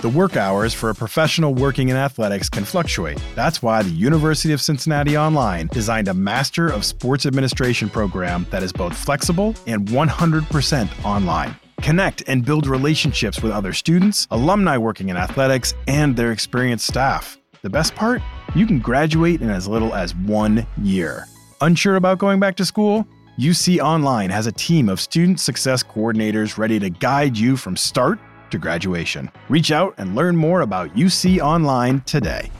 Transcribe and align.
The 0.00 0.08
work 0.08 0.36
hours 0.36 0.74
for 0.74 0.90
a 0.90 0.94
professional 0.94 1.54
working 1.54 1.88
in 1.88 1.96
athletics 1.96 2.48
can 2.48 2.64
fluctuate. 2.64 3.20
That's 3.34 3.64
why 3.64 3.82
the 3.82 3.90
University 3.90 4.52
of 4.52 4.60
Cincinnati 4.60 5.18
Online 5.18 5.66
designed 5.72 6.06
a 6.06 6.14
Master 6.14 6.68
of 6.68 6.84
Sports 6.84 7.26
Administration 7.26 7.90
program 7.90 8.46
that 8.50 8.62
is 8.62 8.72
both 8.72 8.96
flexible 8.96 9.56
and 9.66 9.88
100% 9.88 11.04
online. 11.04 11.56
Connect 11.82 12.22
and 12.28 12.44
build 12.44 12.68
relationships 12.68 13.42
with 13.42 13.50
other 13.50 13.72
students, 13.72 14.28
alumni 14.30 14.78
working 14.78 15.08
in 15.08 15.16
athletics, 15.16 15.74
and 15.88 16.16
their 16.16 16.30
experienced 16.30 16.86
staff. 16.86 17.36
The 17.62 17.70
best 17.70 17.96
part? 17.96 18.22
You 18.54 18.68
can 18.68 18.78
graduate 18.78 19.42
in 19.42 19.50
as 19.50 19.66
little 19.66 19.92
as 19.96 20.14
one 20.14 20.64
year. 20.80 21.26
Unsure 21.60 21.96
about 21.96 22.18
going 22.18 22.38
back 22.38 22.54
to 22.58 22.64
school? 22.64 23.04
UC 23.40 23.80
Online 23.80 24.30
has 24.30 24.46
a 24.46 24.52
team 24.52 24.88
of 24.88 25.00
student 25.00 25.40
success 25.40 25.82
coordinators 25.82 26.56
ready 26.56 26.78
to 26.78 26.88
guide 26.88 27.36
you 27.36 27.56
from 27.56 27.76
start 27.76 28.20
to 28.50 28.58
graduation. 28.58 29.30
Reach 29.48 29.70
out 29.72 29.94
and 29.98 30.14
learn 30.14 30.36
more 30.36 30.60
about 30.60 30.94
UC 30.94 31.40
Online 31.40 32.00
today. 32.02 32.50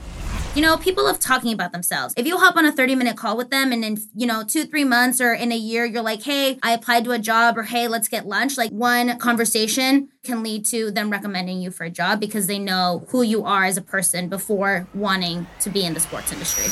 You 0.55 0.63
know, 0.63 0.77
people 0.77 1.03
love 1.03 1.19
talking 1.19 1.53
about 1.53 1.71
themselves. 1.71 2.13
If 2.17 2.25
you 2.25 2.37
hop 2.37 2.55
on 2.55 2.65
a 2.65 2.71
30 2.71 2.95
minute 2.95 3.15
call 3.15 3.37
with 3.37 3.51
them 3.51 3.71
and 3.71 3.85
in, 3.85 3.97
you 4.15 4.25
know, 4.25 4.43
two, 4.43 4.65
three 4.65 4.83
months 4.83 5.21
or 5.21 5.31
in 5.31 5.51
a 5.51 5.55
year, 5.55 5.85
you're 5.85 6.01
like, 6.01 6.23
hey, 6.23 6.57
I 6.63 6.71
applied 6.71 7.03
to 7.05 7.11
a 7.11 7.19
job 7.19 7.57
or 7.57 7.63
hey, 7.63 7.87
let's 7.87 8.07
get 8.07 8.25
lunch. 8.25 8.57
Like 8.57 8.71
one 8.71 9.19
conversation 9.19 10.09
can 10.23 10.41
lead 10.41 10.65
to 10.65 10.89
them 10.89 11.11
recommending 11.11 11.61
you 11.61 11.69
for 11.69 11.83
a 11.83 11.89
job 11.89 12.19
because 12.19 12.47
they 12.47 12.57
know 12.57 13.05
who 13.09 13.21
you 13.21 13.45
are 13.45 13.63
as 13.63 13.77
a 13.77 13.81
person 13.81 14.27
before 14.27 14.87
wanting 14.95 15.45
to 15.59 15.69
be 15.69 15.85
in 15.85 15.93
the 15.93 15.99
sports 15.99 16.31
industry. 16.31 16.65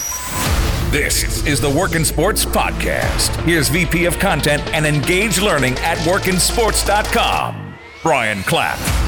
This 0.92 1.46
is 1.46 1.62
the 1.62 1.70
Work 1.70 1.96
in 1.96 2.04
Sports 2.04 2.46
Podcast. 2.46 3.36
Here's 3.44 3.70
VP 3.70 4.06
of 4.06 4.18
Content 4.18 4.64
and 4.74 4.86
Engage 4.86 5.40
Learning 5.40 5.74
at 5.80 5.98
workinsports.com, 6.00 7.76
Brian 8.02 8.42
Clapp. 8.44 9.07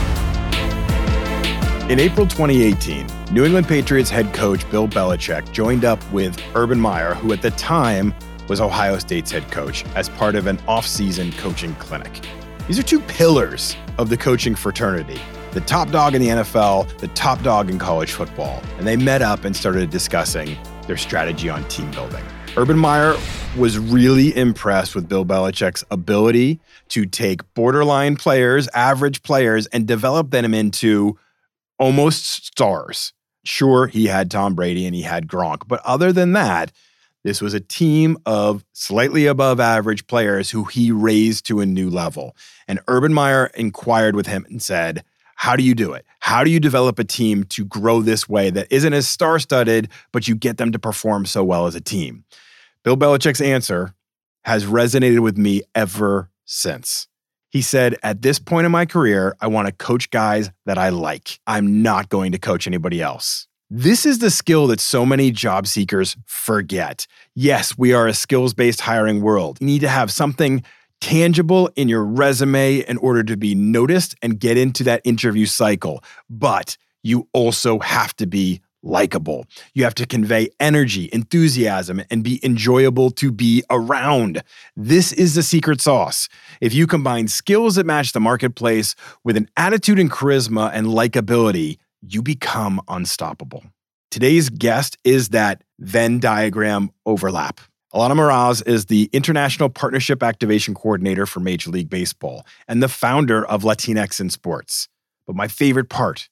In 1.90 2.00
April 2.00 2.28
2018, 2.28 3.08
New 3.32 3.46
England 3.46 3.68
Patriots 3.68 4.12
head 4.12 4.32
coach 4.32 4.70
Bill 4.70 4.88
Belichick 4.88 5.52
joined 5.52 5.84
up 5.84 6.00
with 6.12 6.40
Urban 6.54 6.80
Meyer, 6.80 7.16
who 7.16 7.34
at 7.34 7.42
the 7.42 7.50
time 7.50 8.14
was 8.48 8.62
Ohio 8.62 9.00
State's 9.00 9.32
head 9.32 9.52
coach, 9.52 9.84
as 9.96 10.08
part 10.08 10.36
of 10.36 10.46
an 10.46 10.60
off-season 10.68 11.32
coaching 11.32 11.74
clinic. 11.78 12.22
These 12.68 12.78
are 12.78 12.84
two 12.84 13.00
pillars 13.00 13.76
of 13.98 14.10
the 14.10 14.18
coaching 14.18 14.54
fraternity. 14.54 15.20
The 15.54 15.62
top 15.62 15.90
dog 15.90 16.14
in 16.14 16.22
the 16.22 16.28
NFL, 16.28 16.96
the 17.00 17.08
top 17.08 17.42
dog 17.42 17.72
in 17.72 17.80
college 17.80 18.12
football. 18.12 18.62
And 18.78 18.86
they 18.86 18.96
met 18.96 19.24
up 19.24 19.44
and 19.44 19.56
started 19.56 19.90
discussing 19.90 20.60
their 20.86 20.96
strategy 20.96 21.50
on 21.50 21.68
team 21.70 21.90
building. 21.90 22.24
Urban 22.56 22.78
Meyer 22.78 23.18
was 23.58 23.80
really 23.80 24.38
impressed 24.38 24.94
with 24.94 25.10
Bill 25.10 25.26
Belichick's 25.26 25.84
ability 25.90 26.60
to 26.90 27.08
take 27.08 27.52
borderline 27.56 28.16
players, 28.16 28.68
average 28.76 29.24
players, 29.24 29.66
and 29.68 29.88
develop 29.88 30.30
them 30.30 30.54
into 30.54 31.18
almost 31.80 32.46
stars. 32.48 33.14
Sure, 33.44 33.88
he 33.88 34.06
had 34.06 34.30
Tom 34.30 34.54
Brady 34.54 34.86
and 34.86 34.94
he 34.94 35.02
had 35.02 35.28
Gronk, 35.28 35.68
but 35.68 35.82
other 35.86 36.12
than 36.12 36.34
that, 36.34 36.72
this 37.24 37.42
was 37.42 37.54
a 37.54 37.60
team 37.60 38.18
of 38.26 38.64
slightly 38.72 39.26
above 39.26 39.60
average 39.60 40.08
players 40.08 40.52
who 40.52 40.64
he 40.66 40.92
raised 40.92 41.46
to 41.48 41.60
a 41.60 41.66
new 41.66 41.90
level. 41.90 42.36
And 42.68 42.80
Urban 42.88 43.14
Meyer 43.14 43.48
inquired 43.56 44.16
with 44.16 44.28
him 44.28 44.46
and 44.50 44.62
said, 44.62 45.04
How 45.36 45.56
do 45.56 45.64
you 45.64 45.76
do 45.76 45.94
it? 45.94 46.06
How 46.20 46.44
do 46.44 46.50
you 46.50 46.62
develop 46.62 46.98
a 46.98 47.04
team 47.04 47.44
to 47.46 47.66
grow 47.66 48.02
this 48.02 48.30
way 48.30 48.50
that 48.52 48.68
isn't 48.70 48.94
as 48.94 49.08
star 49.08 49.38
studded, 49.40 49.90
but 50.14 50.28
you 50.28 50.36
get 50.36 50.58
them 50.58 50.72
to 50.72 50.80
perform 50.80 51.26
so 51.26 51.44
well 51.44 51.68
as 51.68 51.76
a 51.76 51.82
team? 51.82 52.24
Bill 52.84 52.96
Belichick's 52.96 53.42
answer 53.42 53.94
has 54.46 54.66
resonated 54.66 55.20
with 55.20 55.38
me 55.38 55.62
ever 55.76 56.30
since. 56.46 57.09
He 57.50 57.62
said, 57.62 57.96
At 58.04 58.22
this 58.22 58.40
point 58.40 58.66
in 58.66 58.72
my 58.72 58.86
career, 58.86 59.36
I 59.42 59.48
want 59.48 59.68
to 59.68 59.74
coach 59.74 60.10
guys 60.10 60.52
that 60.66 60.78
I 60.78 60.90
like. 60.90 61.40
I'm 61.48 61.82
not 61.82 62.10
going 62.10 62.32
to 62.32 62.40
coach 62.40 62.68
anybody 62.68 63.02
else. 63.02 63.48
This 63.72 64.06
is 64.06 64.20
the 64.20 64.32
skill 64.32 64.68
that 64.68 64.80
so 64.80 65.06
many 65.06 65.30
job 65.30 65.68
seekers 65.68 66.18
forget. 66.26 67.06
Yes, 67.36 67.78
we 67.78 67.94
are 67.94 68.08
a 68.08 68.14
skills 68.14 68.54
based 68.54 68.82
hiring 68.82 69.22
world. 69.22 69.58
You 69.62 69.68
need 69.68 69.82
to 69.82 69.90
have 69.90 70.12
something 70.12 70.64
tangible 71.02 71.70
in 71.76 71.88
your 71.88 72.04
resume 72.04 72.80
in 72.80 72.98
order 72.98 73.24
to 73.24 73.38
be 73.38 73.56
noticed 73.56 74.16
and 74.22 74.40
get 74.40 74.58
into 74.58 74.84
that 74.86 75.02
interview 75.04 75.46
cycle. 75.46 76.04
But 76.30 76.78
you 77.04 77.28
also 77.34 77.80
have 77.80 78.16
to 78.18 78.26
be 78.26 78.62
likable. 78.84 79.46
You 79.74 79.84
have 79.84 79.96
to 79.96 80.06
convey 80.06 80.50
energy, 80.60 81.10
enthusiasm, 81.12 82.02
and 82.10 82.24
be 82.24 82.40
enjoyable 82.44 83.12
to 83.12 83.32
be 83.32 83.64
around. 83.70 84.44
This 84.76 85.12
is 85.12 85.36
the 85.36 85.44
secret 85.44 85.82
sauce. 85.82 86.30
If 86.62 86.74
you 86.74 86.88
combine 86.88 87.28
skills 87.28 87.76
that 87.76 87.86
match 87.86 88.14
the 88.14 88.20
marketplace 88.20 88.96
with 89.24 89.38
an 89.38 89.50
attitude 89.58 90.00
and 90.00 90.12
charisma 90.12 90.72
and 90.74 90.88
likability, 90.88 91.78
you 92.02 92.22
become 92.22 92.82
unstoppable. 92.88 93.64
Today's 94.12 94.50
guest 94.50 94.98
is 95.04 95.30
that 95.30 95.64
Venn 95.80 96.20
diagram 96.20 96.92
overlap. 97.06 97.60
Alana 97.94 98.14
Meraz 98.14 98.66
is 98.68 98.86
the 98.86 99.10
International 99.14 99.70
Partnership 99.70 100.22
Activation 100.22 100.76
Coordinator 100.76 101.26
for 101.26 101.40
Major 101.40 101.72
League 101.72 101.90
Baseball 101.90 102.46
and 102.68 102.84
the 102.84 102.88
founder 102.88 103.46
of 103.46 103.64
Latinx 103.64 104.20
in 104.20 104.30
Sports. 104.30 104.88
But 105.26 105.36
my 105.36 105.48
favorite 105.48 105.90
part 105.90 106.30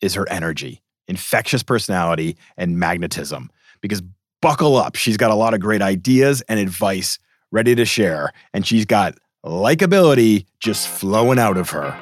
is 0.00 0.14
her 0.14 0.28
energy 0.28 0.82
infectious 1.08 1.62
personality, 1.62 2.36
and 2.56 2.78
magnetism. 2.78 3.50
Because 3.80 4.02
buckle 4.40 4.76
up, 4.76 4.96
she's 4.96 5.16
got 5.16 5.30
a 5.30 5.34
lot 5.34 5.54
of 5.54 5.60
great 5.60 5.82
ideas 5.82 6.42
and 6.48 6.58
advice 6.60 7.18
ready 7.52 7.74
to 7.74 7.84
share, 7.84 8.32
and 8.52 8.66
she's 8.66 8.84
got 8.84 9.14
likability 9.44 10.46
just 10.60 10.88
flowing 10.88 11.38
out 11.38 11.56
of 11.56 11.70
her. 11.70 11.92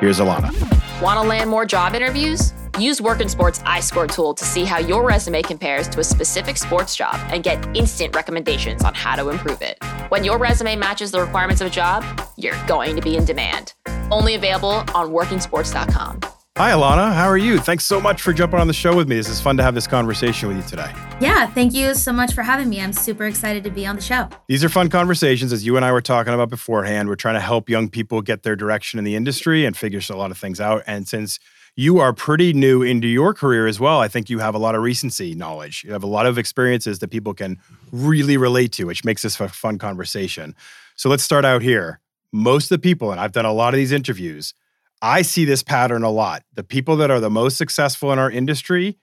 Here's 0.00 0.18
Alana. 0.20 0.52
Want 1.00 1.20
to 1.20 1.26
land 1.26 1.48
more 1.50 1.64
job 1.64 1.94
interviews? 1.94 2.52
Use 2.78 3.00
Work 3.00 3.20
in 3.20 3.28
Sports 3.28 3.60
iScore 3.60 4.12
tool 4.12 4.34
to 4.34 4.44
see 4.44 4.64
how 4.64 4.78
your 4.78 5.06
resume 5.06 5.42
compares 5.42 5.88
to 5.88 6.00
a 6.00 6.04
specific 6.04 6.56
sports 6.56 6.96
job 6.96 7.20
and 7.30 7.42
get 7.42 7.64
instant 7.76 8.14
recommendations 8.14 8.82
on 8.82 8.94
how 8.94 9.14
to 9.14 9.28
improve 9.28 9.62
it. 9.62 9.78
When 10.08 10.24
your 10.24 10.38
resume 10.38 10.76
matches 10.76 11.12
the 11.12 11.20
requirements 11.20 11.60
of 11.60 11.68
a 11.68 11.70
job, 11.70 12.04
you're 12.36 12.60
going 12.66 12.96
to 12.96 13.02
be 13.02 13.16
in 13.16 13.24
demand. 13.24 13.74
Only 14.10 14.34
available 14.34 14.84
on 14.94 15.10
workinsports.com. 15.10 16.20
Hi, 16.56 16.70
Alana. 16.70 17.12
How 17.12 17.26
are 17.26 17.36
you? 17.36 17.58
Thanks 17.58 17.84
so 17.84 18.00
much 18.00 18.22
for 18.22 18.32
jumping 18.32 18.60
on 18.60 18.68
the 18.68 18.72
show 18.72 18.94
with 18.94 19.08
me. 19.08 19.16
This 19.16 19.28
is 19.28 19.40
fun 19.40 19.56
to 19.56 19.64
have 19.64 19.74
this 19.74 19.88
conversation 19.88 20.46
with 20.46 20.56
you 20.56 20.62
today. 20.62 20.92
Yeah, 21.20 21.48
thank 21.48 21.74
you 21.74 21.96
so 21.96 22.12
much 22.12 22.32
for 22.32 22.42
having 22.42 22.68
me. 22.68 22.80
I'm 22.80 22.92
super 22.92 23.24
excited 23.24 23.64
to 23.64 23.70
be 23.70 23.84
on 23.84 23.96
the 23.96 24.02
show. 24.02 24.28
These 24.46 24.62
are 24.62 24.68
fun 24.68 24.88
conversations, 24.88 25.52
as 25.52 25.66
you 25.66 25.74
and 25.74 25.84
I 25.84 25.90
were 25.90 26.00
talking 26.00 26.32
about 26.32 26.50
beforehand. 26.50 27.08
We're 27.08 27.16
trying 27.16 27.34
to 27.34 27.40
help 27.40 27.68
young 27.68 27.88
people 27.88 28.22
get 28.22 28.44
their 28.44 28.54
direction 28.54 29.00
in 29.00 29.04
the 29.04 29.16
industry 29.16 29.64
and 29.64 29.76
figure 29.76 30.00
a 30.08 30.16
lot 30.16 30.30
of 30.30 30.38
things 30.38 30.60
out. 30.60 30.84
And 30.86 31.08
since 31.08 31.40
you 31.74 31.98
are 31.98 32.12
pretty 32.12 32.52
new 32.52 32.82
into 32.82 33.08
your 33.08 33.34
career 33.34 33.66
as 33.66 33.80
well, 33.80 33.98
I 33.98 34.06
think 34.06 34.30
you 34.30 34.38
have 34.38 34.54
a 34.54 34.58
lot 34.58 34.76
of 34.76 34.82
recency 34.82 35.34
knowledge. 35.34 35.82
You 35.82 35.90
have 35.90 36.04
a 36.04 36.06
lot 36.06 36.24
of 36.24 36.38
experiences 36.38 37.00
that 37.00 37.10
people 37.10 37.34
can 37.34 37.58
really 37.90 38.36
relate 38.36 38.70
to, 38.74 38.84
which 38.84 39.04
makes 39.04 39.22
this 39.22 39.40
a 39.40 39.48
fun 39.48 39.76
conversation. 39.76 40.54
So 40.94 41.08
let's 41.08 41.24
start 41.24 41.44
out 41.44 41.62
here. 41.62 41.98
Most 42.30 42.70
of 42.70 42.80
the 42.80 42.88
people, 42.88 43.10
and 43.10 43.20
I've 43.20 43.32
done 43.32 43.44
a 43.44 43.52
lot 43.52 43.74
of 43.74 43.78
these 43.78 43.90
interviews, 43.90 44.54
I 45.02 45.22
see 45.22 45.44
this 45.44 45.62
pattern 45.62 46.02
a 46.02 46.10
lot. 46.10 46.42
The 46.54 46.64
people 46.64 46.96
that 46.96 47.10
are 47.10 47.20
the 47.20 47.30
most 47.30 47.56
successful 47.56 48.12
in 48.12 48.18
our 48.18 48.30
industry 48.30 48.98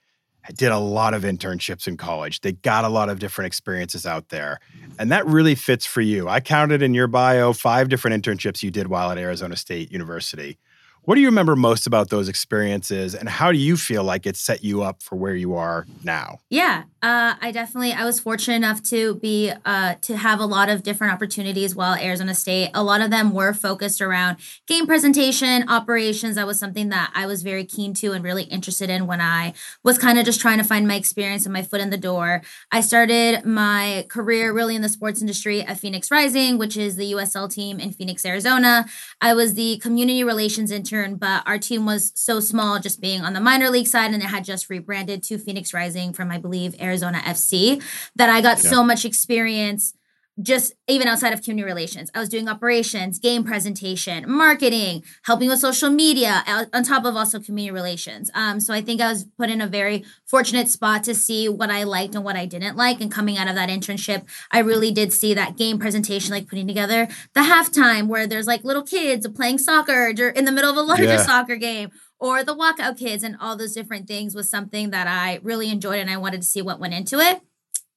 did 0.54 0.72
a 0.72 0.78
lot 0.78 1.14
of 1.14 1.22
internships 1.22 1.86
in 1.86 1.96
college. 1.96 2.40
They 2.40 2.52
got 2.52 2.84
a 2.84 2.88
lot 2.88 3.08
of 3.08 3.20
different 3.20 3.46
experiences 3.46 4.04
out 4.04 4.30
there. 4.30 4.58
And 4.98 5.12
that 5.12 5.24
really 5.26 5.54
fits 5.54 5.86
for 5.86 6.00
you. 6.00 6.28
I 6.28 6.40
counted 6.40 6.82
in 6.82 6.94
your 6.94 7.06
bio 7.06 7.52
five 7.52 7.88
different 7.88 8.24
internships 8.24 8.62
you 8.62 8.70
did 8.70 8.88
while 8.88 9.10
at 9.10 9.18
Arizona 9.18 9.56
State 9.56 9.92
University. 9.92 10.58
What 11.02 11.16
do 11.16 11.20
you 11.20 11.28
remember 11.28 11.56
most 11.56 11.86
about 11.86 12.10
those 12.10 12.28
experiences 12.28 13.14
and 13.14 13.28
how 13.28 13.50
do 13.52 13.58
you 13.58 13.76
feel 13.76 14.04
like 14.04 14.26
it 14.26 14.36
set 14.36 14.62
you 14.62 14.82
up 14.82 15.02
for 15.02 15.16
where 15.16 15.34
you 15.34 15.54
are 15.54 15.86
now? 16.04 16.38
Yeah, 16.48 16.84
uh, 17.02 17.34
I 17.40 17.50
definitely 17.52 17.92
I 17.92 18.04
was 18.04 18.20
fortunate 18.20 18.56
enough 18.56 18.82
to 18.84 19.14
be 19.16 19.52
uh, 19.64 19.94
to 20.02 20.16
have 20.16 20.40
a 20.40 20.46
lot 20.46 20.68
of 20.68 20.82
different 20.82 21.12
opportunities 21.12 21.74
while 21.74 21.94
Arizona 21.94 22.34
State. 22.34 22.70
A 22.74 22.82
lot 22.82 23.00
of 23.00 23.10
them 23.10 23.32
were 23.32 23.52
focused 23.52 24.00
around 24.00 24.36
game 24.66 24.86
presentation, 24.86 25.68
operations. 25.68 26.36
That 26.36 26.46
was 26.46 26.58
something 26.58 26.90
that 26.90 27.10
I 27.14 27.26
was 27.26 27.42
very 27.42 27.64
keen 27.64 27.94
to 27.94 28.12
and 28.12 28.22
really 28.22 28.44
interested 28.44 28.90
in 28.90 29.06
when 29.06 29.20
I 29.20 29.54
was 29.82 29.98
kind 29.98 30.18
of 30.18 30.24
just 30.24 30.40
trying 30.40 30.58
to 30.58 30.64
find 30.64 30.86
my 30.86 30.94
experience 30.96 31.44
and 31.46 31.52
my 31.52 31.62
foot 31.62 31.80
in 31.80 31.90
the 31.90 31.96
door. 31.96 32.42
I 32.70 32.80
started 32.80 33.44
my 33.44 34.06
career 34.08 34.52
really 34.52 34.76
in 34.76 34.82
the 34.82 34.88
sports 34.88 35.20
industry 35.20 35.62
at 35.62 35.78
Phoenix 35.78 36.10
Rising, 36.10 36.58
which 36.58 36.76
is 36.76 36.96
the 36.96 37.12
USL 37.12 37.52
team 37.52 37.80
in 37.80 37.92
Phoenix, 37.92 38.24
Arizona. 38.24 38.86
I 39.20 39.34
was 39.34 39.54
the 39.54 39.78
community 39.78 40.22
relations 40.22 40.70
intern 40.70 41.16
but 41.16 41.42
our 41.46 41.58
team 41.58 41.86
was 41.86 42.12
so 42.14 42.40
small, 42.40 42.78
just 42.78 43.00
being 43.00 43.22
on 43.22 43.32
the 43.32 43.40
minor 43.40 43.70
league 43.70 43.86
side, 43.86 44.12
and 44.12 44.22
it 44.22 44.26
had 44.26 44.44
just 44.44 44.68
rebranded 44.68 45.22
to 45.24 45.38
Phoenix 45.38 45.72
Rising 45.72 46.12
from, 46.12 46.30
I 46.30 46.38
believe, 46.38 46.74
Arizona 46.80 46.91
FC, 47.00 47.82
that 48.16 48.30
I 48.30 48.40
got 48.40 48.62
yeah. 48.62 48.70
so 48.70 48.84
much 48.84 49.04
experience 49.04 49.94
just 50.40 50.72
even 50.88 51.08
outside 51.08 51.32
of 51.32 51.42
community 51.42 51.66
relations. 51.66 52.10
I 52.14 52.20
was 52.20 52.28
doing 52.28 52.48
operations, 52.48 53.18
game 53.18 53.44
presentation, 53.44 54.24
marketing, 54.30 55.04
helping 55.24 55.48
with 55.48 55.58
social 55.58 55.90
media, 55.90 56.42
on 56.72 56.82
top 56.84 57.04
of 57.04 57.16
also 57.16 57.38
community 57.38 57.72
relations. 57.72 58.30
Um, 58.34 58.58
so 58.58 58.72
I 58.72 58.80
think 58.80 59.00
I 59.00 59.10
was 59.10 59.24
put 59.38 59.50
in 59.50 59.60
a 59.60 59.66
very 59.66 60.04
fortunate 60.26 60.68
spot 60.68 61.04
to 61.04 61.14
see 61.14 61.48
what 61.48 61.70
I 61.70 61.82
liked 61.82 62.14
and 62.14 62.24
what 62.24 62.36
I 62.36 62.46
didn't 62.46 62.76
like. 62.76 63.00
And 63.00 63.12
coming 63.12 63.36
out 63.36 63.48
of 63.48 63.54
that 63.56 63.68
internship, 63.68 64.26
I 64.50 64.60
really 64.60 64.90
did 64.90 65.12
see 65.12 65.34
that 65.34 65.56
game 65.56 65.78
presentation, 65.78 66.32
like 66.32 66.48
putting 66.48 66.66
together 66.66 67.08
the 67.34 67.40
halftime 67.40 68.06
where 68.06 68.26
there's 68.26 68.46
like 68.46 68.64
little 68.64 68.82
kids 68.82 69.28
playing 69.28 69.58
soccer 69.58 70.08
in 70.08 70.44
the 70.46 70.52
middle 70.52 70.70
of 70.70 70.76
a 70.76 70.82
larger 70.82 71.04
yeah. 71.04 71.22
soccer 71.22 71.56
game 71.56 71.90
or 72.22 72.44
the 72.44 72.54
walkout 72.54 72.96
kids 72.96 73.24
and 73.24 73.36
all 73.40 73.56
those 73.56 73.72
different 73.72 74.06
things 74.06 74.32
was 74.32 74.48
something 74.48 74.90
that 74.90 75.08
I 75.08 75.40
really 75.42 75.68
enjoyed 75.68 75.98
and 75.98 76.08
I 76.08 76.16
wanted 76.18 76.40
to 76.40 76.46
see 76.46 76.62
what 76.62 76.78
went 76.78 76.94
into 76.94 77.18
it. 77.18 77.40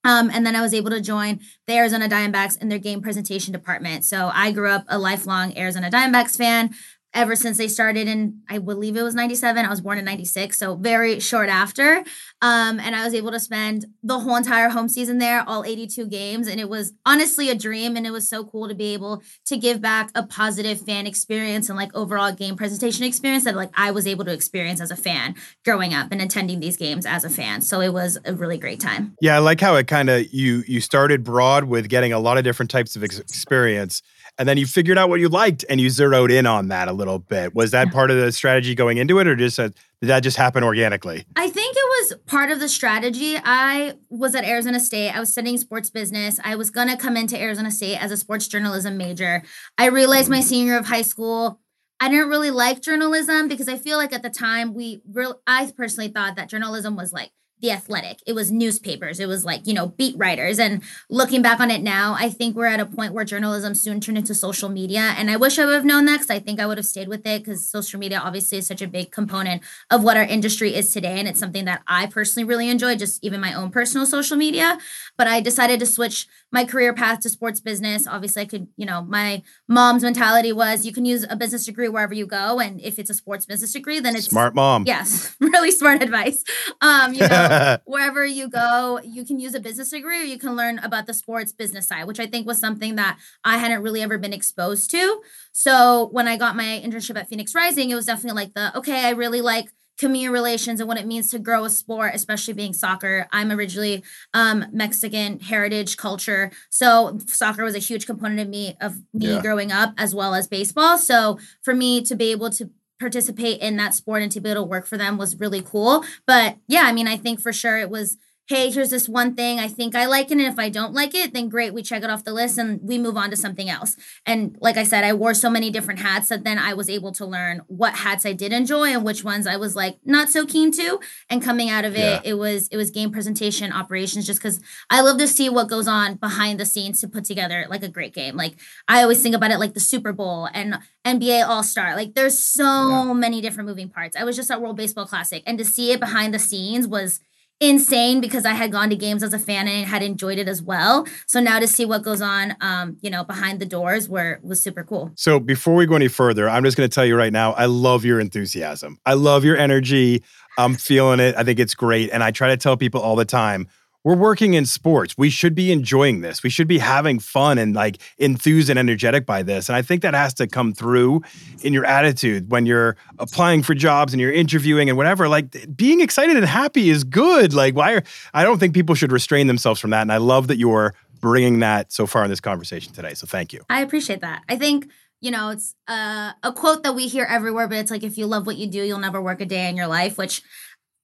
Um, 0.04 0.31
and 0.33 0.44
then 0.44 0.56
I 0.56 0.62
was 0.62 0.74
able 0.74 0.89
to 0.89 1.00
join 1.00 1.39
the 1.68 1.74
Arizona 1.74 2.10
Diamondbacks 2.10 2.60
in 2.60 2.68
their 2.68 2.80
game 2.80 3.04
presentation 3.04 3.54
department. 3.54 4.04
So 4.04 4.31
I 4.33 4.51
grew 4.51 4.69
up 4.69 4.86
a 4.88 4.98
lifelong 4.98 5.56
Arizona 5.56 5.92
Diamondbacks 5.92 6.38
fan 6.38 6.74
ever 7.16 7.36
since 7.36 7.58
they 7.58 7.68
started 7.68 8.08
in 8.08 8.42
I 8.50 8.60
believe 8.60 8.96
it 8.96 9.02
was 9.02 9.16
97. 9.16 9.66
I 9.66 9.70
was 9.70 9.82
born 9.82 9.98
in 9.98 10.06
96, 10.06 10.58
so 10.58 10.76
very 10.76 11.20
short 11.20 11.50
after. 11.50 12.04
Um, 12.42 12.80
and 12.80 12.96
I 12.96 13.04
was 13.04 13.14
able 13.16 13.32
to 13.32 13.40
spend 13.40 13.86
the 14.04 14.20
whole 14.20 14.36
entire 14.36 14.70
home 14.70 14.90
season 14.90 15.18
there, 15.18 15.44
all 15.48 15.64
82 15.64 16.08
games, 16.08 16.48
and 16.48 16.60
it 16.60 16.70
was 16.70 16.94
honestly 17.06 17.50
a 17.50 17.56
dream 17.56 17.96
and 17.96 18.06
it 18.06 18.12
was 18.12 18.30
so 18.30 18.44
cool 18.44 18.68
to 18.68 18.76
be 18.76 18.94
able 18.94 19.24
to 19.46 19.58
give 19.58 19.82
back 19.82 20.12
a 20.14 20.24
positive 20.24 20.82
fan 20.82 21.08
experience 21.08 21.70
and 21.70 21.78
like 21.78 21.96
overall 21.96 22.32
game 22.32 22.56
presentation 22.56 23.04
experience 23.06 23.46
that 23.46 23.56
like 23.56 23.72
I 23.74 23.92
was 23.92 24.06
able 24.06 24.26
to 24.26 24.34
experience 24.34 24.82
as 24.82 24.92
a 24.92 24.96
fan 24.96 25.36
growing 25.64 25.94
up 25.94 26.12
and 26.12 26.22
attending 26.22 26.60
these 26.60 26.78
games 26.78 27.06
as 27.06 27.24
a 27.24 27.30
fan. 27.30 27.62
So 27.62 27.80
it 27.82 27.94
was 27.94 28.18
a 28.26 28.34
really 28.34 28.58
great 28.58 28.80
time. 28.80 29.16
Yeah, 29.22 29.36
I 29.36 29.40
like 29.40 29.62
how 29.62 29.76
it 29.76 29.88
kind 29.88 30.10
of 30.10 30.32
you 30.34 30.64
you 30.68 30.82
started 30.82 31.24
broad 31.24 31.64
with 31.64 31.88
getting 31.90 32.14
a 32.14 32.20
lot 32.20 32.38
of 32.38 32.44
different 32.44 32.70
types 32.70 32.96
of 32.96 33.04
ex- 33.04 33.20
experience 33.20 34.02
and 34.38 34.48
then 34.48 34.58
you 34.58 34.66
figured 34.66 34.98
out 34.98 35.10
what 35.10 35.20
you 35.20 35.30
liked 35.30 35.64
and 35.70 35.80
you 35.80 35.90
zeroed 35.90 36.32
in 36.32 36.46
on 36.46 36.68
that 36.68 36.88
a 36.88 36.94
little 36.94 37.20
bit. 37.20 37.56
Was 37.56 37.72
that 37.72 37.92
part 37.92 38.12
of 38.12 38.18
the 38.18 38.32
strategy 38.32 38.76
going 38.76 38.98
into 38.98 39.20
it, 39.20 39.28
or 39.28 39.36
just 39.36 39.60
a, 39.60 39.74
did 40.02 40.08
that 40.08 40.22
just 40.22 40.38
happen 40.38 40.64
organically? 40.64 41.26
I 41.36 41.50
think 41.50 41.76
it 41.78 41.84
was 41.84 42.20
part 42.26 42.52
of 42.52 42.60
the 42.60 42.68
strategy. 42.68 43.38
I 43.44 43.94
was 44.10 44.36
at 44.36 44.44
Arizona 44.44 44.80
State. 44.80 45.12
I 45.12 45.20
was 45.20 45.32
studying 45.32 45.58
sports 45.58 45.90
business. 45.90 46.40
I 46.44 46.56
was 46.56 46.70
going 46.70 46.90
to 46.90 46.98
come 46.98 47.16
into 47.16 47.40
Arizona 47.40 47.72
State 47.72 47.98
as 47.98 48.12
a 48.12 48.18
sports 48.18 48.48
journalism 48.48 48.98
major. 48.98 49.44
I 49.78 49.88
realized 49.88 50.30
my 50.30 50.42
senior 50.42 50.78
of 50.78 50.88
high 50.88 51.02
school. 51.02 51.60
I 52.00 52.10
didn't 52.10 52.28
really 52.30 52.52
like 52.52 52.81
journalism 52.81 53.48
because 53.48 53.70
I 53.70 53.78
feel 53.78 53.98
like 53.98 54.12
at 54.12 54.22
the 54.22 54.30
time 54.30 54.74
we 54.74 55.02
real 55.10 55.42
I 55.48 55.72
personally 55.78 56.10
thought 56.10 56.36
that 56.36 56.50
journalism 56.50 56.98
was 56.98 57.14
like 57.14 57.31
the 57.66 57.72
athletic. 57.72 58.20
It 58.28 58.34
was 58.34 58.52
newspapers. 58.52 59.20
It 59.20 59.28
was 59.28 59.44
like 59.44 59.66
you 59.66 59.74
know 59.74 59.88
beat 59.88 60.16
writers. 60.18 60.60
And 60.60 60.84
looking 61.10 61.42
back 61.42 61.60
on 61.60 61.72
it 61.72 61.82
now 61.82 62.16
i 62.20 62.30
think 62.30 62.56
we're 62.56 62.66
at 62.66 62.80
a 62.80 62.86
point 62.86 63.14
where 63.14 63.26
journalism 63.26 63.74
soon 63.74 64.00
turned 64.00 64.18
into 64.18 64.36
social 64.36 64.70
media. 64.70 65.16
And 65.18 65.32
i 65.32 65.36
wish 65.36 65.58
i 65.58 65.66
would 65.66 65.74
have 65.74 65.86
known 65.86 66.06
that 66.06 66.18
because 66.18 66.30
i 66.30 66.40
think 66.40 66.60
i 66.60 66.66
would 66.68 66.78
have 66.78 66.86
stayed 66.86 67.08
with 67.08 67.26
it 67.26 67.44
because 67.44 67.68
social 67.68 68.00
media 68.00 68.20
obviously 68.24 68.60
is 68.60 68.68
such 68.68 68.82
a 68.82 68.88
big 68.88 69.12
component 69.12 69.64
of 69.90 70.04
what 70.04 70.18
our 70.18 70.24
industry 70.24 70.76
is 70.76 70.92
today. 70.94 71.20
And 71.20 71.28
it's 71.28 71.40
something 71.40 71.66
that 71.66 71.82
i 71.88 72.06
personally 72.06 72.46
really 72.46 72.70
enjoy 72.70 72.96
just 72.96 73.24
even 73.24 73.42
my 73.42 73.54
own 73.54 73.72
personal 73.72 74.06
social 74.06 74.38
media. 74.38 74.78
But 75.18 75.28
i 75.28 75.42
decided 75.42 75.80
to 75.80 75.86
switch 75.86 76.28
my 76.52 76.66
career 76.66 76.94
path 76.94 77.22
to 77.22 77.30
sports 77.30 77.60
business. 77.60 78.08
Obviously 78.08 78.44
i 78.44 78.46
could 78.46 78.68
you 78.78 78.86
know 78.86 79.02
my 79.04 79.42
mom's 79.68 80.04
mentality 80.04 80.54
was 80.54 80.86
you 80.86 80.94
can 80.94 81.06
use 81.06 81.26
a 81.30 81.36
business 81.36 81.66
degree 81.66 81.90
wherever 81.90 82.14
you 82.14 82.28
go. 82.28 82.60
And 82.60 82.80
if 82.82 83.00
it's 83.00 83.10
a 83.10 83.16
sports 83.16 83.46
business 83.46 83.74
degree 83.74 84.00
then 84.00 84.16
it's 84.16 84.28
smart 84.28 84.54
mom. 84.54 84.84
Yes. 84.86 85.36
Really 85.56 85.72
smart 85.72 86.02
advice. 86.02 86.44
Um 86.82 87.14
you 87.14 87.22
know 87.22 87.28
wherever 87.86 88.25
you 88.25 88.50
go, 88.50 89.00
you 89.04 89.25
can 89.25 89.40
use 89.40 89.56
a 89.56 89.60
business 89.60 89.90
degree 89.90 90.22
or 90.22 90.25
you 90.25 90.38
can 90.38 90.56
learn 90.56 90.80
about 90.80 91.07
the 91.07 91.13
sports 91.13 91.52
business 91.52 91.88
side, 91.88 92.06
which 92.07 92.19
I 92.19 92.25
think 92.25 92.48
was 92.48 92.60
something 92.60 92.96
that 92.96 93.18
I 93.44 93.57
hadn't 93.57 93.81
really 93.81 94.02
ever 94.02 94.18
been 94.18 94.34
exposed 94.34 94.92
to. 94.92 95.22
So 95.52 96.10
when 96.12 96.28
I 96.28 96.38
got 96.38 96.56
my 96.56 96.81
internship 96.84 97.18
at 97.18 97.30
Phoenix 97.30 97.54
Rising, 97.56 97.90
it 97.90 97.96
was 97.96 98.06
definitely 98.06 98.42
like 98.42 98.54
the 98.54 98.78
okay, 98.78 99.06
I 99.06 99.12
really 99.12 99.42
like 99.42 99.69
community 99.98 100.30
relations 100.30 100.80
and 100.80 100.88
what 100.88 100.98
it 100.98 101.07
means 101.07 101.31
to 101.31 101.40
grow 101.40 101.63
a 101.63 101.69
sport, 101.69 102.13
especially 102.13 102.54
being 102.54 102.74
soccer. 102.74 103.28
I'm 103.31 103.52
originally 103.52 104.04
um, 104.34 104.66
Mexican 104.72 105.40
heritage 105.40 105.98
culture, 105.98 106.52
so 106.69 107.18
soccer 107.28 107.63
was 107.63 107.75
a 107.75 107.80
huge 107.80 108.06
component 108.06 108.42
of 108.42 108.50
me 108.50 108.75
of 108.81 108.98
me 109.13 109.34
yeah. 109.34 109.42
growing 109.42 109.72
up, 109.72 109.94
as 109.98 110.13
well 110.13 110.36
as 110.36 110.48
baseball. 110.48 110.98
So 110.98 111.40
for 111.62 111.74
me 111.74 112.02
to 112.04 112.16
be 112.16 112.31
able 112.31 112.50
to 112.52 112.69
participate 113.00 113.62
in 113.62 113.77
that 113.77 113.94
sport 113.94 114.21
and 114.24 114.31
to 114.31 114.39
be 114.42 114.50
able 114.50 114.63
to 114.63 114.68
work 114.68 114.88
for 114.88 114.97
them 114.97 115.18
was 115.18 115.39
really 115.39 115.62
cool. 115.62 116.03
But 116.25 116.57
yeah, 116.68 116.83
I 116.86 116.92
mean, 116.92 117.07
I 117.07 117.18
think 117.18 117.42
for 117.42 117.51
sure 117.53 117.77
it 117.77 117.89
was 117.89 118.18
hey, 118.47 118.69
here's 118.69 118.92
this 118.92 119.09
one 119.09 119.33
thing 119.33 119.59
I 119.59 119.68
think 119.68 119.95
I 119.95 120.06
like 120.06 120.27
it. 120.27 120.33
And 120.33 120.42
if 120.42 120.59
I 120.59 120.69
don't 120.69 120.94
like 120.94 121.15
it, 121.15 121.33
then 121.33 121.50
great, 121.50 121.74
we 121.74 121.81
check 121.81 122.03
it 122.03 122.12
off 122.12 122.24
the 122.24 122.33
list 122.33 122.59
and 122.59 122.80
we 122.83 123.00
move 123.00 123.18
on 123.18 123.31
to 123.31 123.36
something 123.36 123.69
else. 123.69 123.95
And 124.25 124.56
like 124.62 124.77
I 124.77 124.83
said, 124.83 125.03
I 125.03 125.13
wore 125.13 125.33
so 125.33 125.50
many 125.50 125.71
different 125.71 126.00
hats 126.00 126.30
that 126.30 126.44
then 126.44 126.59
I 126.59 126.75
was 126.75 126.88
able 126.88 127.12
to 127.13 127.25
learn 127.25 127.62
what 127.68 127.95
hats 127.95 128.24
I 128.24 128.33
did 128.33 128.53
enjoy 128.53 128.89
and 128.89 129.03
which 129.03 129.24
ones 129.24 129.47
I 129.47 129.57
was 129.57 129.75
like 129.75 129.97
not 130.06 130.30
so 130.30 130.45
keen 130.45 130.71
to. 130.74 131.00
And 131.27 131.42
coming 131.42 131.71
out 131.71 131.86
of 131.86 131.95
it, 131.95 132.00
yeah. 132.00 132.21
it 132.24 132.36
was 132.36 132.68
it 132.68 132.77
was 132.77 132.92
game 132.92 133.12
presentation 133.12 133.71
operations 133.71 134.27
just 134.27 134.39
because 134.39 134.59
I 134.92 135.01
love 135.01 135.18
to 135.18 135.27
see 135.27 135.50
what 135.50 135.68
goes 135.68 135.88
on 135.88 136.15
behind 136.15 136.59
the 136.59 136.65
scenes 136.65 137.01
to 137.01 137.07
put 137.07 137.25
together 137.25 137.65
like 137.68 137.81
a 137.81 137.89
great 137.89 138.13
game. 138.13 138.36
Like 138.36 138.57
I 138.88 139.01
always 139.01 139.24
think 139.24 139.33
about 139.33 139.51
it 139.51 139.57
like 139.57 139.74
the 139.74 139.80
Super 139.80 140.13
Bowl 140.13 140.50
and 140.53 140.77
NBA 141.03 141.47
All 141.47 141.63
Star. 141.63 141.95
Like 141.95 142.13
there's 142.13 142.38
so 142.38 142.63
yeah. 142.63 143.13
many 143.13 143.42
different 143.42 143.68
moving 143.68 143.89
parts. 143.89 144.15
I 144.15 144.24
was 144.24 144.36
just 144.36 144.51
at 144.51 144.62
World 144.62 144.77
Baseball 144.77 145.07
Classic 145.07 145.42
and 145.47 145.57
to 145.57 145.65
see 145.65 145.92
it 145.92 146.00
behind 146.00 146.31
the 146.31 146.39
scenes 146.39 146.88
was 146.88 147.21
insane 147.60 148.19
because 148.19 148.46
I 148.46 148.54
had 148.54 148.72
gone 148.72 148.90
to 148.90 148.96
games 148.96 149.24
as 149.24 149.34
a 149.34 149.40
fan 149.40 149.68
and 149.68 149.86
had 149.86 150.04
enjoyed 150.04 150.38
it 150.38 150.48
as 150.48 150.62
well. 150.62 151.07
So 151.28 151.40
now 151.40 151.60
to 151.60 151.68
see 151.68 151.86
what 151.86 152.04
goes 152.04 152.22
on, 152.22 152.56
um, 152.62 152.98
you 153.02 153.10
know, 153.10 153.24
behind 153.24 153.60
the 153.60 153.66
doors 153.66 154.10
were 154.10 154.40
was 154.44 154.62
super 154.62 154.84
cool. 154.84 155.12
So 155.16 155.40
before 155.40 155.75
we 155.75 155.86
go 155.86 155.96
any 155.96 156.07
further, 156.07 156.50
I'm 156.50 156.63
just 156.63 156.75
going 156.75 156.90
to 156.90 156.94
tell 156.94 157.06
you 157.06 157.16
right 157.16 157.34
now, 157.34 157.54
I 157.54 157.66
love 157.66 158.04
your 158.04 158.19
enthusiasm. 158.19 159.00
I 159.06 159.13
love 159.13 159.46
your 159.46 159.57
energy. 159.57 160.24
I'm 160.57 160.75
feeling 160.75 161.19
it. 161.19 161.36
I 161.38 161.44
think 161.44 161.60
it's 161.60 161.75
great, 161.75 162.12
and 162.12 162.24
I 162.24 162.31
try 162.31 162.48
to 162.48 162.57
tell 162.57 162.78
people 162.78 163.02
all 163.02 163.16
the 163.16 163.25
time 163.25 163.68
we're 164.06 164.16
working 164.16 164.54
in 164.54 164.66
sports. 164.68 165.18
We 165.18 165.31
should 165.31 165.56
be 165.56 165.72
enjoying 165.72 166.22
this. 166.22 166.44
We 166.44 166.50
should 166.52 166.68
be 166.68 166.78
having 166.78 167.18
fun 167.18 167.57
and 167.57 167.74
like 167.75 167.98
enthused 168.19 168.69
and 168.69 168.78
energetic 168.78 169.25
by 169.25 169.42
this. 169.42 169.68
And 169.68 169.75
I 169.75 169.81
think 169.81 170.04
that 170.04 170.13
has 170.13 170.36
to 170.36 170.48
come 170.48 170.74
through 170.74 171.24
in 171.63 171.74
your 171.74 171.86
attitude 171.86 172.52
when 172.52 172.68
you're 172.68 172.96
applying 173.18 173.63
for 173.63 173.74
jobs 173.74 174.13
and 174.13 174.22
you're 174.22 174.31
interviewing 174.31 174.90
and 174.90 174.98
whatever. 174.98 175.28
Like 175.28 175.75
being 175.75 176.02
excited 176.02 176.38
and 176.38 176.46
happy 176.46 176.92
is 176.92 177.04
good. 177.04 177.56
Like 177.56 177.75
why 177.75 177.96
are, 177.96 178.04
I 178.31 178.44
don't 178.44 178.60
think 178.60 178.75
people 178.75 178.94
should 178.94 179.12
restrain 179.12 179.48
themselves 179.48 179.81
from 179.81 179.90
that. 179.90 180.04
And 180.04 180.13
I 180.13 180.18
love 180.18 180.48
that 180.50 180.57
you're 180.57 180.94
bringing 181.19 181.60
that 181.60 181.92
so 181.92 182.06
far 182.06 182.24
in 182.24 182.30
this 182.30 182.40
conversation 182.40 182.94
today. 182.94 183.16
So 183.16 183.25
thank 183.25 183.54
you. 183.54 183.62
I 183.72 183.81
appreciate 183.81 184.22
that. 184.22 184.44
I 184.48 184.56
think 184.56 184.88
you 185.22 185.31
know, 185.31 185.50
it's 185.50 185.74
uh, 185.88 186.34
a 186.44 186.54
quote 186.54 186.84
that 186.84 186.94
we 186.94 187.07
hear 187.07 187.25
everywhere, 187.25 187.68
but 187.68 187.78
it's 187.78 187.90
like 187.90 188.04
if 188.04 188.16
you 188.16 188.28
love 188.28 188.46
what 188.46 188.57
you 188.57 188.68
do, 188.68 188.84
you'll 188.84 189.00
never 189.00 189.19
work 189.19 189.42
a 189.42 189.46
day 189.46 189.68
in 189.69 189.75
your 189.75 189.88
life, 189.88 190.19
which 190.19 190.44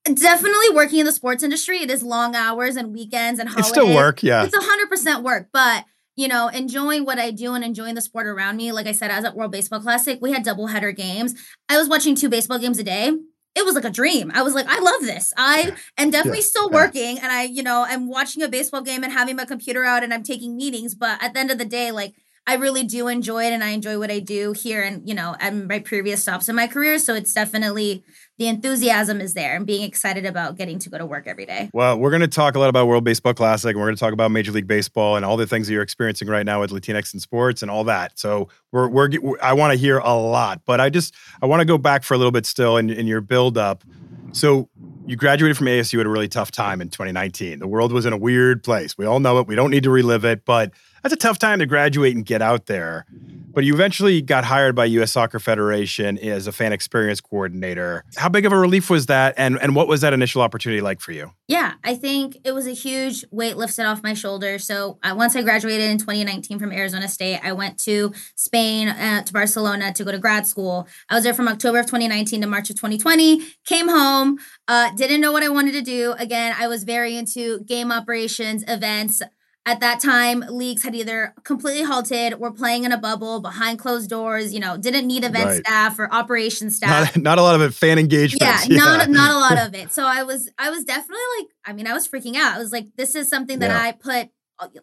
definitely 0.04 0.70
working 0.74 1.00
in 1.00 1.06
the 1.06 1.12
sports 1.12 1.44
industry 1.44 1.80
it 1.80 1.92
is 1.92 2.04
long 2.04 2.36
hours 2.36 2.76
and 2.76 2.94
weekends 2.94 3.40
and 3.40 3.50
holidays. 3.50 3.70
It's 3.70 3.80
still 3.80 3.94
work, 3.94 4.24
yeah. 4.24 4.44
It's 4.44 4.58
100% 4.58 5.24
work, 5.24 5.50
but 5.54 5.86
you 6.16 6.28
know, 6.28 6.50
enjoying 6.50 7.06
what 7.06 7.20
I 7.20 7.32
do 7.32 7.54
and 7.54 7.64
enjoying 7.64 7.96
the 7.96 8.02
sport 8.02 8.28
around 8.28 8.58
me. 8.58 8.72
Like 8.72 8.86
I 8.86 8.92
said, 8.92 9.12
I 9.12 9.16
was 9.16 9.26
at 9.26 9.36
World 9.36 9.52
Baseball 9.52 9.80
Classic. 9.80 10.20
We 10.22 10.34
had 10.34 10.44
double 10.44 10.68
header 10.68 10.92
games. 10.92 11.36
I 11.70 11.78
was 11.78 11.88
watching 11.88 12.16
two 12.16 12.30
baseball 12.30 12.60
games 12.60 12.80
a 12.80 12.84
day. 12.84 13.12
It 13.56 13.66
was 13.66 13.76
like 13.76 13.86
a 13.86 13.90
dream. 13.90 14.32
I 14.34 14.44
was 14.44 14.54
like, 14.54 14.66
I 14.68 14.80
love 14.80 15.02
this. 15.02 15.34
I 15.36 15.74
am 15.98 16.10
definitely 16.10 16.40
yeah. 16.40 16.46
still 16.46 16.70
working 16.70 17.18
and 17.20 17.32
I, 17.32 17.44
you 17.44 17.64
know, 17.64 17.86
I'm 17.88 18.08
watching 18.08 18.44
a 18.44 18.48
baseball 18.48 18.82
game 18.82 19.04
and 19.04 19.12
having 19.12 19.36
my 19.36 19.46
computer 19.46 19.84
out 19.84 20.04
and 20.04 20.14
I'm 20.14 20.24
taking 20.24 20.56
meetings, 20.56 20.96
but 20.96 21.22
at 21.24 21.34
the 21.34 21.40
end 21.40 21.52
of 21.52 21.58
the 21.58 21.66
day, 21.66 21.92
like 21.92 22.14
I 22.48 22.56
really 22.56 22.84
do 22.84 23.08
enjoy 23.08 23.46
it 23.46 23.54
and 23.54 23.64
I 23.64 23.70
enjoy 23.70 24.00
what 24.00 24.10
I 24.10 24.20
do 24.20 24.52
here 24.52 24.82
and, 24.82 25.08
you 25.08 25.14
know, 25.14 25.36
at 25.40 25.54
my 25.54 25.80
previous 25.80 26.24
stops 26.24 26.50
in 26.50 26.56
my 26.56 26.66
career. 26.66 26.98
So 26.98 27.14
it's 27.14 27.34
definitely 27.34 28.04
the 28.40 28.48
enthusiasm 28.48 29.22
is 29.22 29.36
there 29.36 29.56
and 29.56 29.66
being 29.66 29.84
excited 29.84 30.26
about 30.26 30.58
getting 30.58 30.80
to 30.80 30.90
go 30.90 30.98
to 30.98 31.06
work 31.06 31.28
every 31.28 31.46
day. 31.46 31.70
Well, 31.72 32.00
we're 32.00 32.10
going 32.10 32.22
to 32.22 32.28
talk 32.28 32.56
a 32.56 32.60
lot 32.60 32.70
about 32.70 32.88
World 32.88 33.04
Baseball 33.04 33.36
Classic 33.36 33.70
and 33.70 33.80
we're 33.80 33.86
going 33.86 33.96
to 33.96 34.00
talk 34.00 34.14
about 34.14 34.32
Major 34.32 34.52
League 34.52 34.68
Baseball 34.68 35.16
and 35.16 35.24
all 35.24 35.38
the 35.38 35.46
things 35.46 35.68
that 35.68 35.74
you're 35.74 35.84
experiencing 35.84 36.28
right 36.28 36.46
now 36.46 36.62
with 36.62 36.72
Latinx 36.72 37.14
in 37.14 37.20
sports 37.20 37.62
and 37.62 37.70
all 37.70 37.84
that. 37.84 38.18
So 38.18 38.50
we're, 38.72 38.88
we're, 38.88 39.10
I 39.42 39.54
want 39.54 39.74
to 39.74 39.78
hear 39.78 40.00
a 40.00 40.16
lot, 40.16 40.62
but 40.66 40.82
I 40.82 40.90
just, 40.90 41.14
I 41.44 41.46
want 41.46 41.60
to 41.60 41.66
go 41.66 41.78
back 41.78 42.04
for 42.04 42.16
a 42.16 42.18
little 42.18 42.32
bit 42.32 42.48
still 42.48 42.78
in, 42.78 42.90
in 42.90 43.06
your 43.06 43.22
build 43.22 43.58
up. 43.58 43.84
So 44.32 44.68
you 45.06 45.16
graduated 45.16 45.58
from 45.58 45.68
ASU 45.68 46.00
at 46.00 46.06
a 46.06 46.10
really 46.10 46.28
tough 46.28 46.52
time 46.52 46.82
in 46.82 46.90
2019. 46.90 47.60
The 47.60 47.68
world 47.68 47.92
was 47.92 48.06
in 48.06 48.14
a 48.14 48.18
weird 48.18 48.64
place. 48.64 48.98
We 48.98 49.06
all 49.06 49.20
know 49.20 49.40
it. 49.40 49.48
We 49.48 49.56
don't 49.56 49.70
need 49.70 49.84
to 49.84 49.90
relive 49.90 50.26
it, 50.26 50.46
but 50.46 50.72
that's 51.02 51.14
a 51.14 51.18
tough 51.18 51.40
time 51.40 51.60
to 51.60 51.66
graduate 51.66 52.16
and 52.16 52.26
get 52.26 52.42
out 52.42 52.68
there. 52.68 53.06
But 53.54 53.66
you 53.66 53.74
eventually 53.74 54.22
got 54.22 54.46
hired 54.46 54.76
by 54.76 54.86
U.S. 54.86 55.12
Soccer 55.12 55.38
Federation 55.38 56.18
as 56.20 56.48
a 56.48 56.54
fan 56.54 56.72
experience 56.72 57.20
coordinator. 57.20 58.06
How 58.16 58.30
big 58.30 58.46
of 58.46 58.54
a 58.54 58.58
relief 58.58 58.90
was 58.90 59.08
that, 59.08 59.34
and 59.38 59.60
and 59.62 59.76
what 59.76 59.90
was 59.90 60.02
that 60.02 60.14
initial 60.14 60.42
opportunity 60.42 60.82
like 60.82 61.02
for 61.02 61.12
you? 61.12 61.32
Yeah, 61.50 61.74
I 61.84 61.96
think 61.96 62.38
it 62.46 62.54
was 62.54 62.66
a 62.66 62.72
huge 62.72 63.26
weight 63.30 63.58
lifted 63.58 63.86
off 63.86 64.04
my 64.04 64.14
shoulders. 64.14 64.66
So 64.66 65.00
uh, 65.04 65.14
once 65.18 65.36
I 65.36 65.42
graduated 65.42 65.90
in 65.92 65.98
2019 65.98 66.60
from 66.60 66.72
Arizona 66.72 67.10
State, 67.10 67.42
I 67.44 67.52
went 67.52 67.78
to 67.80 68.14
Spain 68.36 68.88
uh, 68.88 69.24
to 69.24 69.34
Barcelona 69.34 69.92
to 69.94 70.06
go 70.06 70.12
to 70.14 70.20
grad 70.20 70.48
school. 70.48 70.88
I 71.10 71.16
was 71.16 71.26
there 71.26 71.34
from 71.34 71.50
October 71.50 71.80
of 71.80 71.88
2019 71.88 72.42
to 72.42 72.48
March 72.48 72.70
of 72.70 72.78
2020. 72.78 73.42
Came 73.66 73.90
home, 73.90 74.38
uh, 74.70 74.92
didn't 74.96 75.20
know 75.20 75.34
what 75.34 75.44
I 75.44 75.50
wanted 75.50 75.74
to 75.74 75.82
do. 75.82 76.14
Again, 76.18 76.56
I 76.58 76.70
was 76.70 76.86
very 76.86 77.18
into 77.18 77.60
game 77.66 77.92
operations, 77.92 78.64
events 78.66 79.22
at 79.66 79.80
that 79.80 80.00
time 80.00 80.44
leagues 80.50 80.84
had 80.84 80.96
either 80.96 81.36
completely 81.44 81.84
halted 81.84 82.40
were 82.40 82.52
playing 82.52 82.84
in 82.84 82.92
a 82.92 82.98
bubble 82.98 83.42
behind 83.42 83.78
closed 83.78 84.10
doors 84.10 84.54
you 84.54 84.60
know 84.60 84.76
didn't 84.78 85.06
need 85.06 85.24
event 85.24 85.46
right. 85.46 85.66
staff 85.66 86.00
or 86.00 86.12
operation 86.12 86.70
staff 86.72 87.16
not, 87.16 87.24
not, 87.24 87.38
a 87.38 87.42
lot 87.42 87.56
of 87.56 87.62
it 87.62 87.74
fan 87.74 88.00
engagement 88.00 88.42
yeah, 88.42 88.60
yeah, 88.68 88.78
not 88.78 89.10
not 89.10 89.32
a 89.32 89.38
lot 89.38 89.58
of 89.68 89.76
it 89.76 89.92
so 89.92 90.04
i 90.04 90.24
was 90.24 90.50
i 90.58 90.70
was 90.70 90.84
definitely 90.84 91.22
like 91.40 91.48
i 91.66 91.74
mean 91.74 91.88
i 91.88 91.94
was 91.94 92.08
freaking 92.08 92.36
out 92.36 92.56
i 92.56 92.60
was 92.60 92.72
like 92.72 92.88
this 92.96 93.16
is 93.16 93.30
something 93.30 93.60
that 93.60 93.70
yeah. 93.70 93.82
i 93.82 93.92
put 93.92 94.30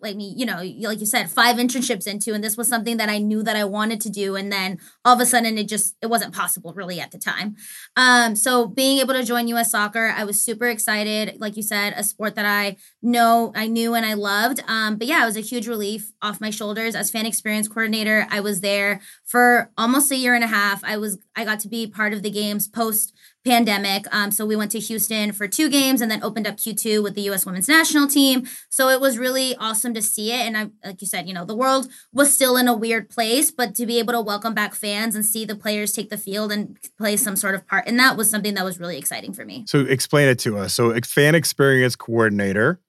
like 0.00 0.16
me, 0.16 0.34
you 0.36 0.46
know, 0.46 0.62
like 0.88 1.00
you 1.00 1.06
said, 1.06 1.30
five 1.30 1.56
internships 1.56 2.06
into, 2.06 2.34
and 2.34 2.42
this 2.42 2.56
was 2.56 2.68
something 2.68 2.96
that 2.96 3.08
I 3.08 3.18
knew 3.18 3.42
that 3.42 3.56
I 3.56 3.64
wanted 3.64 4.00
to 4.02 4.10
do, 4.10 4.36
and 4.36 4.50
then 4.52 4.78
all 5.04 5.14
of 5.14 5.20
a 5.20 5.26
sudden 5.26 5.56
it 5.58 5.68
just 5.68 5.96
it 6.02 6.06
wasn't 6.06 6.34
possible 6.34 6.72
really 6.74 7.00
at 7.00 7.10
the 7.10 7.18
time. 7.18 7.56
Um, 7.96 8.34
so 8.36 8.66
being 8.66 8.98
able 8.98 9.14
to 9.14 9.24
join 9.24 9.48
U.S. 9.48 9.70
Soccer, 9.70 10.12
I 10.16 10.24
was 10.24 10.40
super 10.40 10.66
excited. 10.68 11.40
Like 11.40 11.56
you 11.56 11.62
said, 11.62 11.94
a 11.96 12.04
sport 12.04 12.34
that 12.34 12.46
I 12.46 12.76
know, 13.02 13.52
I 13.54 13.66
knew, 13.66 13.94
and 13.94 14.04
I 14.04 14.14
loved. 14.14 14.60
Um, 14.66 14.96
but 14.96 15.06
yeah, 15.06 15.22
it 15.22 15.26
was 15.26 15.36
a 15.36 15.40
huge 15.40 15.68
relief 15.68 16.12
off 16.22 16.40
my 16.40 16.50
shoulders 16.50 16.94
as 16.94 17.10
fan 17.10 17.26
experience 17.26 17.68
coordinator. 17.68 18.26
I 18.30 18.40
was 18.40 18.60
there 18.60 19.00
for 19.24 19.70
almost 19.76 20.10
a 20.10 20.16
year 20.16 20.34
and 20.34 20.44
a 20.44 20.48
half. 20.48 20.82
I 20.84 20.96
was 20.96 21.18
I 21.36 21.44
got 21.44 21.60
to 21.60 21.68
be 21.68 21.86
part 21.86 22.12
of 22.12 22.22
the 22.22 22.30
games 22.30 22.68
post 22.68 23.12
pandemic. 23.44 24.06
Um, 24.14 24.30
so 24.30 24.44
we 24.44 24.56
went 24.56 24.70
to 24.72 24.78
Houston 24.78 25.32
for 25.32 25.48
two 25.48 25.70
games 25.70 26.00
and 26.00 26.10
then 26.10 26.22
opened 26.22 26.46
up 26.46 26.56
Q2 26.56 27.02
with 27.02 27.14
the 27.14 27.22
U.S. 27.22 27.46
Women's 27.46 27.68
National 27.68 28.06
Team. 28.06 28.46
So 28.68 28.88
it 28.88 29.00
was 29.00 29.18
really 29.18 29.56
awesome 29.56 29.94
to 29.94 30.02
see 30.02 30.32
it. 30.32 30.40
And 30.40 30.56
I, 30.56 30.70
like 30.84 31.00
you 31.00 31.06
said, 31.06 31.28
you 31.28 31.34
know, 31.34 31.44
the 31.44 31.56
world 31.56 31.88
was 32.12 32.32
still 32.32 32.56
in 32.56 32.68
a 32.68 32.76
weird 32.76 33.08
place, 33.08 33.50
but 33.50 33.74
to 33.76 33.86
be 33.86 33.98
able 33.98 34.12
to 34.12 34.20
welcome 34.20 34.54
back 34.54 34.74
fans 34.74 35.14
and 35.14 35.24
see 35.24 35.44
the 35.44 35.56
players 35.56 35.92
take 35.92 36.10
the 36.10 36.18
field 36.18 36.52
and 36.52 36.78
play 36.98 37.16
some 37.16 37.36
sort 37.36 37.54
of 37.54 37.66
part 37.66 37.86
in 37.86 37.96
that 37.96 38.16
was 38.16 38.30
something 38.30 38.54
that 38.54 38.64
was 38.64 38.78
really 38.78 38.98
exciting 38.98 39.32
for 39.32 39.44
me. 39.44 39.64
So 39.66 39.80
explain 39.80 40.28
it 40.28 40.38
to 40.40 40.58
us. 40.58 40.74
So 40.74 40.92
fan 41.00 41.34
experience 41.34 41.96
coordinator 41.96 42.80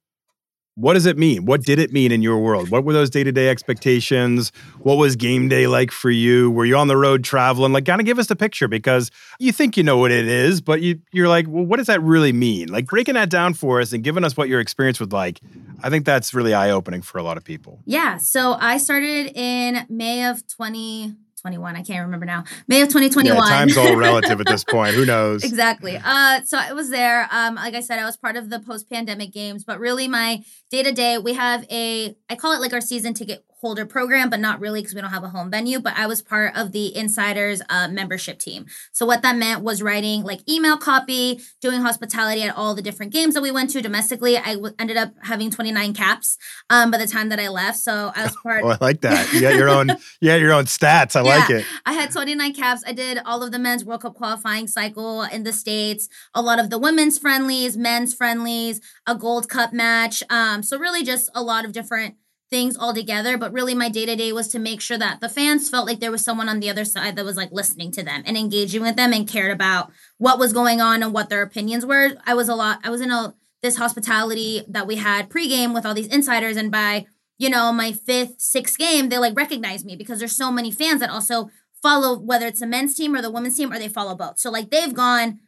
what 0.79 0.93
does 0.93 1.05
it 1.05 1.17
mean? 1.17 1.45
What 1.45 1.63
did 1.63 1.77
it 1.77 1.91
mean 1.91 2.11
in 2.11 2.21
your 2.21 2.37
world? 2.37 2.69
What 2.69 2.85
were 2.85 2.93
those 2.93 3.09
day 3.09 3.23
to 3.23 3.31
day 3.31 3.49
expectations? 3.49 4.53
What 4.79 4.95
was 4.95 5.17
game 5.17 5.49
day 5.49 5.67
like 5.67 5.91
for 5.91 6.09
you? 6.09 6.49
Were 6.51 6.63
you 6.63 6.77
on 6.77 6.87
the 6.87 6.95
road 6.95 7.23
traveling? 7.23 7.73
Like, 7.73 7.85
kind 7.85 7.99
of 7.99 8.05
give 8.05 8.17
us 8.17 8.27
the 8.27 8.35
picture 8.35 8.69
because 8.69 9.11
you 9.39 9.51
think 9.51 9.75
you 9.75 9.83
know 9.83 9.97
what 9.97 10.11
it 10.11 10.25
is, 10.25 10.61
but 10.61 10.81
you, 10.81 11.01
you're 11.11 11.27
like, 11.27 11.47
well, 11.49 11.65
what 11.65 11.77
does 11.77 11.87
that 11.87 12.01
really 12.01 12.31
mean? 12.31 12.69
Like, 12.69 12.87
breaking 12.87 13.15
that 13.15 13.29
down 13.29 13.53
for 13.53 13.81
us 13.81 13.91
and 13.91 14.03
giving 14.03 14.23
us 14.23 14.37
what 14.37 14.47
your 14.47 14.61
experience 14.61 14.99
was 15.01 15.11
like, 15.11 15.41
I 15.83 15.89
think 15.89 16.05
that's 16.05 16.33
really 16.33 16.53
eye 16.53 16.71
opening 16.71 17.01
for 17.01 17.17
a 17.17 17.23
lot 17.23 17.35
of 17.35 17.43
people. 17.43 17.81
Yeah. 17.85 18.17
So 18.17 18.53
I 18.53 18.77
started 18.77 19.33
in 19.35 19.85
May 19.89 20.25
of 20.25 20.47
20. 20.47 21.15
21 21.41 21.75
i 21.75 21.83
can't 21.83 22.05
remember 22.05 22.25
now 22.25 22.43
may 22.67 22.81
of 22.81 22.87
2021 22.89 23.35
yeah, 23.35 23.43
time's 23.43 23.77
all 23.77 23.95
relative 24.07 24.39
at 24.39 24.47
this 24.47 24.63
point. 24.63 24.95
Who 24.95 25.05
knows? 25.05 25.43
Exactly. 25.43 25.97
Uh 25.97 26.41
so 26.43 26.57
i 26.57 26.73
was 26.73 26.89
there 26.89 27.27
um 27.31 27.55
like 27.55 27.73
i 27.73 27.79
said 27.79 27.99
i 27.99 28.05
was 28.05 28.17
part 28.17 28.35
of 28.35 28.49
the 28.49 28.59
post-pandemic 28.59 29.31
games 29.31 29.63
but 29.63 29.79
really 29.79 30.07
my 30.07 30.43
day 30.69 30.83
to 30.83 30.91
day 30.91 31.17
we 31.17 31.33
have 31.33 31.65
a 31.71 32.15
i 32.29 32.35
call 32.35 32.53
it 32.53 32.59
like 32.59 32.73
our 32.73 32.81
season 32.81 33.13
ticket 33.13 33.43
holder 33.61 33.85
program, 33.85 34.29
but 34.29 34.39
not 34.39 34.59
really 34.59 34.81
because 34.81 34.95
we 34.95 35.01
don't 35.01 35.09
have 35.11 35.23
a 35.23 35.29
home 35.29 35.51
venue. 35.51 35.79
But 35.79 35.97
I 35.97 36.07
was 36.07 36.21
part 36.21 36.55
of 36.55 36.71
the 36.71 36.95
Insiders 36.95 37.61
uh, 37.69 37.87
membership 37.89 38.39
team. 38.39 38.65
So 38.91 39.05
what 39.05 39.21
that 39.21 39.35
meant 39.35 39.63
was 39.63 39.81
writing 39.81 40.23
like 40.23 40.47
email 40.49 40.77
copy, 40.77 41.41
doing 41.61 41.81
hospitality 41.81 42.43
at 42.43 42.55
all 42.55 42.73
the 42.73 42.81
different 42.81 43.11
games 43.11 43.33
that 43.33 43.41
we 43.41 43.51
went 43.51 43.69
to 43.71 43.81
domestically. 43.81 44.37
I 44.37 44.55
w- 44.55 44.73
ended 44.79 44.97
up 44.97 45.13
having 45.23 45.51
29 45.51 45.93
caps 45.93 46.37
um, 46.69 46.91
by 46.91 46.97
the 46.97 47.07
time 47.07 47.29
that 47.29 47.39
I 47.39 47.49
left. 47.49 47.79
So 47.79 48.11
I 48.15 48.23
was 48.23 48.35
part. 48.37 48.63
oh, 48.65 48.69
I 48.69 48.77
like 48.79 49.01
that. 49.01 49.31
You 49.33 49.41
got 49.41 49.55
your 49.55 49.69
own. 49.69 49.89
you 50.21 50.29
got 50.29 50.39
your 50.39 50.53
own 50.53 50.65
stats. 50.65 51.15
I 51.15 51.23
yeah, 51.23 51.37
like 51.37 51.49
it. 51.49 51.65
I 51.85 51.93
had 51.93 52.11
29 52.11 52.53
caps. 52.53 52.83
I 52.87 52.93
did 52.93 53.19
all 53.25 53.43
of 53.43 53.51
the 53.51 53.59
men's 53.59 53.83
World 53.83 54.01
Cup 54.01 54.15
qualifying 54.15 54.67
cycle 54.67 55.23
in 55.23 55.43
the 55.43 55.53
states. 55.53 56.07
A 56.33 56.41
lot 56.41 56.59
of 56.59 56.69
the 56.69 56.77
women's 56.77 57.17
friendlies, 57.17 57.77
men's 57.77 58.13
friendlies, 58.13 58.81
a 59.05 59.15
Gold 59.15 59.49
Cup 59.49 59.73
match. 59.73 60.23
Um, 60.29 60.63
so 60.63 60.77
really 60.77 61.03
just 61.03 61.29
a 61.35 61.43
lot 61.43 61.65
of 61.65 61.71
different 61.71 62.15
things 62.49 62.75
all 62.75 62.93
together 62.93 63.37
but 63.37 63.53
really 63.53 63.73
my 63.75 63.89
day 63.89 64.05
to 64.05 64.15
day 64.15 64.31
was 64.31 64.47
to 64.47 64.59
make 64.59 64.81
sure 64.81 64.97
that 64.97 65.21
the 65.21 65.29
fans 65.29 65.69
felt 65.69 65.85
like 65.85 65.99
there 65.99 66.11
was 66.11 66.23
someone 66.23 66.49
on 66.49 66.59
the 66.59 66.69
other 66.69 66.85
side 66.85 67.15
that 67.15 67.25
was 67.25 67.37
like 67.37 67.51
listening 67.51 67.91
to 67.91 68.03
them 68.03 68.23
and 68.25 68.37
engaging 68.37 68.81
with 68.81 68.95
them 68.95 69.13
and 69.13 69.27
cared 69.27 69.51
about 69.51 69.91
what 70.17 70.39
was 70.39 70.53
going 70.53 70.81
on 70.81 71.03
and 71.03 71.13
what 71.13 71.29
their 71.29 71.41
opinions 71.41 71.85
were. 71.85 72.11
I 72.25 72.33
was 72.33 72.49
a 72.49 72.55
lot 72.55 72.79
i 72.83 72.89
was 72.89 73.01
in 73.01 73.11
a 73.11 73.33
this 73.61 73.77
hospitality 73.77 74.63
that 74.67 74.87
we 74.87 74.95
had 74.95 75.29
pregame 75.29 75.73
with 75.73 75.85
all 75.85 75.93
these 75.93 76.07
insiders 76.07 76.57
and 76.57 76.71
by 76.71 77.05
you 77.37 77.49
know 77.49 77.71
my 77.71 77.91
fifth 77.91 78.39
sixth 78.39 78.77
game 78.77 79.09
they 79.09 79.17
like 79.17 79.35
recognize 79.35 79.83
me 79.83 79.95
because 79.95 80.19
there's 80.19 80.35
so 80.35 80.51
many 80.51 80.71
fans 80.71 81.01
that 81.01 81.09
also 81.09 81.49
follow 81.81 82.17
whether 82.17 82.47
it's 82.47 82.59
the 82.59 82.67
men's 82.67 82.95
team 82.95 83.15
or 83.15 83.21
the 83.21 83.31
women's 83.31 83.57
team 83.57 83.71
or 83.71 83.79
they 83.79 83.87
follow 83.87 84.15
both. 84.15 84.39
So 84.39 84.49
like 84.49 84.69
they've 84.69 84.93
gone 84.93 85.39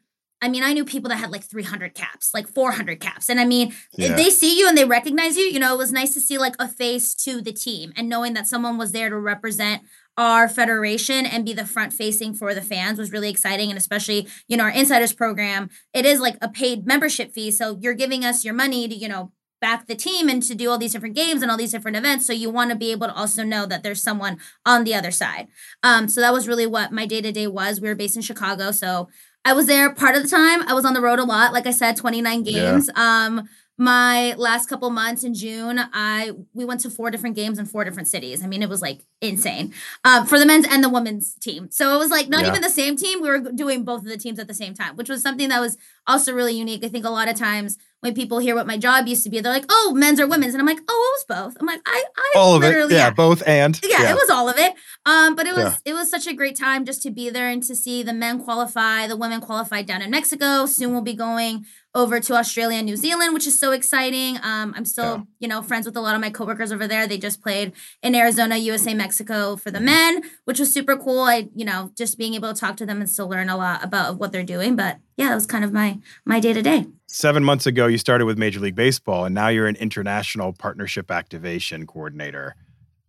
I 0.42 0.50
mean, 0.50 0.64
I 0.64 0.74
knew 0.74 0.84
people 0.84 1.10
that 1.10 1.18
had 1.18 1.32
like 1.32 1.44
300 1.44 1.94
caps, 1.94 2.34
like 2.34 2.48
400 2.48 3.00
caps. 3.00 3.30
And 3.30 3.40
I 3.40 3.46
mean, 3.46 3.74
yeah. 3.94 4.16
they 4.16 4.32
see 4.32 4.58
you 4.58 4.68
and 4.68 4.76
they 4.78 4.86
recognize 4.86 5.38
you, 5.38 5.44
you 5.44 5.60
know, 5.60 5.74
it 5.74 5.78
was 5.78 5.92
nice 5.92 6.14
to 6.16 6.22
see 6.22 6.38
like 6.38 6.56
a 6.58 6.68
face 6.68 7.14
to 7.16 7.42
the 7.42 7.52
team 7.52 7.94
and 7.96 8.10
knowing 8.10 8.34
that 8.34 8.48
someone 8.48 8.78
was 8.78 8.92
there 8.92 9.10
to 9.10 9.18
represent 9.18 9.84
our 10.18 10.50
federation 10.50 11.26
and 11.26 11.46
be 11.46 11.54
the 11.54 11.66
front 11.66 11.94
facing 11.94 12.34
for 12.34 12.54
the 12.54 12.62
fans 12.62 12.98
was 12.98 13.12
really 13.12 13.30
exciting. 13.30 13.70
And 13.70 13.78
especially, 13.78 14.28
you 14.48 14.58
know, 14.58 14.64
our 14.64 14.70
insiders 14.72 15.14
program, 15.14 15.70
it 15.94 16.06
is 16.06 16.20
like 16.20 16.38
a 16.42 16.50
paid 16.50 16.86
membership 16.86 17.34
fee. 17.34 17.52
So 17.52 17.78
you're 17.80 17.94
giving 17.94 18.26
us 18.26 18.44
your 18.44 18.54
money 18.54 18.88
to, 18.88 18.96
you 18.96 19.08
know, 19.08 19.32
back 19.62 19.86
the 19.86 19.96
team 19.96 20.28
and 20.28 20.42
to 20.42 20.56
do 20.56 20.70
all 20.70 20.80
these 20.80 20.92
different 20.92 21.16
games 21.16 21.42
and 21.42 21.52
all 21.52 21.58
these 21.58 21.72
different 21.72 21.96
events. 21.96 22.26
So 22.26 22.34
you 22.34 22.50
want 22.50 22.72
to 22.72 22.76
be 22.76 22.92
able 22.92 23.08
to 23.08 23.14
also 23.14 23.44
know 23.44 23.68
that 23.68 23.84
there's 23.84 24.02
someone 24.02 24.40
on 24.66 24.84
the 24.84 24.96
other 24.96 25.12
side. 25.12 25.48
Um, 25.84 26.10
so 26.10 26.20
that 26.20 26.34
was 26.34 26.48
really 26.48 26.66
what 26.66 26.92
my 26.92 27.06
day 27.06 27.22
to 27.22 27.32
day 27.32 27.48
was. 27.48 27.80
We 27.80 27.88
were 27.88 27.96
based 27.96 28.16
in 28.16 28.24
Chicago. 28.24 28.72
So 28.72 29.08
I 29.44 29.54
was 29.54 29.68
there 29.68 29.94
part 29.94 30.16
of 30.16 30.24
the 30.24 30.30
time. 30.30 30.62
I 30.68 30.74
was 30.74 30.86
on 30.86 30.94
the 30.94 31.02
road 31.02 31.20
a 31.20 31.24
lot. 31.24 31.54
Like 31.54 31.66
I 31.66 31.72
said, 31.72 31.98
29 31.98 32.44
games. 32.44 32.90
Yeah. 32.96 33.26
Um, 33.26 33.50
my 33.78 34.36
last 34.36 34.70
couple 34.70 34.92
months 34.92 35.24
in 35.24 35.34
June, 35.34 35.80
I 35.92 36.34
we 36.54 36.66
went 36.66 36.82
to 36.82 36.90
four 36.92 37.10
different 37.10 37.36
games 37.36 37.58
in 37.58 37.66
four 37.66 37.84
different 37.84 38.08
cities. 38.08 38.44
I 38.44 38.48
mean, 38.48 38.62
it 38.62 38.70
was 38.70 38.80
like 38.80 39.00
insane 39.22 39.74
um, 40.04 40.28
for 40.28 40.38
the 40.38 40.46
men's 40.46 40.68
and 40.68 40.84
the 40.84 40.90
women's 40.90 41.34
team. 41.34 41.72
So 41.72 41.96
it 41.96 41.98
was 41.98 42.12
like 42.12 42.30
not 42.30 42.44
yeah. 42.44 42.50
even 42.50 42.62
the 42.62 42.70
same 42.70 42.96
team. 42.96 43.22
We 43.22 43.30
were 43.30 43.40
doing 43.40 43.84
both 43.84 44.02
of 44.02 44.08
the 44.08 44.18
teams 44.18 44.38
at 44.38 44.48
the 44.48 44.54
same 44.54 44.76
time, 44.76 44.98
which 44.98 45.10
was 45.10 45.24
something 45.24 45.50
that 45.50 45.60
was 45.60 45.78
also 46.06 46.32
really 46.32 46.54
unique. 46.54 46.86
I 46.86 46.90
think 46.90 47.06
a 47.06 47.10
lot 47.10 47.28
of 47.28 47.36
times 47.36 47.80
when 48.02 48.14
people 48.14 48.40
hear 48.40 48.56
what 48.56 48.68
my 48.68 48.78
job 48.78 49.08
used 49.08 49.24
to 49.24 49.30
be, 49.30 49.40
they're 49.40 49.52
like, 49.52 49.66
"Oh, 49.70 49.94
men's 49.96 50.20
or 50.20 50.28
women's," 50.28 50.54
and 50.54 50.62
I'm 50.62 50.68
like, 50.68 50.82
"Oh, 50.88 51.16
it 51.16 51.30
was 51.30 51.44
both." 51.44 51.58
I'm 51.60 51.66
like, 51.66 51.82
"I, 51.86 52.04
I 52.18 52.34
all 52.36 52.56
of 52.56 52.64
it, 52.64 52.76
yeah, 52.92 52.98
yeah, 52.98 53.10
both 53.12 53.42
and 53.48 53.80
yeah, 53.84 54.04
yeah, 54.04 54.12
it 54.12 54.16
was 54.16 54.30
all 54.30 54.50
of 54.50 54.58
it." 54.58 54.74
Um, 55.06 55.36
but 55.36 55.48
it 55.48 55.56
was 55.56 55.64
yeah. 55.64 55.92
it 55.92 55.94
was 55.94 56.10
such 56.10 56.28
a 56.28 56.34
great 56.34 56.58
time 56.58 56.86
just 56.86 57.02
to 57.04 57.12
be 57.12 57.30
there 57.30 57.48
and 57.48 57.64
to 57.64 57.76
see 57.76 58.04
the 58.04 58.14
men 58.14 58.44
qualify, 58.44 59.08
the 59.08 59.16
women 59.16 59.40
qualified 59.40 59.86
down 59.86 60.02
in 60.02 60.12
Mexico. 60.12 60.66
Soon 60.66 60.92
we'll 60.92 61.02
be 61.02 61.14
going 61.14 61.66
over 61.94 62.20
to 62.20 62.34
Australia 62.34 62.78
and 62.78 62.86
New 62.86 62.96
Zealand, 62.96 63.34
which 63.34 63.46
is 63.46 63.60
so 63.60 63.72
exciting. 63.72 64.38
Um, 64.38 64.74
I'm 64.78 64.86
still, 64.86 65.28
you 65.40 65.48
know, 65.48 65.62
friends 65.62 65.86
with 65.86 65.98
a 65.98 66.02
lot 66.02 66.16
of 66.16 66.22
my 66.22 66.30
coworkers 66.30 66.72
over 66.72 66.88
there. 66.88 67.06
They 67.06 67.18
just 67.18 67.42
played 67.42 67.74
in 68.02 68.16
Arizona, 68.16 68.56
USA, 68.58 68.94
Mexico 68.94 69.58
for 69.58 69.72
the 69.72 69.82
men, 69.82 70.24
which 70.46 70.60
was 70.60 70.74
super 70.74 70.96
cool. 70.96 71.24
I, 71.24 71.50
you 71.54 71.66
know, 71.66 71.92
just 71.98 72.18
being 72.18 72.34
able 72.34 72.54
to 72.54 72.60
talk 72.60 72.78
to 72.78 72.86
them 72.86 73.02
and 73.02 73.10
still 73.10 73.28
learn 73.28 73.50
a 73.50 73.58
lot 73.58 73.84
about 73.84 74.18
what 74.18 74.32
they're 74.32 74.44
doing. 74.44 74.76
But 74.76 75.00
yeah, 75.18 75.32
it 75.32 75.36
was 75.36 75.46
kind 75.46 75.66
of 75.66 75.74
my 75.74 76.00
my 76.26 76.40
day 76.40 76.54
to 76.54 76.62
day. 76.62 76.88
Seven 77.14 77.44
months 77.44 77.66
ago, 77.66 77.88
you 77.88 77.98
started 77.98 78.24
with 78.24 78.38
Major 78.38 78.62
League 78.62 78.74
Baseball, 78.74 79.26
and 79.26 79.36
now 79.36 79.50
you're 79.50 79.68
an 79.68 79.76
international 79.76 80.54
partnership 80.54 81.12
activation 81.12 81.86
coordinator. 81.86 82.56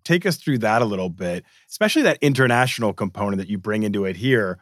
Take 0.02 0.26
us 0.26 0.38
through 0.38 0.58
that 0.58 0.82
a 0.82 0.84
little 0.84 1.08
bit, 1.08 1.44
especially 1.70 2.02
that 2.02 2.18
international 2.20 2.92
component 2.92 3.38
that 3.38 3.48
you 3.48 3.58
bring 3.58 3.84
into 3.84 4.04
it 4.04 4.16
here. 4.16 4.58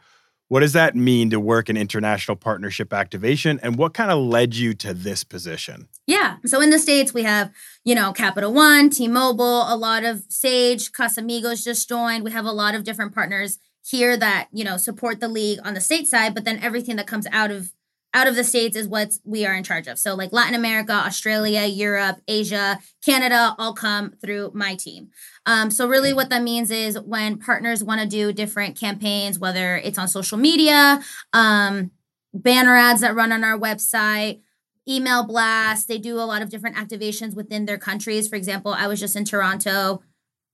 What 0.49 0.59
does 0.59 0.73
that 0.73 0.95
mean 0.95 1.31
to 1.31 1.39
work 1.39 1.71
in 1.71 1.75
international 1.75 2.37
partnership 2.37 2.93
activation? 2.93 3.59
And 3.63 3.79
what 3.79 3.95
kind 3.95 4.11
of 4.11 4.19
led 4.19 4.53
you 4.53 4.75
to 4.75 4.93
this 4.93 5.23
position? 5.23 5.87
Yeah. 6.05 6.37
So 6.45 6.61
in 6.61 6.69
the 6.69 6.77
States, 6.77 7.11
we 7.11 7.23
have, 7.23 7.49
you 7.83 7.95
know, 7.95 8.13
Capital 8.13 8.53
One, 8.53 8.91
T 8.91 9.07
Mobile, 9.07 9.63
a 9.67 9.75
lot 9.75 10.03
of 10.03 10.23
Sage, 10.29 10.91
Casamigos 10.91 11.63
just 11.63 11.89
joined. 11.89 12.23
We 12.23 12.31
have 12.31 12.45
a 12.45 12.51
lot 12.51 12.75
of 12.75 12.83
different 12.83 13.15
partners 13.15 13.57
here 13.83 14.15
that, 14.17 14.49
you 14.53 14.63
know, 14.63 14.77
support 14.77 15.19
the 15.19 15.27
league 15.27 15.57
on 15.63 15.73
the 15.73 15.81
state 15.81 16.07
side, 16.07 16.35
but 16.35 16.45
then 16.45 16.59
everything 16.59 16.95
that 16.97 17.07
comes 17.07 17.25
out 17.31 17.49
of 17.49 17.71
out 18.13 18.27
of 18.27 18.35
the 18.35 18.43
states 18.43 18.75
is 18.75 18.87
what 18.87 19.13
we 19.23 19.45
are 19.45 19.53
in 19.53 19.63
charge 19.63 19.87
of. 19.87 19.97
So 19.97 20.15
like 20.15 20.33
Latin 20.33 20.55
America, 20.55 20.91
Australia, 20.91 21.65
Europe, 21.65 22.21
Asia, 22.27 22.79
Canada 23.05 23.55
all 23.57 23.73
come 23.73 24.13
through 24.21 24.51
my 24.53 24.75
team. 24.75 25.09
Um, 25.45 25.71
so 25.71 25.87
really 25.87 26.13
what 26.13 26.29
that 26.29 26.43
means 26.43 26.71
is 26.71 26.99
when 26.99 27.37
partners 27.37 27.83
want 27.83 28.01
to 28.01 28.07
do 28.07 28.33
different 28.33 28.77
campaigns, 28.77 29.39
whether 29.39 29.77
it's 29.77 29.97
on 29.97 30.07
social 30.07 30.37
media, 30.37 31.01
um, 31.33 31.91
banner 32.33 32.75
ads 32.75 33.01
that 33.01 33.15
run 33.15 33.31
on 33.31 33.43
our 33.43 33.57
website, 33.57 34.41
email 34.87 35.25
blasts, 35.25 35.85
they 35.85 35.97
do 35.97 36.15
a 36.15 36.23
lot 36.25 36.41
of 36.41 36.49
different 36.49 36.75
activations 36.75 37.35
within 37.35 37.65
their 37.65 37.77
countries. 37.77 38.27
For 38.27 38.35
example, 38.35 38.73
I 38.73 38.87
was 38.87 38.99
just 38.99 39.15
in 39.15 39.25
Toronto 39.25 40.01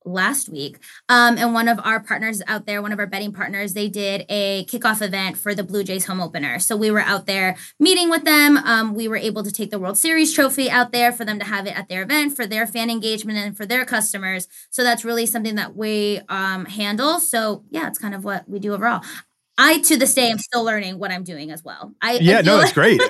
last 0.07 0.49
week. 0.49 0.79
Um, 1.09 1.37
and 1.37 1.53
one 1.53 1.67
of 1.67 1.79
our 1.83 1.99
partners 1.99 2.41
out 2.47 2.65
there, 2.65 2.81
one 2.81 2.91
of 2.91 2.99
our 2.99 3.07
betting 3.07 3.31
partners, 3.33 3.73
they 3.73 3.89
did 3.89 4.25
a 4.29 4.65
kickoff 4.65 5.01
event 5.01 5.37
for 5.37 5.53
the 5.53 5.63
Blue 5.63 5.83
Jays 5.83 6.05
home 6.05 6.21
opener. 6.21 6.59
So 6.59 6.75
we 6.75 6.89
were 6.91 7.01
out 7.01 7.25
there 7.25 7.55
meeting 7.79 8.09
with 8.09 8.23
them. 8.23 8.57
Um, 8.57 8.93
we 8.93 9.07
were 9.07 9.17
able 9.17 9.43
to 9.43 9.51
take 9.51 9.71
the 9.71 9.79
World 9.79 9.97
Series 9.97 10.33
trophy 10.33 10.69
out 10.69 10.91
there 10.91 11.11
for 11.11 11.25
them 11.25 11.39
to 11.39 11.45
have 11.45 11.67
it 11.67 11.77
at 11.77 11.89
their 11.89 12.03
event 12.03 12.35
for 12.35 12.47
their 12.47 12.65
fan 12.65 12.89
engagement 12.89 13.37
and 13.37 13.55
for 13.55 13.65
their 13.65 13.85
customers. 13.85 14.47
So 14.69 14.83
that's 14.83 15.05
really 15.05 15.25
something 15.25 15.55
that 15.55 15.75
we 15.75 16.21
um, 16.29 16.65
handle. 16.65 17.19
So 17.19 17.63
yeah, 17.69 17.87
it's 17.87 17.99
kind 17.99 18.15
of 18.15 18.23
what 18.23 18.47
we 18.47 18.59
do 18.59 18.73
overall. 18.73 19.03
I 19.57 19.79
to 19.79 19.97
this 19.97 20.13
day 20.13 20.29
am 20.29 20.37
still 20.37 20.63
learning 20.63 20.99
what 20.99 21.11
I'm 21.11 21.23
doing 21.23 21.51
as 21.51 21.63
well. 21.63 21.93
I 22.01 22.13
yeah, 22.13 22.37
I 22.39 22.41
no, 22.41 22.59
it's 22.59 22.73
great. 22.73 23.01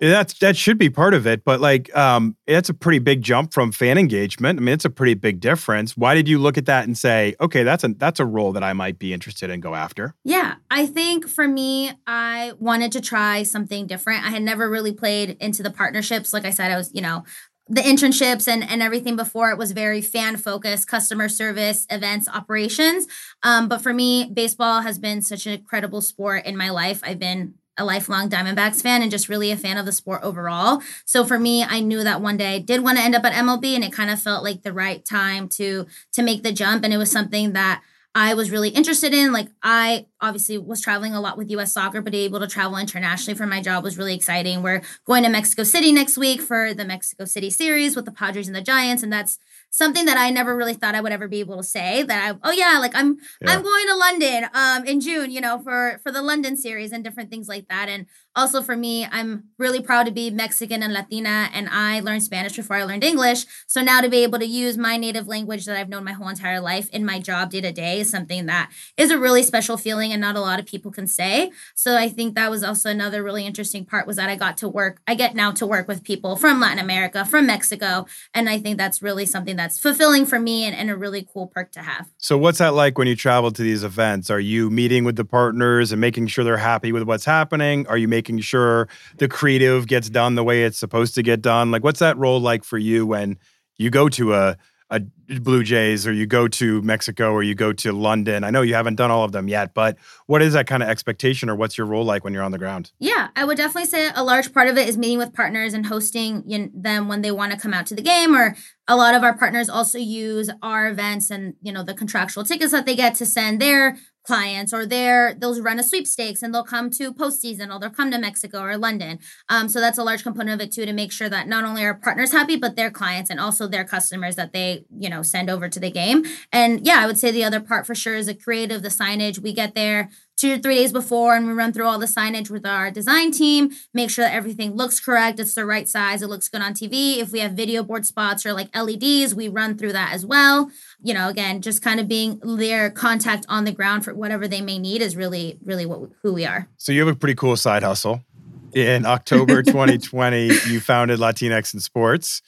That's 0.00 0.34
that 0.38 0.56
should 0.56 0.78
be 0.78 0.90
part 0.90 1.14
of 1.14 1.26
it, 1.26 1.44
but 1.44 1.60
like 1.60 1.94
um, 1.96 2.36
it's 2.46 2.68
a 2.68 2.74
pretty 2.74 2.98
big 2.98 3.22
jump 3.22 3.52
from 3.52 3.72
fan 3.72 3.98
engagement. 3.98 4.58
I 4.58 4.62
mean, 4.62 4.72
it's 4.72 4.84
a 4.84 4.90
pretty 4.90 5.14
big 5.14 5.40
difference. 5.40 5.96
Why 5.96 6.14
did 6.14 6.28
you 6.28 6.38
look 6.38 6.58
at 6.58 6.66
that 6.66 6.84
and 6.84 6.96
say, 6.96 7.34
okay, 7.40 7.62
that's 7.62 7.84
a 7.84 7.88
that's 7.88 8.20
a 8.20 8.26
role 8.26 8.52
that 8.52 8.62
I 8.62 8.72
might 8.72 8.98
be 8.98 9.12
interested 9.12 9.50
in 9.50 9.60
go 9.60 9.74
after? 9.74 10.14
Yeah, 10.24 10.56
I 10.70 10.86
think 10.86 11.28
for 11.28 11.48
me, 11.48 11.92
I 12.06 12.52
wanted 12.58 12.92
to 12.92 13.00
try 13.00 13.42
something 13.42 13.86
different. 13.86 14.24
I 14.24 14.30
had 14.30 14.42
never 14.42 14.68
really 14.68 14.92
played 14.92 15.36
into 15.40 15.62
the 15.62 15.70
partnerships. 15.70 16.32
Like 16.32 16.44
I 16.44 16.50
said, 16.50 16.70
I 16.70 16.76
was 16.76 16.92
you 16.94 17.02
know 17.02 17.24
the 17.70 17.82
internships 17.82 18.48
and, 18.48 18.64
and 18.64 18.82
everything 18.82 19.14
before 19.14 19.50
it 19.50 19.58
was 19.58 19.72
very 19.72 20.00
fan 20.00 20.36
focused 20.38 20.88
customer 20.88 21.28
service 21.28 21.86
events 21.90 22.26
operations 22.26 23.06
um, 23.42 23.68
but 23.68 23.82
for 23.82 23.92
me 23.92 24.30
baseball 24.32 24.80
has 24.80 24.98
been 24.98 25.20
such 25.20 25.46
an 25.46 25.52
incredible 25.52 26.00
sport 26.00 26.46
in 26.46 26.56
my 26.56 26.70
life 26.70 27.00
i've 27.04 27.18
been 27.18 27.52
a 27.78 27.84
lifelong 27.84 28.28
diamondbacks 28.28 28.82
fan 28.82 29.02
and 29.02 29.10
just 29.10 29.28
really 29.28 29.50
a 29.50 29.56
fan 29.56 29.76
of 29.76 29.86
the 29.86 29.92
sport 29.92 30.20
overall 30.22 30.82
so 31.04 31.24
for 31.24 31.38
me 31.38 31.64
i 31.64 31.80
knew 31.80 32.02
that 32.02 32.20
one 32.20 32.36
day 32.36 32.56
i 32.56 32.58
did 32.58 32.82
want 32.82 32.98
to 32.98 33.04
end 33.04 33.14
up 33.14 33.24
at 33.24 33.32
mlb 33.32 33.64
and 33.64 33.84
it 33.84 33.92
kind 33.92 34.10
of 34.10 34.20
felt 34.20 34.44
like 34.44 34.62
the 34.62 34.72
right 34.72 35.04
time 35.04 35.48
to 35.48 35.86
to 36.12 36.22
make 36.22 36.42
the 36.42 36.52
jump 36.52 36.84
and 36.84 36.92
it 36.92 36.98
was 36.98 37.10
something 37.10 37.52
that 37.52 37.82
I 38.14 38.34
was 38.34 38.50
really 38.50 38.70
interested 38.70 39.14
in. 39.14 39.32
Like 39.32 39.48
I 39.62 40.06
obviously 40.20 40.58
was 40.58 40.80
traveling 40.80 41.14
a 41.14 41.20
lot 41.20 41.38
with 41.38 41.50
US 41.50 41.72
soccer, 41.72 42.00
but 42.00 42.14
able 42.14 42.40
to 42.40 42.46
travel 42.46 42.76
internationally 42.76 43.36
for 43.36 43.46
my 43.46 43.60
job 43.60 43.84
was 43.84 43.98
really 43.98 44.14
exciting. 44.14 44.62
We're 44.62 44.82
going 45.04 45.22
to 45.22 45.28
Mexico 45.28 45.62
City 45.62 45.92
next 45.92 46.16
week 46.16 46.40
for 46.40 46.74
the 46.74 46.84
Mexico 46.84 47.24
City 47.24 47.50
series 47.50 47.96
with 47.96 48.04
the 48.04 48.12
Padres 48.12 48.46
and 48.46 48.56
the 48.56 48.62
Giants. 48.62 49.02
And 49.02 49.12
that's 49.12 49.38
something 49.70 50.06
that 50.06 50.16
I 50.16 50.30
never 50.30 50.56
really 50.56 50.74
thought 50.74 50.94
I 50.94 51.00
would 51.00 51.12
ever 51.12 51.28
be 51.28 51.40
able 51.40 51.56
to 51.58 51.62
say 51.62 52.02
that 52.02 52.34
I 52.34 52.38
oh 52.42 52.52
yeah 52.52 52.78
like 52.78 52.94
I'm 52.94 53.18
yeah. 53.40 53.50
I'm 53.52 53.62
going 53.62 53.86
to 53.86 53.96
London 53.96 54.46
um 54.54 54.84
in 54.86 55.00
June 55.00 55.30
you 55.30 55.40
know 55.40 55.58
for 55.58 56.00
for 56.02 56.10
the 56.10 56.22
London 56.22 56.56
series 56.56 56.90
and 56.92 57.04
different 57.04 57.30
things 57.30 57.48
like 57.48 57.68
that 57.68 57.88
and 57.88 58.06
also 58.34 58.62
for 58.62 58.76
me 58.76 59.06
I'm 59.10 59.44
really 59.58 59.82
proud 59.82 60.04
to 60.04 60.12
be 60.12 60.30
Mexican 60.30 60.82
and 60.82 60.92
Latina 60.92 61.50
and 61.52 61.68
I 61.70 62.00
learned 62.00 62.22
Spanish 62.22 62.56
before 62.56 62.76
I 62.76 62.84
learned 62.84 63.04
English 63.04 63.44
so 63.66 63.82
now 63.82 64.00
to 64.00 64.08
be 64.08 64.22
able 64.22 64.38
to 64.38 64.46
use 64.46 64.78
my 64.78 64.96
native 64.96 65.28
language 65.28 65.66
that 65.66 65.76
I've 65.76 65.88
known 65.88 66.04
my 66.04 66.12
whole 66.12 66.28
entire 66.28 66.60
life 66.60 66.88
in 66.90 67.04
my 67.04 67.20
job 67.20 67.50
day 67.50 67.60
to 67.60 67.72
day 67.72 68.00
is 68.00 68.10
something 68.10 68.46
that 68.46 68.70
is 68.96 69.10
a 69.10 69.18
really 69.18 69.42
special 69.42 69.76
feeling 69.76 70.07
and 70.12 70.20
not 70.20 70.36
a 70.36 70.40
lot 70.40 70.58
of 70.58 70.66
people 70.66 70.90
can 70.90 71.06
say 71.06 71.50
so 71.74 71.96
I 71.96 72.08
think 72.08 72.34
that 72.34 72.50
was 72.50 72.62
also 72.62 72.90
another 72.90 73.22
really 73.22 73.46
interesting 73.46 73.84
part 73.84 74.06
was 74.06 74.16
that 74.16 74.28
I 74.28 74.36
got 74.36 74.56
to 74.58 74.68
work 74.68 75.00
I 75.06 75.14
get 75.14 75.34
now 75.34 75.50
to 75.52 75.66
work 75.66 75.88
with 75.88 76.04
people 76.04 76.36
from 76.36 76.60
Latin 76.60 76.78
America 76.78 77.24
from 77.24 77.46
Mexico 77.46 78.06
and 78.34 78.48
I 78.48 78.58
think 78.58 78.78
that's 78.78 79.02
really 79.02 79.26
something 79.26 79.56
that's 79.56 79.78
fulfilling 79.78 80.26
for 80.26 80.38
me 80.38 80.64
and, 80.64 80.74
and 80.74 80.90
a 80.90 80.96
really 80.96 81.26
cool 81.32 81.46
perk 81.46 81.72
to 81.72 81.82
have. 81.82 82.08
So, 82.18 82.38
what's 82.38 82.58
that 82.58 82.74
like 82.74 82.98
when 82.98 83.06
you 83.06 83.16
travel 83.16 83.50
to 83.50 83.62
these 83.62 83.84
events? 83.84 84.30
Are 84.30 84.40
you 84.40 84.70
meeting 84.70 85.04
with 85.04 85.16
the 85.16 85.24
partners 85.24 85.92
and 85.92 86.00
making 86.00 86.28
sure 86.28 86.44
they're 86.44 86.56
happy 86.56 86.92
with 86.92 87.04
what's 87.04 87.24
happening? 87.24 87.86
Are 87.86 87.98
you 87.98 88.08
making 88.08 88.40
sure 88.40 88.88
the 89.18 89.28
creative 89.28 89.86
gets 89.86 90.10
done 90.10 90.34
the 90.34 90.44
way 90.44 90.64
it's 90.64 90.78
supposed 90.78 91.14
to 91.16 91.22
get 91.22 91.42
done? 91.42 91.70
Like, 91.70 91.84
what's 91.84 92.00
that 92.00 92.16
role 92.16 92.40
like 92.40 92.64
for 92.64 92.78
you 92.78 93.06
when 93.06 93.38
you 93.76 93.90
go 93.90 94.08
to 94.10 94.34
a 94.34 94.56
a 94.90 95.02
Blue 95.28 95.62
Jays 95.62 96.06
or 96.06 96.12
you 96.12 96.26
go 96.26 96.48
to 96.48 96.80
Mexico 96.82 97.32
or 97.32 97.42
you 97.42 97.54
go 97.54 97.72
to 97.74 97.92
London? 97.92 98.44
I 98.44 98.50
know 98.50 98.62
you 98.62 98.74
haven't 98.74 98.96
done 98.96 99.10
all 99.10 99.24
of 99.24 99.32
them 99.32 99.48
yet, 99.48 99.74
but 99.74 99.98
what 100.26 100.40
is 100.40 100.54
that 100.54 100.66
kind 100.66 100.82
of 100.82 100.88
expectation 100.88 101.50
or 101.50 101.54
what's 101.54 101.76
your 101.76 101.86
role 101.86 102.04
like 102.04 102.24
when 102.24 102.32
you're 102.32 102.42
on 102.42 102.52
the 102.52 102.58
ground? 102.58 102.92
Yeah, 102.98 103.28
I 103.36 103.44
would 103.44 103.58
definitely 103.58 103.88
say 103.88 104.10
a 104.14 104.24
large 104.24 104.52
part 104.54 104.68
of 104.68 104.78
it 104.78 104.88
is 104.88 104.96
meeting 104.96 105.18
with 105.18 105.34
partners 105.34 105.74
and 105.74 105.86
hosting 105.86 106.70
them 106.74 107.08
when 107.08 107.22
they 107.22 107.30
want 107.30 107.52
to 107.52 107.58
come 107.58 107.74
out 107.74 107.86
to 107.86 107.94
the 107.94 108.02
game 108.02 108.34
or 108.34 108.56
a 108.88 108.96
lot 108.96 109.14
of 109.14 109.22
our 109.22 109.36
partners 109.36 109.68
also 109.68 109.98
use 109.98 110.50
our 110.62 110.88
events 110.88 111.30
and 111.30 111.54
you 111.60 111.72
know 111.72 111.84
the 111.84 111.94
contractual 111.94 112.42
tickets 112.42 112.72
that 112.72 112.86
they 112.86 112.96
get 112.96 113.14
to 113.16 113.26
send 113.26 113.60
their 113.60 113.98
clients 114.28 114.74
or 114.74 114.84
they're 114.84 115.34
they'll 115.34 115.62
run 115.62 115.78
a 115.78 115.82
sweepstakes 115.82 116.42
and 116.42 116.54
they'll 116.54 116.64
come 116.64 116.90
to 116.90 117.12
postseason 117.14 117.74
or 117.74 117.78
they'll 117.78 117.90
come 117.90 118.10
to 118.10 118.18
Mexico 118.18 118.60
or 118.60 118.76
London. 118.76 119.18
Um, 119.48 119.68
so 119.68 119.80
that's 119.80 119.96
a 119.96 120.04
large 120.04 120.22
component 120.22 120.60
of 120.60 120.66
it 120.66 120.72
too 120.72 120.84
to 120.84 120.92
make 120.92 121.12
sure 121.12 121.30
that 121.30 121.48
not 121.48 121.64
only 121.64 121.82
are 121.84 121.94
partners 121.94 122.32
happy 122.32 122.56
but 122.56 122.76
their 122.76 122.90
clients 122.90 123.30
and 123.30 123.40
also 123.40 123.66
their 123.66 123.84
customers 123.84 124.36
that 124.36 124.52
they 124.52 124.84
you 124.98 125.08
know 125.08 125.17
send 125.22 125.50
over 125.50 125.68
to 125.68 125.80
the 125.80 125.90
game. 125.90 126.24
And 126.52 126.86
yeah, 126.86 127.00
I 127.00 127.06
would 127.06 127.18
say 127.18 127.30
the 127.30 127.44
other 127.44 127.60
part 127.60 127.86
for 127.86 127.94
sure 127.94 128.16
is 128.16 128.26
the 128.26 128.34
creative, 128.34 128.82
the 128.82 128.88
signage. 128.88 129.38
We 129.38 129.52
get 129.52 129.74
there 129.74 130.10
two 130.38 130.54
or 130.54 130.58
three 130.58 130.76
days 130.76 130.92
before 130.92 131.34
and 131.34 131.46
we 131.46 131.52
run 131.52 131.72
through 131.72 131.84
all 131.84 131.98
the 131.98 132.06
signage 132.06 132.48
with 132.48 132.64
our 132.64 132.90
design 132.90 133.32
team 133.32 133.70
make 133.92 134.08
sure 134.08 134.24
that 134.24 134.32
everything 134.32 134.74
looks 134.74 135.00
correct 135.00 135.40
it's 135.40 135.54
the 135.54 135.64
right 135.64 135.88
size 135.88 136.22
it 136.22 136.28
looks 136.28 136.48
good 136.48 136.62
on 136.62 136.72
tv 136.72 137.18
if 137.18 137.32
we 137.32 137.40
have 137.40 137.52
video 137.52 137.82
board 137.82 138.06
spots 138.06 138.46
or 138.46 138.52
like 138.52 138.74
leds 138.74 139.34
we 139.34 139.48
run 139.48 139.76
through 139.76 139.92
that 139.92 140.12
as 140.12 140.24
well. 140.24 140.70
You 141.02 141.14
know 141.14 141.28
again 141.28 141.60
just 141.60 141.82
kind 141.82 141.98
of 142.00 142.08
being 142.08 142.40
their 142.44 142.90
contact 142.90 143.44
on 143.48 143.64
the 143.64 143.72
ground 143.72 144.04
for 144.04 144.14
whatever 144.14 144.46
they 144.46 144.60
may 144.60 144.78
need 144.78 145.02
is 145.02 145.16
really 145.16 145.58
really 145.64 145.86
what 145.86 146.10
who 146.22 146.32
we 146.32 146.44
are. 146.44 146.68
So 146.76 146.92
you 146.92 147.00
have 147.00 147.14
a 147.14 147.18
pretty 147.18 147.34
cool 147.34 147.56
side 147.56 147.82
hustle. 147.82 148.22
In 148.74 149.06
october 149.06 149.62
2020 149.62 150.44
you 150.68 150.80
founded 150.80 151.18
latinx 151.18 151.72
in 151.72 151.80
sports 151.80 152.42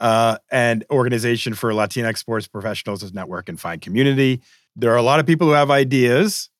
uh, 0.00 0.38
and 0.50 0.84
organization 0.90 1.54
for 1.54 1.70
latinx 1.72 2.18
sports 2.18 2.48
professionals 2.48 3.02
as 3.02 3.12
network 3.12 3.48
and 3.48 3.60
find 3.60 3.80
community 3.80 4.40
there 4.76 4.92
are 4.92 4.96
a 4.96 5.02
lot 5.02 5.20
of 5.20 5.26
people 5.26 5.46
who 5.46 5.52
have 5.52 5.70
ideas 5.70 6.50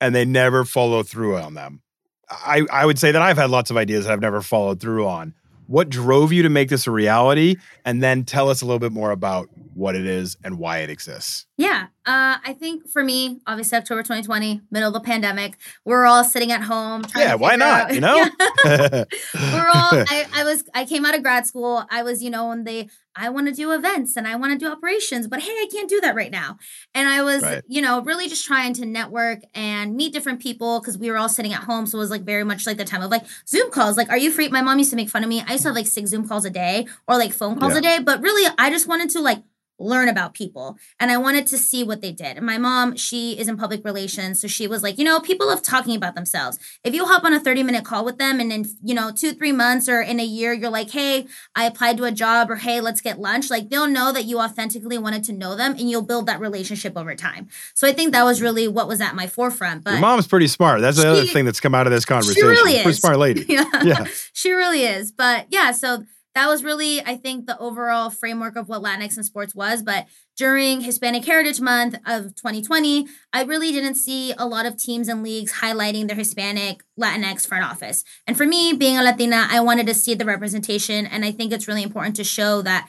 and 0.00 0.14
they 0.14 0.24
never 0.24 0.64
follow 0.64 1.02
through 1.02 1.36
on 1.36 1.54
them. 1.54 1.82
I, 2.28 2.62
I 2.72 2.86
would 2.86 2.98
say 2.98 3.12
that 3.12 3.22
I've 3.22 3.36
had 3.36 3.50
lots 3.50 3.70
of 3.70 3.76
ideas 3.76 4.04
that 4.04 4.12
I've 4.12 4.20
never 4.20 4.42
followed 4.42 4.80
through 4.80 5.06
on. 5.06 5.34
What 5.68 5.88
drove 5.88 6.32
you 6.32 6.42
to 6.42 6.48
make 6.48 6.68
this 6.68 6.86
a 6.86 6.90
reality? 6.90 7.56
And 7.84 8.02
then 8.02 8.24
tell 8.24 8.50
us 8.50 8.62
a 8.62 8.66
little 8.66 8.78
bit 8.78 8.92
more 8.92 9.10
about 9.10 9.48
what 9.74 9.96
it 9.96 10.06
is 10.06 10.36
and 10.44 10.58
why 10.58 10.78
it 10.78 10.90
exists. 10.90 11.46
Yeah. 11.56 11.86
Uh, 12.04 12.36
I 12.44 12.54
think 12.58 12.88
for 12.88 13.02
me, 13.02 13.40
obviously 13.46 13.78
October 13.78 14.02
2020, 14.02 14.60
middle 14.70 14.88
of 14.88 14.94
the 14.94 15.00
pandemic, 15.00 15.56
we're 15.84 16.04
all 16.04 16.22
sitting 16.22 16.52
at 16.52 16.62
home. 16.62 17.02
yeah, 17.16 17.34
why 17.34 17.56
not? 17.56 17.90
Out, 17.90 17.94
you 17.94 18.00
know, 18.00 18.16
we're 18.64 19.70
all. 19.74 19.90
I, 20.08 20.26
I 20.34 20.44
was. 20.44 20.64
I 20.74 20.84
came 20.84 21.06
out 21.06 21.14
of 21.14 21.22
grad 21.22 21.46
school. 21.46 21.84
I 21.90 22.02
was, 22.02 22.22
you 22.22 22.30
know, 22.30 22.48
when 22.48 22.64
they 22.64 22.88
I 23.16 23.30
want 23.30 23.48
to 23.48 23.52
do 23.52 23.72
events 23.72 24.16
and 24.16 24.28
I 24.28 24.36
want 24.36 24.52
to 24.52 24.58
do 24.58 24.70
operations, 24.70 25.26
but 25.26 25.40
hey, 25.40 25.50
I 25.50 25.66
can't 25.72 25.88
do 25.88 26.00
that 26.02 26.14
right 26.14 26.30
now. 26.30 26.58
And 26.94 27.08
I 27.08 27.22
was, 27.22 27.42
right. 27.42 27.62
you 27.66 27.80
know, 27.80 28.02
really 28.02 28.28
just 28.28 28.44
trying 28.44 28.74
to 28.74 28.84
network 28.84 29.40
and 29.54 29.96
meet 29.96 30.12
different 30.12 30.40
people 30.40 30.80
because 30.80 30.98
we 30.98 31.10
were 31.10 31.16
all 31.16 31.28
sitting 31.28 31.54
at 31.54 31.64
home. 31.64 31.86
So 31.86 31.96
it 31.98 32.00
was 32.00 32.10
like 32.10 32.22
very 32.22 32.44
much 32.44 32.66
like 32.66 32.76
the 32.76 32.84
time 32.84 33.02
of 33.02 33.10
like 33.10 33.24
Zoom 33.48 33.70
calls. 33.70 33.96
Like, 33.96 34.10
are 34.10 34.18
you 34.18 34.30
free? 34.30 34.48
My 34.48 34.60
mom 34.60 34.78
used 34.78 34.90
to 34.90 34.96
make 34.96 35.08
fun 35.08 35.22
of 35.22 35.30
me. 35.30 35.42
I 35.46 35.52
used 35.52 35.62
to 35.62 35.70
have 35.70 35.76
like 35.76 35.86
six 35.86 36.10
Zoom 36.10 36.28
calls 36.28 36.44
a 36.44 36.50
day 36.50 36.86
or 37.08 37.16
like 37.16 37.32
phone 37.32 37.58
calls 37.58 37.72
yeah. 37.72 37.78
a 37.78 37.82
day. 37.82 37.98
But 38.00 38.20
really, 38.20 38.52
I 38.58 38.68
just 38.70 38.86
wanted 38.86 39.10
to 39.10 39.20
like 39.20 39.42
learn 39.78 40.08
about 40.08 40.34
people 40.34 40.78
and 40.98 41.10
I 41.10 41.16
wanted 41.16 41.46
to 41.48 41.58
see 41.58 41.84
what 41.84 42.00
they 42.00 42.12
did. 42.12 42.36
And 42.36 42.46
my 42.46 42.58
mom, 42.58 42.96
she 42.96 43.38
is 43.38 43.48
in 43.48 43.56
public 43.56 43.84
relations. 43.84 44.40
So 44.40 44.48
she 44.48 44.66
was 44.66 44.82
like, 44.82 44.98
you 44.98 45.04
know, 45.04 45.20
people 45.20 45.48
love 45.48 45.62
talking 45.62 45.94
about 45.94 46.14
themselves. 46.14 46.58
If 46.82 46.94
you 46.94 47.04
hop 47.06 47.24
on 47.24 47.32
a 47.32 47.40
30 47.40 47.62
minute 47.62 47.84
call 47.84 48.04
with 48.04 48.18
them 48.18 48.40
and 48.40 48.52
in, 48.52 48.66
you 48.82 48.94
know, 48.94 49.10
two, 49.14 49.32
three 49.32 49.52
months 49.52 49.88
or 49.88 50.00
in 50.00 50.18
a 50.20 50.24
year, 50.24 50.52
you're 50.52 50.70
like, 50.70 50.90
hey, 50.90 51.26
I 51.54 51.64
applied 51.64 51.96
to 51.98 52.04
a 52.04 52.12
job 52.12 52.50
or 52.50 52.56
hey, 52.56 52.80
let's 52.80 53.00
get 53.00 53.18
lunch. 53.18 53.50
Like 53.50 53.68
they'll 53.68 53.86
know 53.86 54.12
that 54.12 54.24
you 54.24 54.40
authentically 54.40 54.98
wanted 54.98 55.24
to 55.24 55.32
know 55.32 55.54
them 55.56 55.72
and 55.72 55.90
you'll 55.90 56.02
build 56.02 56.26
that 56.26 56.40
relationship 56.40 56.96
over 56.96 57.14
time. 57.14 57.48
So 57.74 57.86
I 57.86 57.92
think 57.92 58.12
that 58.12 58.24
was 58.24 58.40
really 58.40 58.68
what 58.68 58.88
was 58.88 59.00
at 59.00 59.14
my 59.14 59.26
forefront. 59.26 59.84
But 59.84 59.92
Your 59.92 60.00
mom's 60.00 60.26
pretty 60.26 60.48
smart. 60.48 60.80
That's 60.80 60.96
the 60.96 61.08
other 61.08 61.26
thing 61.26 61.44
that's 61.44 61.60
come 61.60 61.74
out 61.74 61.86
of 61.86 61.92
this 61.92 62.04
conversation. 62.04 62.42
She 62.42 62.46
really 62.46 62.76
is. 62.76 62.82
Pretty 62.82 62.98
smart 62.98 63.18
lady. 63.18 63.44
yeah. 63.48 63.64
yeah. 63.82 64.06
she 64.32 64.52
really 64.52 64.82
is. 64.82 65.12
But 65.12 65.46
yeah, 65.50 65.72
so 65.72 66.04
that 66.36 66.48
was 66.48 66.62
really, 66.62 67.00
I 67.00 67.16
think, 67.16 67.46
the 67.46 67.58
overall 67.58 68.10
framework 68.10 68.56
of 68.56 68.68
what 68.68 68.82
Latinx 68.82 69.16
in 69.16 69.24
sports 69.24 69.54
was. 69.54 69.82
But 69.82 70.06
during 70.36 70.82
Hispanic 70.82 71.24
Heritage 71.24 71.62
Month 71.62 71.94
of 72.04 72.34
2020, 72.34 73.08
I 73.32 73.42
really 73.44 73.72
didn't 73.72 73.94
see 73.94 74.34
a 74.36 74.46
lot 74.46 74.66
of 74.66 74.76
teams 74.76 75.08
and 75.08 75.22
leagues 75.22 75.54
highlighting 75.54 76.08
their 76.08 76.16
Hispanic 76.16 76.82
Latinx 77.00 77.46
front 77.46 77.64
office. 77.64 78.04
And 78.26 78.36
for 78.36 78.44
me, 78.44 78.74
being 78.74 78.98
a 78.98 79.02
Latina, 79.02 79.46
I 79.50 79.60
wanted 79.60 79.86
to 79.86 79.94
see 79.94 80.14
the 80.14 80.26
representation. 80.26 81.06
And 81.06 81.24
I 81.24 81.32
think 81.32 81.54
it's 81.54 81.66
really 81.66 81.82
important 81.82 82.16
to 82.16 82.24
show 82.24 82.60
that 82.60 82.86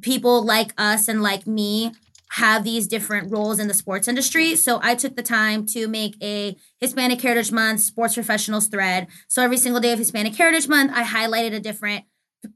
people 0.00 0.44
like 0.44 0.72
us 0.78 1.08
and 1.08 1.20
like 1.20 1.48
me 1.48 1.90
have 2.30 2.62
these 2.62 2.86
different 2.86 3.32
roles 3.32 3.58
in 3.58 3.66
the 3.66 3.74
sports 3.74 4.06
industry. 4.06 4.54
So 4.54 4.78
I 4.84 4.94
took 4.94 5.16
the 5.16 5.22
time 5.24 5.66
to 5.66 5.88
make 5.88 6.14
a 6.22 6.56
Hispanic 6.78 7.20
Heritage 7.20 7.50
Month 7.50 7.80
sports 7.80 8.14
professionals 8.14 8.68
thread. 8.68 9.08
So 9.26 9.42
every 9.42 9.56
single 9.56 9.80
day 9.80 9.92
of 9.92 9.98
Hispanic 9.98 10.36
Heritage 10.36 10.68
Month, 10.68 10.92
I 10.94 11.02
highlighted 11.02 11.54
a 11.54 11.60
different 11.60 12.04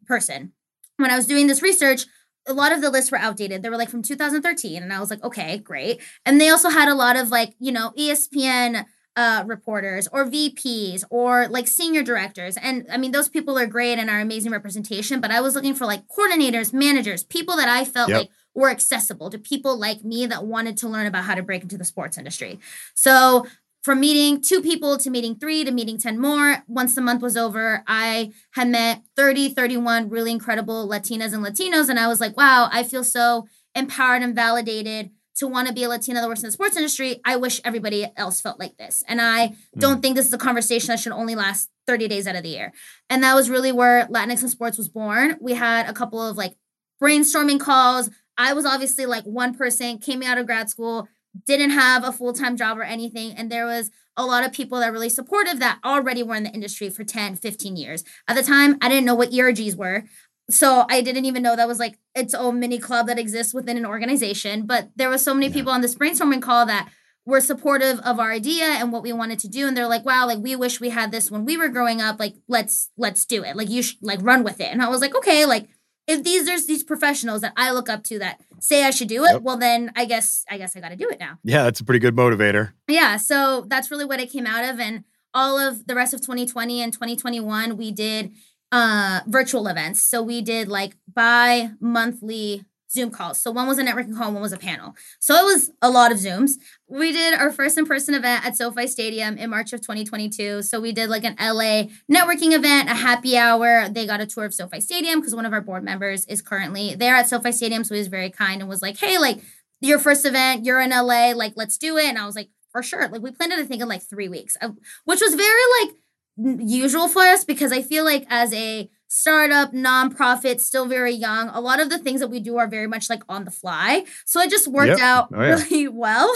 person. 0.06 0.52
When 0.96 1.10
I 1.10 1.16
was 1.16 1.26
doing 1.26 1.46
this 1.46 1.62
research, 1.62 2.06
a 2.46 2.52
lot 2.52 2.72
of 2.72 2.80
the 2.80 2.90
lists 2.90 3.10
were 3.10 3.18
outdated. 3.18 3.62
They 3.62 3.68
were 3.68 3.76
like 3.76 3.88
from 3.88 4.02
2013. 4.02 4.82
And 4.82 4.92
I 4.92 5.00
was 5.00 5.10
like, 5.10 5.22
okay, 5.22 5.58
great. 5.58 6.00
And 6.26 6.40
they 6.40 6.48
also 6.48 6.68
had 6.68 6.88
a 6.88 6.94
lot 6.94 7.16
of 7.16 7.30
like, 7.30 7.54
you 7.60 7.72
know, 7.72 7.92
ESPN 7.96 8.84
uh, 9.14 9.44
reporters 9.46 10.08
or 10.10 10.24
VPs 10.26 11.04
or 11.10 11.46
like 11.48 11.68
senior 11.68 12.02
directors. 12.02 12.56
And 12.56 12.86
I 12.90 12.96
mean, 12.96 13.12
those 13.12 13.28
people 13.28 13.58
are 13.58 13.66
great 13.66 13.98
and 13.98 14.08
are 14.08 14.20
amazing 14.20 14.52
representation, 14.52 15.20
but 15.20 15.30
I 15.30 15.40
was 15.40 15.54
looking 15.54 15.74
for 15.74 15.86
like 15.86 16.02
coordinators, 16.08 16.72
managers, 16.72 17.22
people 17.22 17.56
that 17.56 17.68
I 17.68 17.84
felt 17.84 18.08
yep. 18.08 18.18
like 18.18 18.30
were 18.54 18.70
accessible 18.70 19.30
to 19.30 19.38
people 19.38 19.78
like 19.78 20.04
me 20.04 20.26
that 20.26 20.44
wanted 20.44 20.76
to 20.78 20.88
learn 20.88 21.06
about 21.06 21.24
how 21.24 21.34
to 21.34 21.42
break 21.42 21.62
into 21.62 21.78
the 21.78 21.84
sports 21.84 22.18
industry. 22.18 22.58
So 22.94 23.46
from 23.82 24.00
meeting 24.00 24.40
two 24.40 24.62
people 24.62 24.96
to 24.96 25.10
meeting 25.10 25.36
three 25.36 25.64
to 25.64 25.72
meeting 25.72 25.98
10 25.98 26.20
more. 26.20 26.62
Once 26.68 26.94
the 26.94 27.00
month 27.00 27.20
was 27.20 27.36
over, 27.36 27.82
I 27.86 28.32
had 28.52 28.68
met 28.68 29.02
30, 29.16 29.50
31 29.50 30.08
really 30.08 30.30
incredible 30.30 30.88
Latinas 30.88 31.32
and 31.32 31.44
Latinos. 31.44 31.88
And 31.88 31.98
I 31.98 32.06
was 32.06 32.20
like, 32.20 32.36
wow, 32.36 32.68
I 32.72 32.84
feel 32.84 33.02
so 33.02 33.46
empowered 33.74 34.22
and 34.22 34.34
validated 34.34 35.10
to 35.34 35.48
want 35.48 35.66
to 35.66 35.74
be 35.74 35.82
a 35.82 35.88
Latina 35.88 36.20
that 36.20 36.28
works 36.28 36.42
in 36.42 36.46
the 36.46 36.52
sports 36.52 36.76
industry. 36.76 37.20
I 37.24 37.36
wish 37.36 37.60
everybody 37.64 38.06
else 38.16 38.40
felt 38.40 38.60
like 38.60 38.76
this. 38.76 39.02
And 39.08 39.20
I 39.20 39.48
mm. 39.48 39.54
don't 39.78 40.00
think 40.00 40.14
this 40.14 40.26
is 40.26 40.32
a 40.32 40.38
conversation 40.38 40.88
that 40.88 41.00
should 41.00 41.12
only 41.12 41.34
last 41.34 41.70
30 41.86 42.06
days 42.06 42.26
out 42.26 42.36
of 42.36 42.42
the 42.42 42.50
year. 42.50 42.72
And 43.10 43.22
that 43.24 43.34
was 43.34 43.50
really 43.50 43.72
where 43.72 44.06
Latinx 44.06 44.42
in 44.42 44.48
sports 44.48 44.78
was 44.78 44.88
born. 44.88 45.36
We 45.40 45.54
had 45.54 45.88
a 45.88 45.92
couple 45.92 46.24
of 46.24 46.36
like 46.36 46.54
brainstorming 47.02 47.58
calls. 47.58 48.10
I 48.38 48.52
was 48.52 48.64
obviously 48.64 49.06
like 49.06 49.24
one 49.24 49.54
person, 49.54 49.98
came 49.98 50.22
out 50.22 50.38
of 50.38 50.46
grad 50.46 50.70
school, 50.70 51.08
didn't 51.46 51.70
have 51.70 52.04
a 52.04 52.12
full-time 52.12 52.56
job 52.56 52.78
or 52.78 52.82
anything 52.82 53.32
and 53.32 53.50
there 53.50 53.66
was 53.66 53.90
a 54.16 54.26
lot 54.26 54.44
of 54.44 54.52
people 54.52 54.78
that 54.78 54.88
were 54.88 54.92
really 54.92 55.08
supportive 55.08 55.58
that 55.58 55.78
already 55.84 56.22
were 56.22 56.34
in 56.34 56.42
the 56.42 56.50
industry 56.50 56.90
for 56.90 57.04
10 57.04 57.36
15 57.36 57.76
years 57.76 58.04
at 58.28 58.36
the 58.36 58.42
time 58.42 58.76
i 58.80 58.88
didn't 58.88 59.06
know 59.06 59.14
what 59.14 59.30
ergs 59.30 59.76
were 59.76 60.04
so 60.50 60.84
I 60.90 61.00
didn't 61.00 61.24
even 61.24 61.42
know 61.42 61.56
that 61.56 61.68
was 61.68 61.78
like 61.78 61.98
its 62.14 62.34
own 62.34 62.60
mini 62.60 62.78
club 62.78 63.06
that 63.06 63.18
exists 63.18 63.54
within 63.54 63.76
an 63.76 63.86
organization. 63.86 64.66
But 64.66 64.90
there 64.96 65.08
was 65.08 65.24
so 65.24 65.34
many 65.34 65.46
yeah. 65.46 65.52
people 65.52 65.72
on 65.72 65.80
this 65.80 65.94
brainstorming 65.94 66.42
call 66.42 66.66
that 66.66 66.90
were 67.24 67.40
supportive 67.40 68.00
of 68.00 68.18
our 68.18 68.32
idea 68.32 68.64
and 68.64 68.92
what 68.92 69.02
we 69.02 69.12
wanted 69.12 69.38
to 69.38 69.48
do 69.48 69.68
and 69.68 69.76
they're 69.76 69.86
like 69.86 70.04
wow 70.04 70.26
like 70.26 70.40
we 70.40 70.56
wish 70.56 70.80
we 70.80 70.90
had 70.90 71.12
this 71.12 71.30
when 71.30 71.44
we 71.44 71.56
were 71.56 71.68
growing 71.68 72.00
up 72.00 72.18
like 72.18 72.34
let's 72.48 72.90
let's 72.96 73.24
do 73.24 73.44
it 73.44 73.56
like 73.56 73.70
you 73.70 73.80
should 73.80 73.98
like 74.02 74.18
run 74.22 74.42
with 74.42 74.60
it 74.60 74.66
and 74.72 74.82
i 74.82 74.88
was 74.88 75.00
like 75.00 75.14
okay 75.14 75.46
like 75.46 75.68
if 76.06 76.22
these 76.24 76.46
there's 76.46 76.66
these 76.66 76.82
professionals 76.82 77.40
that 77.40 77.52
i 77.56 77.70
look 77.70 77.88
up 77.88 78.02
to 78.04 78.18
that 78.18 78.40
say 78.60 78.84
i 78.84 78.90
should 78.90 79.08
do 79.08 79.24
it 79.24 79.32
yep. 79.32 79.42
well 79.42 79.56
then 79.56 79.92
i 79.96 80.04
guess 80.04 80.44
i 80.50 80.58
guess 80.58 80.76
i 80.76 80.80
got 80.80 80.90
to 80.90 80.96
do 80.96 81.08
it 81.08 81.18
now. 81.20 81.38
Yeah 81.44 81.64
that's 81.64 81.80
a 81.80 81.84
pretty 81.84 81.98
good 81.98 82.16
motivator. 82.16 82.72
Yeah 82.88 83.16
so 83.16 83.64
that's 83.68 83.90
really 83.90 84.04
what 84.04 84.20
it 84.20 84.30
came 84.30 84.46
out 84.46 84.64
of 84.64 84.80
and 84.80 85.04
all 85.34 85.58
of 85.58 85.86
the 85.86 85.94
rest 85.94 86.12
of 86.12 86.20
2020 86.20 86.82
and 86.82 86.92
2021 86.92 87.76
we 87.76 87.90
did 87.92 88.32
uh 88.70 89.20
virtual 89.26 89.66
events. 89.66 90.00
So 90.00 90.22
we 90.22 90.42
did 90.42 90.68
like 90.68 90.96
bi 91.12 91.70
monthly 91.80 92.64
Zoom 92.92 93.10
calls. 93.10 93.40
So 93.40 93.50
one 93.50 93.66
was 93.66 93.78
a 93.78 93.84
networking 93.84 94.16
call, 94.16 94.32
one 94.32 94.42
was 94.42 94.52
a 94.52 94.58
panel. 94.58 94.94
So 95.18 95.34
it 95.34 95.44
was 95.44 95.70
a 95.80 95.90
lot 95.90 96.12
of 96.12 96.18
Zooms. 96.18 96.52
We 96.88 97.12
did 97.12 97.34
our 97.34 97.50
first 97.50 97.78
in 97.78 97.86
person 97.86 98.14
event 98.14 98.44
at 98.44 98.56
SoFi 98.56 98.86
Stadium 98.86 99.38
in 99.38 99.50
March 99.50 99.72
of 99.72 99.80
2022. 99.80 100.62
So 100.62 100.80
we 100.80 100.92
did 100.92 101.08
like 101.08 101.24
an 101.24 101.36
LA 101.40 101.84
networking 102.10 102.52
event, 102.52 102.90
a 102.90 102.94
happy 102.94 103.36
hour. 103.36 103.88
They 103.88 104.06
got 104.06 104.20
a 104.20 104.26
tour 104.26 104.44
of 104.44 104.54
SoFi 104.54 104.80
Stadium 104.80 105.20
because 105.20 105.34
one 105.34 105.46
of 105.46 105.52
our 105.52 105.62
board 105.62 105.84
members 105.84 106.26
is 106.26 106.42
currently 106.42 106.94
there 106.94 107.14
at 107.14 107.28
SoFi 107.28 107.52
Stadium. 107.52 107.84
So 107.84 107.94
he 107.94 108.00
was 108.00 108.08
very 108.08 108.30
kind 108.30 108.60
and 108.60 108.68
was 108.68 108.82
like, 108.82 108.98
hey, 108.98 109.18
like 109.18 109.40
your 109.80 109.98
first 109.98 110.26
event, 110.26 110.64
you're 110.64 110.80
in 110.80 110.90
LA, 110.90 111.32
like 111.32 111.54
let's 111.56 111.78
do 111.78 111.96
it. 111.96 112.04
And 112.04 112.18
I 112.18 112.26
was 112.26 112.36
like, 112.36 112.50
for 112.72 112.82
sure. 112.82 113.08
Like 113.08 113.22
we 113.22 113.30
planned 113.30 113.52
it, 113.52 113.58
I 113.58 113.64
think, 113.64 113.82
in 113.82 113.88
like 113.88 114.02
three 114.02 114.28
weeks, 114.28 114.56
which 115.04 115.20
was 115.20 115.34
very 115.34 115.60
like 115.80 115.94
usual 116.36 117.08
for 117.08 117.22
us 117.22 117.44
because 117.44 117.72
I 117.72 117.82
feel 117.82 118.04
like 118.04 118.26
as 118.30 118.52
a 118.54 118.88
startup, 119.12 119.72
nonprofit, 119.72 120.58
still 120.58 120.86
very 120.86 121.12
young. 121.12 121.50
A 121.50 121.60
lot 121.60 121.80
of 121.80 121.90
the 121.90 121.98
things 121.98 122.20
that 122.20 122.28
we 122.28 122.40
do 122.40 122.56
are 122.56 122.66
very 122.66 122.86
much 122.86 123.10
like 123.10 123.22
on 123.28 123.44
the 123.44 123.50
fly. 123.50 124.04
So 124.24 124.40
it 124.40 124.48
just 124.48 124.66
worked 124.68 124.88
yep. 124.88 125.00
out 125.00 125.28
oh, 125.34 125.42
yeah. 125.42 125.62
really 125.62 125.88
well. 125.92 126.34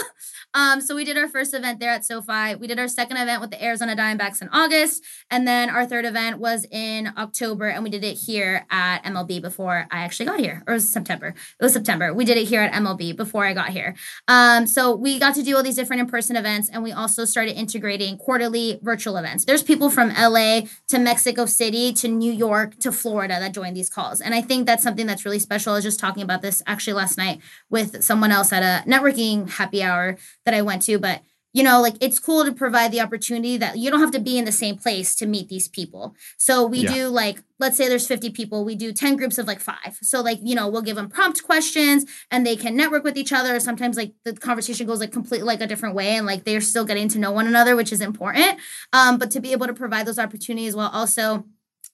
Um, 0.53 0.81
so 0.81 0.95
we 0.95 1.03
did 1.03 1.17
our 1.17 1.27
first 1.27 1.53
event 1.53 1.79
there 1.79 1.89
at 1.89 2.05
SoFi. 2.05 2.55
We 2.55 2.67
did 2.67 2.79
our 2.79 2.87
second 2.87 3.17
event 3.17 3.41
with 3.41 3.51
the 3.51 3.63
Arizona 3.63 3.95
Diamondbacks 3.95 4.41
in 4.41 4.49
August. 4.49 5.03
And 5.29 5.47
then 5.47 5.69
our 5.69 5.85
third 5.85 6.05
event 6.05 6.39
was 6.39 6.65
in 6.71 7.11
October. 7.17 7.67
And 7.67 7.83
we 7.83 7.89
did 7.89 8.03
it 8.03 8.15
here 8.15 8.65
at 8.69 9.03
MLB 9.03 9.41
before 9.41 9.87
I 9.91 9.99
actually 9.99 10.25
got 10.25 10.39
here. 10.39 10.63
Or 10.67 10.73
it 10.73 10.77
was 10.77 10.89
September. 10.89 11.27
It 11.59 11.63
was 11.63 11.73
September. 11.73 12.13
We 12.13 12.25
did 12.25 12.37
it 12.37 12.47
here 12.47 12.61
at 12.61 12.73
MLB 12.73 13.15
before 13.15 13.45
I 13.45 13.53
got 13.53 13.69
here. 13.69 13.95
Um, 14.27 14.67
so 14.67 14.95
we 14.95 15.19
got 15.19 15.35
to 15.35 15.43
do 15.43 15.55
all 15.55 15.63
these 15.63 15.75
different 15.75 16.01
in-person 16.01 16.35
events. 16.35 16.69
And 16.69 16.83
we 16.83 16.91
also 16.91 17.25
started 17.25 17.57
integrating 17.57 18.17
quarterly 18.17 18.79
virtual 18.81 19.17
events. 19.17 19.45
There's 19.45 19.63
people 19.63 19.89
from 19.89 20.09
LA 20.09 20.61
to 20.87 20.99
Mexico 20.99 21.45
City 21.45 21.93
to 21.93 22.07
New 22.07 22.31
York 22.31 22.77
to 22.79 22.91
Florida 22.91 23.39
that 23.39 23.53
join 23.53 23.73
these 23.73 23.89
calls. 23.89 24.21
And 24.21 24.33
I 24.33 24.41
think 24.41 24.65
that's 24.65 24.83
something 24.83 25.07
that's 25.07 25.25
really 25.25 25.39
special. 25.39 25.73
I 25.73 25.75
was 25.75 25.83
just 25.83 25.99
talking 25.99 26.23
about 26.23 26.41
this 26.41 26.63
actually 26.65 26.93
last 26.93 27.17
night 27.17 27.39
with 27.69 28.03
someone 28.03 28.31
else 28.31 28.51
at 28.53 28.63
a 28.63 28.87
networking 28.89 29.49
happy 29.49 29.83
hour 29.83 30.17
that 30.47 30.55
I 30.55 30.61
went 30.63 30.81
to, 30.83 30.97
but 30.97 31.21
you 31.57 31.63
know, 31.63 31.81
like 31.81 31.95
it's 32.01 32.19
cool 32.19 32.45
to 32.45 32.51
provide 32.51 32.91
the 32.91 33.01
opportunity 33.01 33.57
that 33.57 33.77
you 33.77 33.89
don't 33.89 33.99
have 33.99 34.11
to 34.11 34.19
be 34.19 34.37
in 34.37 34.45
the 34.45 34.51
same 34.51 34.77
place 34.77 35.15
to 35.15 35.25
meet 35.25 35.49
these 35.49 35.67
people. 35.67 36.15
So 36.37 36.65
we 36.67 36.79
yeah. 36.79 36.93
do 36.93 37.07
like, 37.07 37.41
let's 37.57 37.75
say 37.75 37.87
there's 37.87 38.05
50 38.05 38.29
people, 38.29 38.63
we 38.63 38.75
do 38.75 38.93
10 38.93 39.15
groups 39.15 39.39
of 39.39 39.47
like 39.47 39.59
five. 39.59 39.97
So, 40.03 40.21
like, 40.21 40.37
you 40.43 40.53
know, 40.53 40.67
we'll 40.67 40.83
give 40.83 40.97
them 40.97 41.09
prompt 41.09 41.43
questions 41.43 42.05
and 42.29 42.45
they 42.45 42.55
can 42.55 42.75
network 42.75 43.03
with 43.03 43.17
each 43.17 43.33
other. 43.33 43.59
Sometimes, 43.59 43.97
like, 43.97 44.13
the 44.23 44.33
conversation 44.33 44.85
goes 44.85 44.99
like 44.99 45.11
completely 45.11 45.47
like 45.47 45.61
a 45.61 45.67
different 45.67 45.95
way 45.95 46.15
and 46.15 46.27
like 46.27 46.43
they're 46.43 46.61
still 46.61 46.85
getting 46.85 47.07
to 47.09 47.17
know 47.17 47.31
one 47.31 47.47
another, 47.47 47.75
which 47.75 47.91
is 47.91 48.01
important. 48.01 48.59
Um, 48.93 49.17
but 49.17 49.31
to 49.31 49.39
be 49.39 49.51
able 49.51 49.65
to 49.65 49.73
provide 49.73 50.05
those 50.05 50.19
opportunities 50.19 50.75
while 50.75 50.89
also 50.89 51.45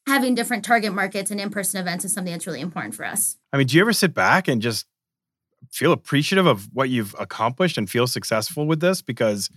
having 0.08 0.36
different 0.36 0.66
target 0.66 0.94
markets 0.94 1.32
and 1.32 1.40
in-person 1.40 1.80
events 1.80 2.04
is 2.04 2.12
something 2.12 2.34
that's 2.34 2.48
really 2.48 2.60
important 2.60 2.96
for 2.96 3.06
us. 3.06 3.38
I 3.54 3.58
mean, 3.58 3.68
do 3.68 3.78
you 3.78 3.82
ever 3.82 3.94
sit 3.94 4.14
back 4.14 4.50
and 4.50 4.62
just 4.62 4.86
feel 5.74 5.92
appreciative 5.92 6.46
of 6.46 6.70
what 6.74 6.90
you've 6.90 7.16
accomplished 7.20 7.78
and 7.78 7.90
feel 7.90 8.06
successful 8.06 8.68
with 8.68 8.80
this 8.80 9.02
because 9.02 9.50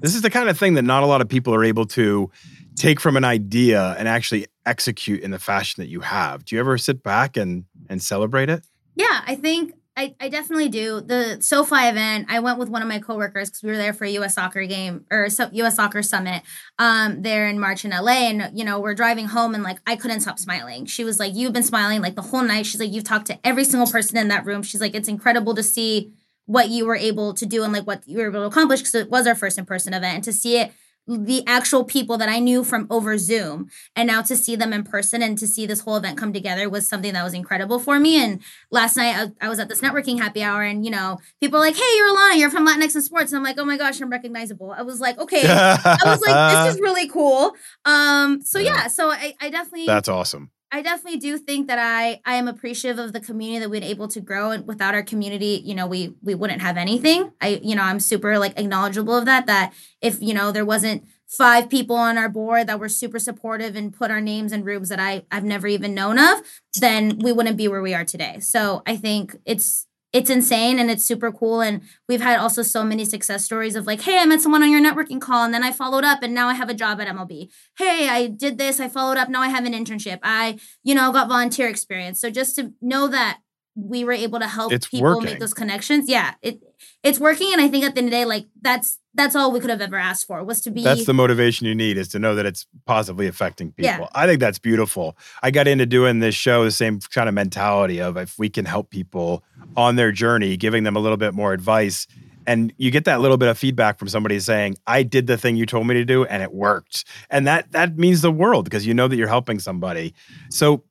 this 0.00 0.14
is 0.14 0.22
the 0.22 0.30
kind 0.30 0.48
of 0.48 0.58
thing 0.58 0.74
that 0.74 0.82
not 0.82 1.02
a 1.02 1.06
lot 1.06 1.20
of 1.20 1.28
people 1.28 1.54
are 1.54 1.62
able 1.62 1.86
to 1.86 2.30
take 2.74 2.98
from 2.98 3.16
an 3.16 3.24
idea 3.24 3.94
and 3.98 4.08
actually 4.08 4.46
execute 4.66 5.22
in 5.22 5.30
the 5.30 5.38
fashion 5.38 5.80
that 5.80 5.88
you 5.88 6.00
have. 6.00 6.44
Do 6.44 6.56
you 6.56 6.60
ever 6.60 6.76
sit 6.76 7.02
back 7.02 7.36
and 7.36 7.64
and 7.88 8.02
celebrate 8.02 8.50
it? 8.50 8.64
Yeah, 8.96 9.22
I 9.26 9.36
think 9.36 9.74
I, 10.00 10.14
I 10.18 10.28
definitely 10.30 10.70
do. 10.70 11.02
The 11.02 11.42
SoFi 11.42 11.88
event, 11.88 12.28
I 12.30 12.40
went 12.40 12.58
with 12.58 12.70
one 12.70 12.80
of 12.80 12.88
my 12.88 13.00
coworkers 13.00 13.50
because 13.50 13.62
we 13.62 13.70
were 13.70 13.76
there 13.76 13.92
for 13.92 14.06
a 14.06 14.10
U.S. 14.12 14.34
soccer 14.34 14.64
game 14.64 15.04
or 15.10 15.28
U.S. 15.52 15.76
soccer 15.76 16.02
summit 16.02 16.42
um, 16.78 17.20
there 17.20 17.46
in 17.48 17.60
March 17.60 17.84
in 17.84 17.90
LA. 17.90 18.30
And, 18.30 18.58
you 18.58 18.64
know, 18.64 18.80
we're 18.80 18.94
driving 18.94 19.26
home 19.26 19.54
and 19.54 19.62
like 19.62 19.78
I 19.86 19.96
couldn't 19.96 20.20
stop 20.20 20.38
smiling. 20.38 20.86
She 20.86 21.04
was 21.04 21.20
like, 21.20 21.34
You've 21.34 21.52
been 21.52 21.62
smiling 21.62 22.00
like 22.00 22.14
the 22.14 22.22
whole 22.22 22.40
night. 22.40 22.64
She's 22.64 22.80
like, 22.80 22.90
You've 22.90 23.04
talked 23.04 23.26
to 23.26 23.38
every 23.46 23.64
single 23.64 23.86
person 23.86 24.16
in 24.16 24.28
that 24.28 24.46
room. 24.46 24.62
She's 24.62 24.80
like, 24.80 24.94
It's 24.94 25.08
incredible 25.08 25.54
to 25.54 25.62
see 25.62 26.14
what 26.46 26.70
you 26.70 26.86
were 26.86 26.96
able 26.96 27.34
to 27.34 27.44
do 27.44 27.62
and 27.62 27.72
like 27.74 27.86
what 27.86 28.02
you 28.08 28.16
were 28.16 28.28
able 28.28 28.40
to 28.40 28.46
accomplish 28.46 28.80
because 28.80 28.94
it 28.94 29.10
was 29.10 29.26
our 29.26 29.34
first 29.34 29.58
in 29.58 29.66
person 29.66 29.92
event 29.92 30.14
and 30.14 30.24
to 30.24 30.32
see 30.32 30.56
it 30.56 30.72
the 31.18 31.42
actual 31.46 31.84
people 31.84 32.16
that 32.18 32.28
I 32.28 32.38
knew 32.38 32.62
from 32.62 32.86
over 32.90 33.18
Zoom 33.18 33.68
and 33.96 34.06
now 34.06 34.22
to 34.22 34.36
see 34.36 34.56
them 34.56 34.72
in 34.72 34.84
person 34.84 35.22
and 35.22 35.36
to 35.38 35.46
see 35.46 35.66
this 35.66 35.80
whole 35.80 35.96
event 35.96 36.18
come 36.18 36.32
together 36.32 36.68
was 36.68 36.88
something 36.88 37.12
that 37.12 37.24
was 37.24 37.34
incredible 37.34 37.78
for 37.78 37.98
me. 37.98 38.22
And 38.22 38.40
last 38.70 38.96
night 38.96 39.16
I, 39.16 39.46
I 39.46 39.48
was 39.48 39.58
at 39.58 39.68
this 39.68 39.80
networking 39.80 40.18
happy 40.18 40.42
hour 40.42 40.62
and, 40.62 40.84
you 40.84 40.90
know, 40.90 41.18
people 41.40 41.58
are 41.58 41.62
like, 41.62 41.76
hey, 41.76 41.96
you're 41.96 42.14
Alana, 42.14 42.38
you're 42.38 42.50
from 42.50 42.66
Latinx 42.66 42.94
in 42.94 43.02
sports. 43.02 43.32
And 43.32 43.38
I'm 43.38 43.44
like, 43.44 43.58
oh 43.58 43.64
my 43.64 43.76
gosh, 43.76 44.00
I'm 44.00 44.10
recognizable. 44.10 44.72
I 44.72 44.82
was 44.82 45.00
like, 45.00 45.18
okay. 45.18 45.42
I 45.46 45.98
was 46.04 46.20
like, 46.20 46.66
this 46.66 46.74
is 46.74 46.80
really 46.82 47.08
cool. 47.08 47.52
Um, 47.84 48.40
so 48.42 48.58
yeah, 48.58 48.86
so 48.86 49.10
I, 49.10 49.34
I 49.40 49.50
definitely. 49.50 49.86
That's 49.86 50.08
awesome. 50.08 50.50
I 50.72 50.82
definitely 50.82 51.18
do 51.18 51.36
think 51.36 51.66
that 51.66 51.78
I 51.80 52.20
I 52.24 52.36
am 52.36 52.46
appreciative 52.46 52.98
of 52.98 53.12
the 53.12 53.20
community 53.20 53.58
that 53.60 53.70
we've 53.70 53.80
been 53.80 53.90
able 53.90 54.06
to 54.08 54.20
grow 54.20 54.52
and 54.52 54.66
without 54.66 54.94
our 54.94 55.02
community, 55.02 55.60
you 55.64 55.74
know, 55.74 55.86
we 55.86 56.14
we 56.22 56.34
wouldn't 56.34 56.62
have 56.62 56.76
anything. 56.76 57.32
I 57.40 57.60
you 57.62 57.74
know, 57.74 57.82
I'm 57.82 57.98
super 58.00 58.38
like 58.38 58.58
acknowledgeable 58.58 59.16
of 59.16 59.24
that 59.24 59.46
that 59.46 59.72
if, 60.00 60.20
you 60.22 60.32
know, 60.32 60.52
there 60.52 60.64
wasn't 60.64 61.04
five 61.26 61.68
people 61.70 61.96
on 61.96 62.18
our 62.18 62.28
board 62.28 62.66
that 62.68 62.78
were 62.78 62.88
super 62.88 63.18
supportive 63.18 63.74
and 63.76 63.92
put 63.92 64.10
our 64.10 64.20
names 64.20 64.52
in 64.52 64.62
rooms 64.64 64.88
that 64.90 65.00
I 65.00 65.24
I've 65.32 65.44
never 65.44 65.66
even 65.66 65.92
known 65.94 66.18
of, 66.18 66.40
then 66.80 67.18
we 67.18 67.32
wouldn't 67.32 67.56
be 67.56 67.66
where 67.68 67.82
we 67.82 67.94
are 67.94 68.04
today. 68.04 68.38
So, 68.40 68.82
I 68.86 68.96
think 68.96 69.36
it's 69.44 69.86
it's 70.12 70.30
insane 70.30 70.78
and 70.78 70.90
it's 70.90 71.04
super 71.04 71.30
cool. 71.30 71.60
And 71.60 71.82
we've 72.08 72.20
had 72.20 72.38
also 72.38 72.62
so 72.62 72.84
many 72.84 73.04
success 73.04 73.44
stories 73.44 73.76
of 73.76 73.86
like, 73.86 74.00
hey, 74.00 74.18
I 74.18 74.24
met 74.26 74.40
someone 74.40 74.62
on 74.62 74.70
your 74.70 74.80
networking 74.80 75.20
call 75.20 75.44
and 75.44 75.54
then 75.54 75.62
I 75.62 75.72
followed 75.72 76.04
up 76.04 76.22
and 76.22 76.34
now 76.34 76.48
I 76.48 76.54
have 76.54 76.68
a 76.68 76.74
job 76.74 77.00
at 77.00 77.08
MLB. 77.08 77.48
Hey, 77.78 78.08
I 78.08 78.26
did 78.26 78.58
this, 78.58 78.80
I 78.80 78.88
followed 78.88 79.18
up, 79.18 79.28
now 79.28 79.40
I 79.40 79.48
have 79.48 79.64
an 79.64 79.72
internship. 79.72 80.18
I, 80.22 80.58
you 80.82 80.94
know, 80.94 81.12
got 81.12 81.28
volunteer 81.28 81.68
experience. 81.68 82.20
So 82.20 82.30
just 82.30 82.56
to 82.56 82.72
know 82.80 83.08
that 83.08 83.38
we 83.74 84.04
were 84.04 84.12
able 84.12 84.38
to 84.40 84.48
help 84.48 84.72
it's 84.72 84.88
people 84.88 85.10
working. 85.10 85.24
make 85.24 85.38
those 85.38 85.54
connections. 85.54 86.08
Yeah, 86.08 86.34
it 86.42 86.60
it's 87.02 87.18
working. 87.18 87.52
And 87.52 87.60
I 87.60 87.68
think 87.68 87.84
at 87.84 87.94
the 87.94 88.00
end 88.00 88.08
of 88.08 88.10
the 88.10 88.16
day, 88.18 88.24
like 88.24 88.46
that's 88.60 88.98
that's 89.14 89.34
all 89.34 89.50
we 89.50 89.60
could 89.60 89.70
have 89.70 89.80
ever 89.80 89.96
asked 89.96 90.26
for 90.26 90.42
was 90.44 90.60
to 90.62 90.70
be 90.70 90.82
that's 90.82 91.04
the 91.04 91.14
motivation 91.14 91.66
you 91.66 91.74
need 91.74 91.96
is 91.96 92.08
to 92.08 92.18
know 92.18 92.34
that 92.34 92.46
it's 92.46 92.66
positively 92.86 93.26
affecting 93.26 93.72
people. 93.72 93.84
Yeah. 93.84 94.06
i 94.14 94.26
think 94.26 94.40
that's 94.40 94.58
beautiful. 94.58 95.16
I 95.42 95.50
got 95.50 95.66
into 95.66 95.86
doing 95.86 96.20
this 96.20 96.34
show 96.34 96.64
the 96.64 96.70
same 96.70 97.00
kind 97.00 97.28
of 97.28 97.34
mentality 97.34 98.00
of 98.00 98.16
if 98.16 98.38
we 98.38 98.48
can 98.48 98.64
help 98.64 98.90
people 98.90 99.42
on 99.76 99.96
their 99.96 100.12
journey 100.12 100.56
giving 100.56 100.84
them 100.84 100.96
a 100.96 101.00
little 101.00 101.16
bit 101.16 101.34
more 101.34 101.52
advice 101.52 102.06
and 102.46 102.72
you 102.78 102.90
get 102.90 103.04
that 103.04 103.20
little 103.20 103.36
bit 103.36 103.48
of 103.48 103.58
feedback 103.58 103.98
from 103.98 104.08
somebody 104.08 104.38
saying 104.40 104.76
i 104.86 105.02
did 105.02 105.26
the 105.26 105.36
thing 105.36 105.56
you 105.56 105.66
told 105.66 105.86
me 105.86 105.94
to 105.94 106.04
do 106.04 106.24
and 106.24 106.42
it 106.42 106.52
worked. 106.52 107.04
And 107.30 107.46
that 107.46 107.70
that 107.72 107.98
means 107.98 108.22
the 108.22 108.30
world 108.30 108.64
because 108.64 108.86
you 108.86 108.94
know 108.94 109.08
that 109.08 109.16
you're 109.16 109.28
helping 109.28 109.58
somebody. 109.58 110.14
So 110.50 110.82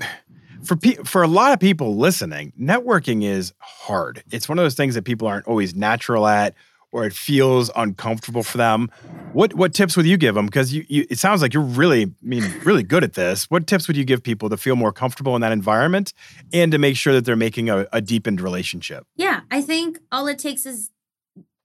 for 0.64 0.76
pe- 0.76 1.02
for 1.04 1.22
a 1.22 1.28
lot 1.28 1.52
of 1.52 1.60
people 1.60 1.96
listening 1.96 2.52
networking 2.60 3.24
is 3.24 3.52
hard. 3.58 4.22
It's 4.30 4.48
one 4.48 4.58
of 4.58 4.64
those 4.64 4.74
things 4.74 4.94
that 4.94 5.02
people 5.02 5.28
aren't 5.28 5.46
always 5.46 5.74
natural 5.74 6.26
at 6.26 6.54
or 6.92 7.04
it 7.04 7.12
feels 7.12 7.70
uncomfortable 7.76 8.42
for 8.42 8.58
them. 8.58 8.90
What 9.32 9.54
what 9.54 9.74
tips 9.74 9.96
would 9.96 10.06
you 10.06 10.16
give 10.16 10.34
them? 10.34 10.46
Because 10.46 10.72
you, 10.72 10.84
you, 10.88 11.06
it 11.10 11.18
sounds 11.18 11.42
like 11.42 11.52
you're 11.52 11.62
really, 11.62 12.04
I 12.04 12.08
mean, 12.22 12.42
really 12.64 12.82
good 12.82 13.04
at 13.04 13.14
this. 13.14 13.50
What 13.50 13.66
tips 13.66 13.86
would 13.88 13.96
you 13.96 14.04
give 14.04 14.22
people 14.22 14.48
to 14.48 14.56
feel 14.56 14.76
more 14.76 14.92
comfortable 14.92 15.34
in 15.34 15.42
that 15.42 15.52
environment 15.52 16.12
and 16.52 16.72
to 16.72 16.78
make 16.78 16.96
sure 16.96 17.12
that 17.12 17.24
they're 17.24 17.36
making 17.36 17.68
a, 17.68 17.86
a 17.92 18.00
deepened 18.00 18.40
relationship? 18.40 19.06
Yeah, 19.16 19.40
I 19.50 19.60
think 19.60 19.98
all 20.10 20.26
it 20.26 20.38
takes 20.38 20.64
is 20.66 20.90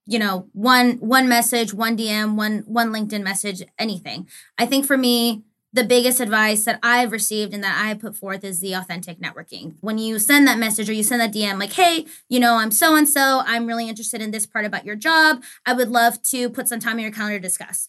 you 0.06 0.18
know 0.18 0.48
one 0.52 0.94
one 0.98 1.28
message 1.28 1.72
one 1.72 1.96
dm 1.96 2.34
one 2.34 2.64
one 2.66 2.90
linkedin 2.90 3.22
message 3.22 3.62
anything 3.78 4.28
i 4.58 4.66
think 4.66 4.84
for 4.84 4.96
me 4.96 5.44
the 5.72 5.84
biggest 5.84 6.20
advice 6.20 6.64
that 6.64 6.78
I've 6.82 7.12
received 7.12 7.54
and 7.54 7.64
that 7.64 7.82
I 7.82 7.94
put 7.94 8.16
forth 8.16 8.44
is 8.44 8.60
the 8.60 8.74
authentic 8.74 9.18
networking. 9.18 9.76
When 9.80 9.98
you 9.98 10.18
send 10.18 10.46
that 10.46 10.58
message 10.58 10.88
or 10.90 10.92
you 10.92 11.02
send 11.02 11.20
that 11.20 11.32
DM, 11.32 11.58
like, 11.58 11.72
hey, 11.72 12.06
you 12.28 12.38
know, 12.38 12.56
I'm 12.56 12.70
so 12.70 12.94
and 12.94 13.08
so, 13.08 13.42
I'm 13.46 13.66
really 13.66 13.88
interested 13.88 14.20
in 14.20 14.32
this 14.32 14.46
part 14.46 14.66
about 14.66 14.84
your 14.84 14.96
job. 14.96 15.42
I 15.64 15.72
would 15.72 15.88
love 15.88 16.22
to 16.24 16.50
put 16.50 16.68
some 16.68 16.78
time 16.78 16.98
in 16.98 17.04
your 17.04 17.12
calendar 17.12 17.38
to 17.38 17.42
discuss. 17.42 17.88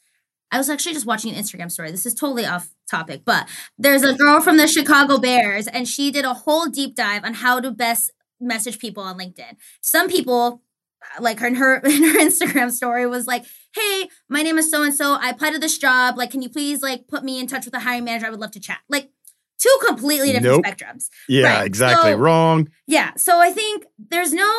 I 0.52 0.58
was 0.58 0.70
actually 0.70 0.94
just 0.94 1.06
watching 1.08 1.34
an 1.34 1.42
Instagram 1.42 1.72
story. 1.72 1.92
This 1.92 2.06
is 2.06 2.14
totally 2.14 2.46
off 2.46 2.70
topic, 2.90 3.24
but 3.26 3.50
there's 3.78 4.04
a 4.04 4.14
girl 4.14 4.40
from 4.40 4.58
the 4.58 4.68
Chicago 4.68 5.18
Bears 5.18 5.68
and 5.68 5.88
she 5.88 6.12
did 6.12 6.26
a 6.26 6.34
whole 6.34 6.68
deep 6.68 6.96
dive 6.96 7.26
on 7.26 7.34
how 7.34 7.60
to 7.60 7.72
best 7.72 8.12
message 8.40 8.78
people 8.78 9.04
on 9.04 9.18
LinkedIn. 9.18 9.56
Some 9.82 10.08
people 10.08 10.62
like 11.20 11.40
her 11.40 11.48
in 11.48 11.56
her 11.56 11.76
in 11.84 12.04
her 12.04 12.20
Instagram 12.20 12.72
story 12.72 13.06
was 13.08 13.28
like, 13.28 13.46
"Hey, 13.76 14.10
my 14.30 14.42
name 14.42 14.58
is 14.58 14.70
so 14.72 14.84
and 14.84 14.94
so. 14.94 15.14
I 15.20 15.30
applied 15.30 15.52
to 15.54 15.60
this 15.60 15.78
job. 15.78 16.18
Like, 16.18 16.32
can 16.32 16.42
you 16.42 16.50
please 16.50 16.82
like 16.82 17.08
put 17.08 17.24
me 17.24 17.40
in 17.40 17.48
touch 17.48 17.66
with 17.66 17.74
the 17.74 17.80
hiring 17.80 18.04
manager? 18.06 18.28
I 18.28 18.30
would 18.30 18.40
love 18.40 18.52
to 18.52 18.60
chat." 18.60 18.80
Like, 18.90 19.10
two 19.60 19.78
completely 19.88 20.32
different 20.32 20.64
Nope. 20.64 20.66
spectrums. 20.66 21.06
Yeah, 21.30 21.58
Right, 21.58 21.66
exactly. 21.66 22.12
so- 22.12 22.18
Wrong. 22.18 22.70
Yeah. 22.88 23.12
So 23.16 23.40
I 23.40 23.52
think 23.52 23.86
there's 23.98 24.34
no 24.34 24.52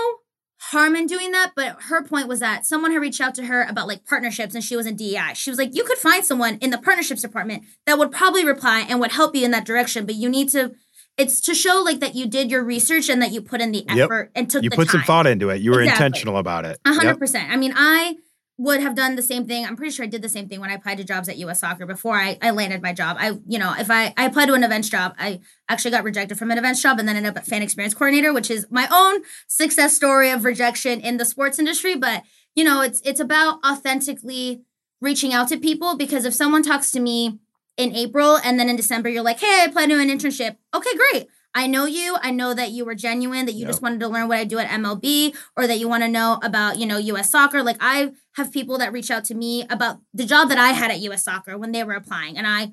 harm 0.71 0.97
in 0.97 1.07
doing 1.07 1.31
that. 1.33 1.53
But 1.55 1.77
her 1.89 2.03
point 2.03 2.27
was 2.27 2.41
that 2.41 2.65
someone 2.65 2.91
had 2.93 3.01
reached 3.03 3.21
out 3.21 3.35
to 3.35 3.45
her 3.47 3.65
about 3.65 3.87
like 3.87 4.07
partnerships 4.07 4.55
and 4.55 4.65
she 4.65 4.77
was 4.77 4.87
in 4.87 4.97
DEI. 4.97 5.33
She 5.35 5.51
was 5.51 5.59
like, 5.59 5.75
you 5.75 5.85
could 5.85 5.99
find 5.99 6.25
someone 6.25 6.57
in 6.63 6.71
the 6.71 6.79
partnerships 6.79 7.21
department 7.21 7.65
that 7.87 7.99
would 7.99 8.11
probably 8.11 8.47
reply 8.47 8.87
and 8.89 8.99
would 9.01 9.13
help 9.13 9.35
you 9.37 9.45
in 9.45 9.51
that 9.51 9.67
direction. 9.67 10.07
But 10.07 10.15
you 10.15 10.31
need 10.31 10.49
to, 10.51 10.73
it's 11.17 11.41
to 11.43 11.55
show 11.55 11.83
like 11.85 12.01
that 12.01 12.15
you 12.15 12.27
did 12.27 12.51
your 12.51 12.65
research 12.65 13.09
and 13.09 13.23
that 13.23 13.31
you 13.33 13.41
put 13.41 13.61
in 13.61 13.73
the 13.73 13.85
Yep. 13.89 13.99
effort 14.05 14.31
and 14.35 14.51
took 14.51 14.63
You 14.65 14.71
put 14.71 14.89
some 14.91 15.03
thought 15.03 15.27
into 15.27 15.51
it. 15.51 15.61
You 15.61 15.71
were 15.71 15.81
Exactly. 15.81 16.07
intentional 16.07 16.37
about 16.39 16.65
it. 16.65 16.79
A 16.85 16.93
hundred 16.93 17.11
Yep. 17.11 17.19
percent. 17.19 17.51
I 17.51 17.57
mean, 17.57 17.73
I 17.77 18.17
would 18.57 18.81
have 18.81 18.95
done 18.95 19.17
the 19.17 19.23
same 19.23 19.47
thing. 19.47 19.67
I'm 19.67 19.75
pretty 19.77 19.91
sure 19.93 20.05
I 20.05 20.09
did 20.09 20.23
the 20.23 20.29
same 20.29 20.49
thing 20.49 20.61
when 20.61 20.71
I 20.71 20.75
applied 20.75 20.99
to 20.99 21.05
jobs 21.05 21.29
at 21.29 21.37
US 21.39 21.61
Soccer 21.61 21.87
before 21.87 22.15
I, 22.17 22.39
I 22.41 22.51
landed 22.51 22.83
my 22.83 22.93
job. 22.93 23.17
I, 23.19 23.33
you 23.49 23.59
know, 23.59 23.75
if 23.77 23.91
I, 23.91 24.15
I 24.17 24.27
applied 24.27 24.47
to 24.47 24.55
an 24.55 24.63
events 24.63 24.89
job, 24.89 25.15
I 25.19 25.41
actually 25.69 25.91
got 25.91 26.05
rejected 26.05 26.39
from 26.39 26.53
an 26.53 26.59
events 26.59 26.81
job 26.81 26.99
and 27.01 27.09
then 27.09 27.17
ended 27.17 27.31
up 27.31 27.37
at 27.37 27.47
fan 27.47 27.63
experience 27.63 27.95
coordinator, 27.95 28.33
which 28.33 28.51
is 28.53 28.67
my 28.71 28.87
own 28.93 29.23
success 29.49 29.95
story 29.97 30.31
of 30.31 30.45
rejection 30.45 31.01
in 31.01 31.17
the 31.17 31.25
sports 31.25 31.59
industry. 31.59 31.97
But, 31.97 32.23
you 32.55 32.63
know, 32.63 32.81
it's 32.81 33.01
it's 33.05 33.19
about 33.21 33.59
authentically 33.67 34.63
reaching 35.01 35.33
out 35.35 35.49
to 35.49 35.59
people 35.59 35.97
because 35.97 36.25
if 36.25 36.33
someone 36.35 36.63
talks 36.63 36.91
to 36.93 37.01
me 37.01 37.39
in 37.77 37.95
April 37.95 38.37
and 38.37 38.59
then 38.59 38.69
in 38.69 38.77
December 38.77 39.09
you're 39.09 39.23
like, 39.23 39.41
hey, 39.41 39.61
I 39.63 39.65
applied 39.67 39.89
to 39.91 39.99
an 40.01 40.09
internship. 40.09 40.57
Okay, 40.75 40.91
great. 40.97 41.27
I 41.57 41.67
know 41.69 41.85
you. 41.87 42.17
I 42.21 42.33
know 42.33 42.53
that 42.53 42.71
you 42.73 42.85
were 42.85 42.95
genuine, 42.97 43.47
that 43.47 43.53
you 43.53 43.61
Yep. 43.61 43.69
just 43.69 43.83
wanted 43.83 44.01
to 44.01 44.09
learn 44.09 44.27
what 44.29 44.39
I 44.39 44.45
do 44.45 44.59
at 44.59 44.69
MLB 44.69 45.35
or 45.57 45.67
that 45.69 45.79
you 45.79 45.89
want 45.89 46.03
to 46.03 46.09
know 46.09 46.41
about, 46.43 46.79
you 46.79 46.87
know, 46.87 46.99
US 46.99 47.31
soccer. 47.31 47.63
Like 47.63 47.77
I 47.81 48.13
have 48.33 48.51
people 48.53 48.79
that 48.79 48.93
reach 48.93 49.11
out 49.11 49.25
to 49.27 49.35
me 49.35 49.65
about 49.71 50.01
the 50.13 50.25
job 50.25 50.49
that 50.49 50.59
I 50.59 50.69
had 50.73 50.91
at 50.91 51.01
US 51.01 51.23
soccer 51.25 51.57
when 51.57 51.71
they 51.73 51.85
were 51.85 51.95
applying. 51.95 52.37
And 52.37 52.47
I, 52.47 52.73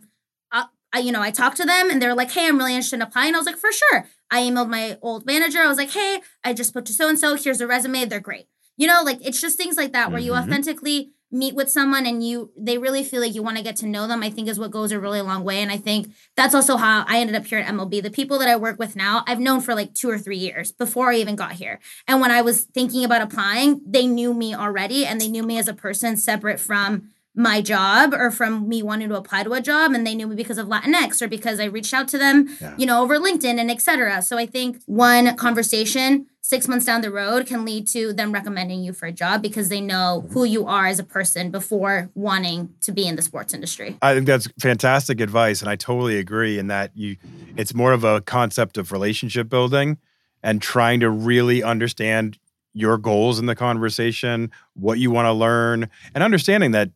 uh, 0.52 0.66
I 0.94 1.00
you 1.00 1.12
know, 1.12 1.22
I 1.22 1.30
talked 1.32 1.58
to 1.58 1.66
them 1.66 1.90
and 1.92 2.02
they're 2.02 2.16
like, 2.16 2.32
hey, 2.32 2.48
I'm 2.48 2.58
really 2.58 2.74
interested 2.74 2.96
in 2.98 3.02
applying. 3.04 3.36
I 3.36 3.38
was 3.38 3.46
like, 3.46 3.58
for 3.58 3.72
sure. 3.72 4.08
I 4.32 4.42
emailed 4.42 4.70
my 4.70 4.98
old 5.02 5.26
manager. 5.28 5.60
I 5.60 5.68
was 5.68 5.78
like, 5.78 5.92
hey, 5.92 6.22
I 6.44 6.54
just 6.54 6.70
spoke 6.70 6.86
to 6.86 6.94
so 6.94 7.08
and 7.08 7.20
so. 7.20 7.36
Here's 7.36 7.62
a 7.62 7.68
resume. 7.68 8.06
They're 8.06 8.20
great. 8.20 8.48
You 8.78 8.88
know, 8.88 9.04
like 9.04 9.20
it's 9.24 9.40
just 9.40 9.58
things 9.58 9.78
like 9.78 9.94
that 9.94 10.12
where 10.12 10.20
you 10.22 10.32
Mhm. 10.32 10.42
authentically 10.44 11.12
meet 11.32 11.56
with 11.56 11.72
someone 11.72 12.06
and 12.06 12.26
you 12.26 12.52
they 12.58 12.78
really 12.78 13.04
feel 13.04 13.22
like 13.22 13.34
you 13.34 13.42
want 13.42 13.58
to 13.58 13.64
get 13.64 13.76
to 13.78 13.88
know 13.88 14.08
them. 14.08 14.22
I 14.22 14.30
think 14.30 14.48
is 14.48 14.60
what 14.60 14.72
goes 14.72 14.92
a 14.92 15.00
really 15.00 15.22
long 15.22 15.44
way. 15.44 15.62
And 15.62 15.72
I 15.72 15.78
think 15.78 16.12
that's 16.36 16.54
also 16.54 16.78
how 16.78 17.06
I 17.08 17.20
ended 17.20 17.36
up 17.36 17.46
here 17.46 17.60
at 17.60 17.74
MLB. 17.74 18.04
The 18.04 18.12
people 18.12 18.40
that 18.40 18.50
I 18.50 18.56
work 18.56 18.78
with 18.78 18.96
now, 18.96 19.24
I've 19.28 19.40
known 19.40 19.62
for 19.62 19.74
like 19.74 19.94
two 19.94 20.10
or 20.10 20.18
three 20.18 20.38
years 20.38 20.72
before 20.72 21.12
I 21.12 21.16
even 21.16 21.36
got 21.36 21.54
here. 21.54 21.80
And 22.08 22.20
when 22.20 22.32
I 22.32 22.42
was 22.42 22.64
thinking 22.64 23.06
about 23.06 23.22
applying, 23.22 23.82
they 23.86 24.08
knew 24.08 24.34
me 24.34 24.54
already 24.54 25.06
and 25.06 25.20
they 25.20 25.28
knew 25.28 25.44
me 25.44 25.58
as 25.58 25.68
a 25.68 25.74
person 25.74 26.18
separate 26.18 26.60
from 26.60 27.10
my 27.34 27.62
job 27.62 28.14
or 28.14 28.30
from 28.30 28.68
me 28.68 28.84
wanting 28.84 29.08
to 29.10 29.16
apply 29.16 29.44
to 29.44 29.54
a 29.54 29.62
job 29.62 29.94
and 29.94 30.06
they 30.06 30.14
knew 30.16 30.28
me 30.28 30.36
because 30.36 30.58
of 30.58 30.68
Latinx 30.68 31.22
or 31.22 31.28
because 31.30 31.60
I 31.62 31.66
reached 31.66 31.94
out 31.94 32.08
to 32.10 32.18
them, 32.18 32.50
Yeah. 32.60 32.76
you 32.78 32.86
know, 32.86 33.02
over 33.02 33.18
LinkedIn 33.18 33.58
and 33.58 33.72
etc. 33.72 34.22
So 34.22 34.38
I 34.38 34.46
think 34.46 34.82
one 34.86 35.36
conversation 35.38 36.26
6 36.42 36.68
months 36.68 36.86
down 36.86 37.00
the 37.02 37.12
road 37.12 37.46
can 37.46 37.64
lead 37.64 37.88
to 37.88 38.12
them 38.12 38.34
recommending 38.34 38.84
you 38.84 38.92
for 38.92 39.06
a 39.06 39.12
job 39.14 39.42
because 39.42 39.70
they 39.70 39.80
know 39.80 40.28
who 40.32 40.44
you 40.44 40.66
are 40.68 40.88
as 40.88 41.00
a 41.00 41.04
person 41.06 41.52
before 41.52 42.10
wanting 42.16 42.74
to 42.82 42.92
be 42.92 43.08
in 43.08 43.16
the 43.16 43.22
sports 43.22 43.54
industry. 43.54 43.96
I 44.02 44.14
think 44.14 44.26
that's 44.28 44.48
fantastic 44.60 45.22
advice, 45.22 45.62
and 45.62 45.70
I 45.70 45.78
totally 45.78 46.18
agree 46.18 46.60
in 46.60 46.68
that 46.68 46.92
you 46.96 47.16
it's 47.56 47.74
more 47.74 47.94
of 47.94 48.04
a 48.04 48.20
concept 48.22 48.78
of 48.78 48.92
relationship 48.92 49.48
building 49.48 49.98
and 50.44 50.62
trying 50.62 51.00
to 51.02 51.10
really 51.10 51.64
understand 51.64 52.38
your 52.74 52.98
goals 52.98 53.38
in 53.38 53.46
the 53.46 53.56
conversation, 53.56 54.50
what 54.74 54.98
you 54.98 55.12
want 55.12 55.28
to 55.28 55.34
learn, 55.34 55.90
and 56.16 56.24
understanding 56.24 56.72
that 56.72 56.90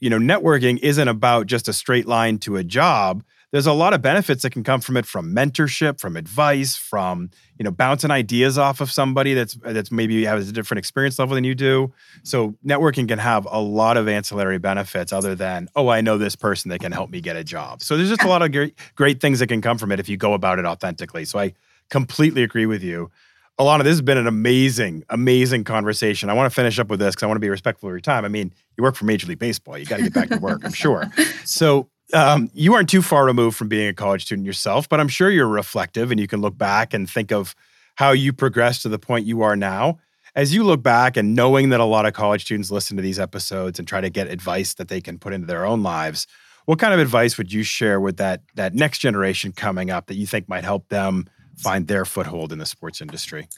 you 0.00 0.10
know 0.10 0.18
networking 0.18 0.78
isn't 0.82 1.08
about 1.08 1.46
just 1.46 1.68
a 1.68 1.72
straight 1.72 2.06
line 2.06 2.38
to 2.38 2.56
a 2.56 2.64
job. 2.64 3.22
There's 3.50 3.66
a 3.66 3.72
lot 3.72 3.94
of 3.94 4.02
benefits 4.02 4.42
that 4.42 4.50
can 4.50 4.62
come 4.62 4.82
from 4.82 4.98
it 4.98 5.06
from 5.06 5.34
mentorship, 5.34 5.98
from 5.98 6.16
advice, 6.16 6.76
from 6.76 7.30
you 7.58 7.64
know 7.64 7.70
bouncing 7.70 8.10
ideas 8.10 8.58
off 8.58 8.80
of 8.80 8.90
somebody 8.90 9.34
that's 9.34 9.54
that's 9.64 9.90
maybe 9.90 10.24
has 10.24 10.48
a 10.48 10.52
different 10.52 10.78
experience 10.78 11.18
level 11.18 11.34
than 11.34 11.44
you 11.44 11.54
do. 11.54 11.92
So 12.24 12.54
networking 12.64 13.08
can 13.08 13.18
have 13.18 13.46
a 13.50 13.60
lot 13.60 13.96
of 13.96 14.06
ancillary 14.06 14.58
benefits 14.58 15.12
other 15.12 15.34
than, 15.34 15.68
oh, 15.74 15.88
I 15.88 16.02
know 16.02 16.18
this 16.18 16.36
person 16.36 16.68
that 16.70 16.80
can 16.80 16.92
help 16.92 17.10
me 17.10 17.20
get 17.20 17.36
a 17.36 17.44
job. 17.44 17.82
So 17.82 17.96
there's 17.96 18.10
just 18.10 18.22
a 18.22 18.28
lot 18.28 18.42
of 18.42 18.52
great, 18.52 18.78
great 18.96 19.20
things 19.20 19.38
that 19.38 19.46
can 19.46 19.62
come 19.62 19.78
from 19.78 19.92
it 19.92 20.00
if 20.00 20.08
you 20.08 20.18
go 20.18 20.34
about 20.34 20.58
it 20.58 20.66
authentically. 20.66 21.24
So 21.24 21.38
I 21.38 21.54
completely 21.88 22.42
agree 22.42 22.66
with 22.66 22.82
you. 22.82 23.10
Alana, 23.58 23.82
this 23.82 23.92
has 23.92 24.02
been 24.02 24.18
an 24.18 24.28
amazing, 24.28 25.04
amazing 25.08 25.64
conversation. 25.64 26.30
I 26.30 26.32
want 26.32 26.50
to 26.50 26.54
finish 26.54 26.78
up 26.78 26.88
with 26.88 27.00
this 27.00 27.14
because 27.14 27.24
I 27.24 27.26
want 27.26 27.36
to 27.36 27.40
be 27.40 27.48
respectful 27.50 27.88
of 27.88 27.92
your 27.92 28.00
time. 28.00 28.24
I 28.24 28.28
mean, 28.28 28.52
you 28.76 28.84
work 28.84 28.94
for 28.94 29.04
Major 29.04 29.26
League 29.26 29.40
Baseball. 29.40 29.76
You 29.76 29.84
got 29.84 29.96
to 29.96 30.04
get 30.04 30.14
back 30.14 30.28
to 30.28 30.38
work, 30.38 30.64
I'm 30.64 30.72
sure. 30.72 31.10
So 31.44 31.88
um, 32.12 32.50
you 32.54 32.74
aren't 32.74 32.88
too 32.88 33.02
far 33.02 33.24
removed 33.24 33.56
from 33.56 33.68
being 33.68 33.88
a 33.88 33.94
college 33.94 34.24
student 34.24 34.46
yourself, 34.46 34.88
but 34.88 35.00
I'm 35.00 35.08
sure 35.08 35.30
you're 35.30 35.48
reflective 35.48 36.10
and 36.10 36.20
you 36.20 36.26
can 36.26 36.40
look 36.40 36.56
back 36.56 36.94
and 36.94 37.08
think 37.08 37.32
of 37.32 37.54
how 37.96 38.12
you 38.12 38.32
progressed 38.32 38.82
to 38.82 38.88
the 38.88 38.98
point 38.98 39.26
you 39.26 39.42
are 39.42 39.56
now 39.56 39.98
as 40.34 40.54
you 40.54 40.62
look 40.62 40.82
back 40.82 41.16
and 41.16 41.34
knowing 41.34 41.70
that 41.70 41.80
a 41.80 41.84
lot 41.84 42.06
of 42.06 42.12
college 42.12 42.42
students 42.44 42.70
listen 42.70 42.96
to 42.96 43.02
these 43.02 43.18
episodes 43.18 43.78
and 43.78 43.88
try 43.88 44.00
to 44.00 44.10
get 44.10 44.28
advice 44.28 44.74
that 44.74 44.88
they 44.88 45.00
can 45.00 45.18
put 45.18 45.32
into 45.32 45.46
their 45.46 45.66
own 45.66 45.82
lives, 45.82 46.26
what 46.66 46.78
kind 46.78 46.94
of 46.94 47.00
advice 47.00 47.36
would 47.38 47.52
you 47.52 47.62
share 47.62 47.98
with 47.98 48.18
that 48.18 48.42
that 48.54 48.74
next 48.74 48.98
generation 48.98 49.52
coming 49.52 49.90
up 49.90 50.06
that 50.06 50.14
you 50.14 50.26
think 50.26 50.48
might 50.48 50.64
help 50.64 50.88
them 50.90 51.26
find 51.58 51.86
their 51.86 52.04
foothold 52.04 52.52
in 52.52 52.58
the 52.58 52.66
sports 52.66 53.00
industry? 53.00 53.48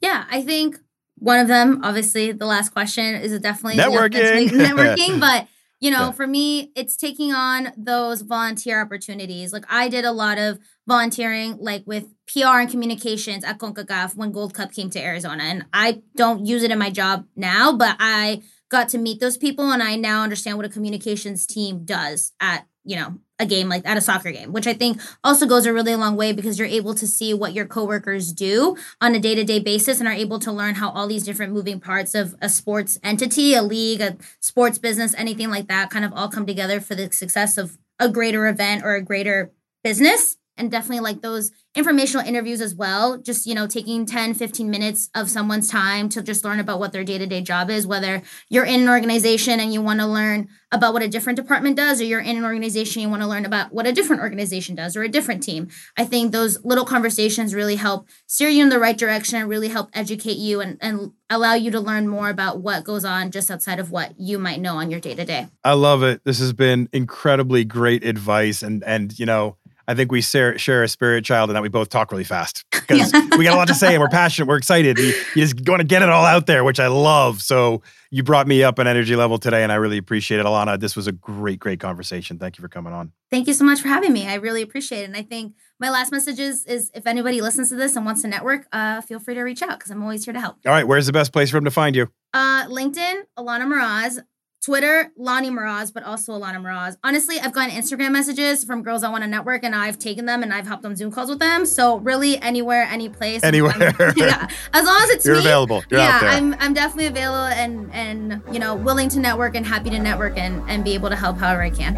Yeah, 0.00 0.24
I 0.30 0.42
think 0.42 0.78
one 1.16 1.38
of 1.38 1.48
them, 1.48 1.80
obviously, 1.84 2.32
the 2.32 2.46
last 2.46 2.70
question 2.70 3.14
is 3.16 3.38
definitely 3.40 3.80
Networking. 3.82 4.48
networking, 4.48 5.20
but 5.20 5.46
you 5.80 5.90
know, 5.90 6.06
Yeah. 6.06 6.10
for 6.12 6.26
me, 6.28 6.70
it's 6.76 6.96
taking 6.96 7.32
on 7.32 7.72
those 7.76 8.22
volunteer 8.22 8.80
opportunities. 8.80 9.52
Like 9.52 9.64
I 9.68 9.88
did 9.88 10.04
a 10.04 10.12
lot 10.12 10.38
of 10.38 10.58
volunteering, 10.86 11.56
like 11.60 11.82
with 11.86 12.06
PR 12.32 12.58
and 12.60 12.70
communications 12.70 13.44
at 13.44 13.58
CONCACAF 13.58 14.16
when 14.16 14.30
Gold 14.32 14.54
Cup 14.54 14.72
came 14.72 14.90
to 14.90 15.00
Arizona, 15.02 15.42
and 15.44 15.64
I 15.72 16.02
don't 16.16 16.46
use 16.46 16.62
it 16.62 16.70
in 16.70 16.78
my 16.78 16.90
job 16.90 17.26
now, 17.36 17.72
but 17.76 17.96
I 17.98 18.42
got 18.68 18.88
to 18.90 18.98
meet 18.98 19.20
those 19.20 19.36
people, 19.36 19.70
and 19.70 19.82
I 19.82 19.96
now 19.96 20.22
understand 20.22 20.56
what 20.56 20.66
a 20.66 20.68
communications 20.68 21.46
team 21.46 21.84
does 21.84 22.32
at 22.40 22.66
you 22.84 22.96
know 22.96 23.18
a 23.38 23.46
game 23.46 23.68
like 23.68 23.86
at 23.86 23.96
a 23.96 24.00
soccer 24.00 24.30
game, 24.30 24.52
which 24.52 24.66
I 24.66 24.72
think 24.72 25.00
also 25.24 25.46
goes 25.46 25.66
a 25.66 25.72
really 25.72 25.94
long 25.96 26.16
way 26.16 26.32
because 26.32 26.58
you're 26.58 26.68
able 26.68 26.94
to 26.94 27.06
see 27.06 27.34
what 27.34 27.52
your 27.52 27.66
coworkers 27.66 28.32
do 28.32 28.76
on 29.00 29.14
a 29.14 29.18
day 29.18 29.34
to 29.34 29.44
day 29.44 29.58
basis 29.58 29.98
and 29.98 30.08
are 30.08 30.14
able 30.14 30.38
to 30.40 30.52
learn 30.52 30.76
how 30.76 30.90
all 30.90 31.06
these 31.08 31.24
different 31.24 31.52
moving 31.52 31.80
parts 31.80 32.14
of 32.14 32.34
a 32.40 32.48
sports 32.48 32.98
entity, 33.02 33.54
a 33.54 33.62
league, 33.62 34.00
a 34.00 34.16
sports 34.40 34.78
business, 34.78 35.14
anything 35.16 35.50
like 35.50 35.68
that 35.68 35.90
kind 35.90 36.04
of 36.04 36.12
all 36.12 36.28
come 36.28 36.46
together 36.46 36.80
for 36.80 36.94
the 36.94 37.10
success 37.12 37.58
of 37.58 37.78
a 37.98 38.08
greater 38.08 38.46
event 38.46 38.84
or 38.84 38.94
a 38.94 39.02
greater 39.02 39.52
business. 39.82 40.36
And 40.56 40.70
definitely 40.70 41.00
like 41.00 41.22
those 41.22 41.50
informational 41.74 42.26
interviews 42.26 42.60
as 42.60 42.74
well. 42.74 43.18
Just, 43.18 43.46
you 43.46 43.54
know, 43.54 43.66
taking 43.66 44.04
10, 44.04 44.34
15 44.34 44.70
minutes 44.70 45.08
of 45.14 45.30
someone's 45.30 45.68
time 45.68 46.08
to 46.10 46.22
just 46.22 46.44
learn 46.44 46.60
about 46.60 46.78
what 46.78 46.92
their 46.92 47.04
day 47.04 47.18
to 47.18 47.26
day 47.26 47.40
job 47.40 47.70
is, 47.70 47.86
whether 47.86 48.22
you're 48.50 48.64
in 48.64 48.82
an 48.82 48.88
organization 48.88 49.60
and 49.60 49.72
you 49.72 49.80
want 49.80 50.00
to 50.00 50.06
learn 50.06 50.48
about 50.70 50.92
what 50.92 51.02
a 51.02 51.08
different 51.08 51.36
department 51.36 51.76
does, 51.76 52.00
or 52.00 52.04
you're 52.04 52.20
in 52.20 52.36
an 52.36 52.44
organization 52.44 53.02
you 53.02 53.08
want 53.08 53.22
to 53.22 53.28
learn 53.28 53.44
about 53.44 53.72
what 53.72 53.86
a 53.86 53.92
different 53.92 54.22
organization 54.22 54.74
does 54.74 54.96
or 54.96 55.02
a 55.02 55.08
different 55.08 55.42
team. 55.42 55.68
I 55.96 56.04
think 56.04 56.32
those 56.32 56.62
little 56.64 56.84
conversations 56.84 57.54
really 57.54 57.76
help 57.76 58.08
steer 58.26 58.48
you 58.48 58.62
in 58.62 58.70
the 58.70 58.78
right 58.78 58.96
direction 58.96 59.38
and 59.38 59.48
really 59.48 59.68
help 59.68 59.90
educate 59.92 60.38
you 60.38 60.60
and, 60.60 60.78
and 60.80 61.12
allow 61.28 61.54
you 61.54 61.70
to 61.70 61.80
learn 61.80 62.08
more 62.08 62.28
about 62.28 62.60
what 62.60 62.84
goes 62.84 63.04
on 63.04 63.30
just 63.30 63.50
outside 63.50 63.78
of 63.78 63.90
what 63.90 64.12
you 64.18 64.38
might 64.38 64.60
know 64.60 64.76
on 64.76 64.90
your 64.90 65.00
day 65.00 65.14
to 65.14 65.24
day. 65.24 65.48
I 65.64 65.72
love 65.72 66.02
it. 66.02 66.22
This 66.24 66.38
has 66.38 66.52
been 66.52 66.88
incredibly 66.92 67.64
great 67.64 68.04
advice, 68.04 68.62
and 68.62 68.82
and 68.84 69.18
you 69.18 69.26
know, 69.26 69.56
I 69.88 69.94
think 69.94 70.12
we 70.12 70.20
share 70.20 70.58
share 70.58 70.82
a 70.82 70.88
spirit 70.88 71.24
child 71.24 71.50
and 71.50 71.56
that 71.56 71.62
we 71.62 71.68
both 71.68 71.88
talk 71.88 72.12
really 72.12 72.24
fast 72.24 72.64
because 72.70 73.12
we 73.36 73.44
got 73.44 73.54
a 73.54 73.56
lot 73.56 73.68
to 73.68 73.74
say 73.74 73.94
and 73.94 74.00
we're 74.00 74.08
passionate, 74.08 74.46
we're 74.46 74.56
excited. 74.56 74.98
You, 74.98 75.14
you 75.34 75.46
just 75.46 75.68
want 75.68 75.80
to 75.80 75.86
get 75.86 76.02
it 76.02 76.08
all 76.08 76.24
out 76.24 76.46
there, 76.46 76.64
which 76.64 76.80
I 76.80 76.88
love. 76.88 77.42
So 77.42 77.82
you 78.10 78.22
brought 78.22 78.46
me 78.46 78.62
up 78.62 78.78
an 78.78 78.86
energy 78.86 79.16
level 79.16 79.38
today, 79.38 79.62
and 79.62 79.72
I 79.72 79.76
really 79.76 79.96
appreciate 79.96 80.38
it, 80.38 80.44
Alana. 80.44 80.78
This 80.78 80.94
was 80.94 81.06
a 81.06 81.12
great, 81.12 81.58
great 81.58 81.80
conversation. 81.80 82.38
Thank 82.38 82.58
you 82.58 82.62
for 82.62 82.68
coming 82.68 82.92
on. 82.92 83.12
Thank 83.30 83.46
you 83.46 83.54
so 83.54 83.64
much 83.64 83.80
for 83.80 83.88
having 83.88 84.12
me. 84.12 84.28
I 84.28 84.34
really 84.34 84.60
appreciate 84.60 85.00
it. 85.00 85.04
And 85.04 85.16
I 85.16 85.22
think 85.22 85.54
my 85.80 85.88
last 85.88 86.12
message 86.12 86.38
is, 86.38 86.66
is 86.66 86.90
if 86.94 87.06
anybody 87.06 87.40
listens 87.40 87.70
to 87.70 87.76
this 87.76 87.96
and 87.96 88.04
wants 88.04 88.20
to 88.22 88.28
network, 88.28 88.66
uh, 88.70 89.00
feel 89.00 89.18
free 89.18 89.34
to 89.34 89.42
reach 89.42 89.62
out 89.62 89.78
because 89.78 89.90
I'm 89.90 90.02
always 90.02 90.26
here 90.26 90.34
to 90.34 90.40
help. 90.40 90.58
All 90.66 90.72
right, 90.72 90.86
where's 90.86 91.06
the 91.06 91.12
best 91.12 91.32
place 91.32 91.50
for 91.50 91.56
them 91.56 91.64
to 91.64 91.70
find 91.70 91.96
you? 91.96 92.08
Uh, 92.34 92.66
LinkedIn, 92.66 93.22
Alana 93.38 93.62
Meraz. 93.62 94.22
Twitter, 94.62 95.10
Lonnie 95.16 95.50
Meraz, 95.50 95.92
but 95.92 96.04
also 96.04 96.32
Alana 96.32 96.58
Meraz. 96.58 96.96
Honestly, 97.02 97.40
I've 97.40 97.52
gotten 97.52 97.74
Instagram 97.74 98.12
messages 98.12 98.62
from 98.62 98.84
girls 98.84 99.02
that 99.02 99.10
want 99.10 99.24
to 99.24 99.28
network, 99.28 99.64
and 99.64 99.74
I've 99.74 99.98
taken 99.98 100.24
them 100.24 100.44
and 100.44 100.54
I've 100.54 100.68
helped 100.68 100.84
on 100.84 100.94
Zoom 100.94 101.10
calls 101.10 101.28
with 101.28 101.40
them. 101.40 101.66
So 101.66 101.98
really, 101.98 102.38
anywhere, 102.38 102.84
any 102.88 103.08
place, 103.08 103.42
Anywhere. 103.42 103.72
Yeah, 104.16 104.46
as 104.72 104.84
long 104.86 105.00
as 105.02 105.10
it's 105.10 105.24
You're 105.24 105.34
me, 105.34 105.40
available. 105.40 105.82
You're 105.90 105.98
yeah, 105.98 106.14
out 106.14 106.20
there. 106.20 106.30
I'm 106.30 106.54
I'm 106.60 106.74
definitely 106.74 107.06
available 107.06 107.46
and 107.46 107.92
and 107.92 108.40
you 108.52 108.60
know 108.60 108.76
willing 108.76 109.08
to 109.10 109.18
network 109.18 109.56
and 109.56 109.66
happy 109.66 109.90
to 109.90 109.98
network 109.98 110.38
and 110.38 110.62
and 110.70 110.84
be 110.84 110.94
able 110.94 111.08
to 111.08 111.16
help 111.16 111.38
however 111.38 111.62
I 111.62 111.70
can. 111.70 111.96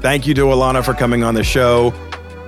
Thank 0.00 0.26
you 0.26 0.34
to 0.34 0.42
Alana 0.42 0.84
for 0.84 0.94
coming 0.94 1.24
on 1.24 1.34
the 1.34 1.42
show. 1.42 1.92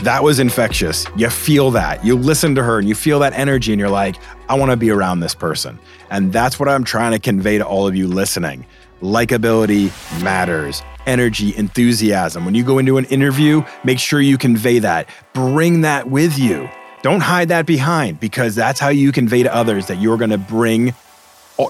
That 0.01 0.23
was 0.23 0.39
infectious. 0.39 1.07
You 1.17 1.31
feel 1.31 1.71
that. 1.73 2.05
You 2.05 2.17
listen 2.17 2.55
to 2.55 2.63
her 2.63 2.79
and 2.79 2.89
you 2.89 2.95
feel 2.95 3.19
that 3.21 3.33
energy, 3.33 3.73
and 3.73 3.81
you're 3.81 3.89
like, 3.89 4.17
I 4.49 4.55
want 4.55 4.71
to 4.71 4.77
be 4.77 4.91
around 4.91 5.21
this 5.21 5.35
person. 5.35 5.79
And 6.11 6.33
that's 6.33 6.61
what 6.61 6.69
I'm 6.69 6.85
trying 6.85 7.13
to 7.13 7.19
convey 7.19 7.59
to 7.59 7.67
all 7.67 7.89
of 7.89 7.97
you 7.97 8.07
listening. 8.07 8.67
Likability 9.01 9.91
matters. 10.23 10.83
energy, 11.07 11.57
enthusiasm. 11.57 12.45
When 12.45 12.55
you 12.55 12.65
go 12.65 12.79
into 12.79 12.99
an 12.99 13.05
interview, 13.07 13.63
make 13.85 13.99
sure 13.99 14.21
you 14.21 14.37
convey 14.37 14.81
that. 14.81 15.09
Bring 15.33 15.83
that 15.83 16.11
with 16.11 16.39
you. 16.39 16.69
Don't 17.03 17.21
hide 17.21 17.49
that 17.49 17.67
behind 17.67 18.21
because 18.21 18.55
that's 18.55 18.81
how 18.81 18.89
you 18.89 19.13
convey 19.13 19.43
to 19.45 19.55
others 19.55 19.87
that 19.87 20.01
you're 20.01 20.17
going 20.17 20.31
to 20.31 20.39
bring 20.39 20.95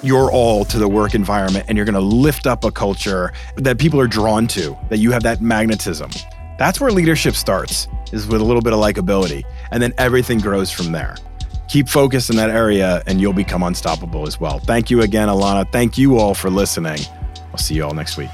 your 0.03 0.33
all 0.33 0.65
to 0.65 0.79
the 0.79 0.89
work 0.89 1.15
environment 1.15 1.67
and 1.69 1.77
you're 1.77 1.85
going 1.85 1.95
to 1.95 2.01
lift 2.01 2.47
up 2.47 2.65
a 2.65 2.73
culture 2.73 3.33
that 3.57 3.79
people 3.79 4.01
are 4.01 4.09
drawn 4.09 4.47
to, 4.49 4.77
that 4.89 4.99
you 4.99 5.13
have 5.13 5.23
that 5.23 5.41
magnetism. 5.41 6.11
That's 6.59 6.81
where 6.81 6.91
leadership 6.91 7.35
starts, 7.35 7.87
is 8.13 8.27
with 8.27 8.41
a 8.41 8.45
little 8.45 8.63
bit 8.63 8.73
of 8.73 8.79
likability. 8.79 9.45
And 9.71 9.83
then 9.83 9.93
everything 9.99 10.39
grows 10.39 10.71
from 10.71 10.93
there. 10.93 11.17
Keep 11.69 11.89
focused 11.89 12.31
in 12.31 12.37
that 12.37 12.51
area 12.51 13.03
and 13.07 13.21
you'll 13.21 13.33
become 13.33 13.63
unstoppable 13.63 14.27
as 14.27 14.39
well. 14.39 14.59
Thank 14.61 14.91
you 14.91 15.03
again, 15.03 15.29
Alana. 15.29 15.71
Thank 15.73 15.99
you 15.99 16.19
all 16.19 16.35
for 16.35 16.49
listening. 16.51 17.01
I'll 17.51 17.59
see 17.59 17.75
you 17.75 17.85
all 17.85 17.95
next 17.95 18.17
week. 18.17 18.31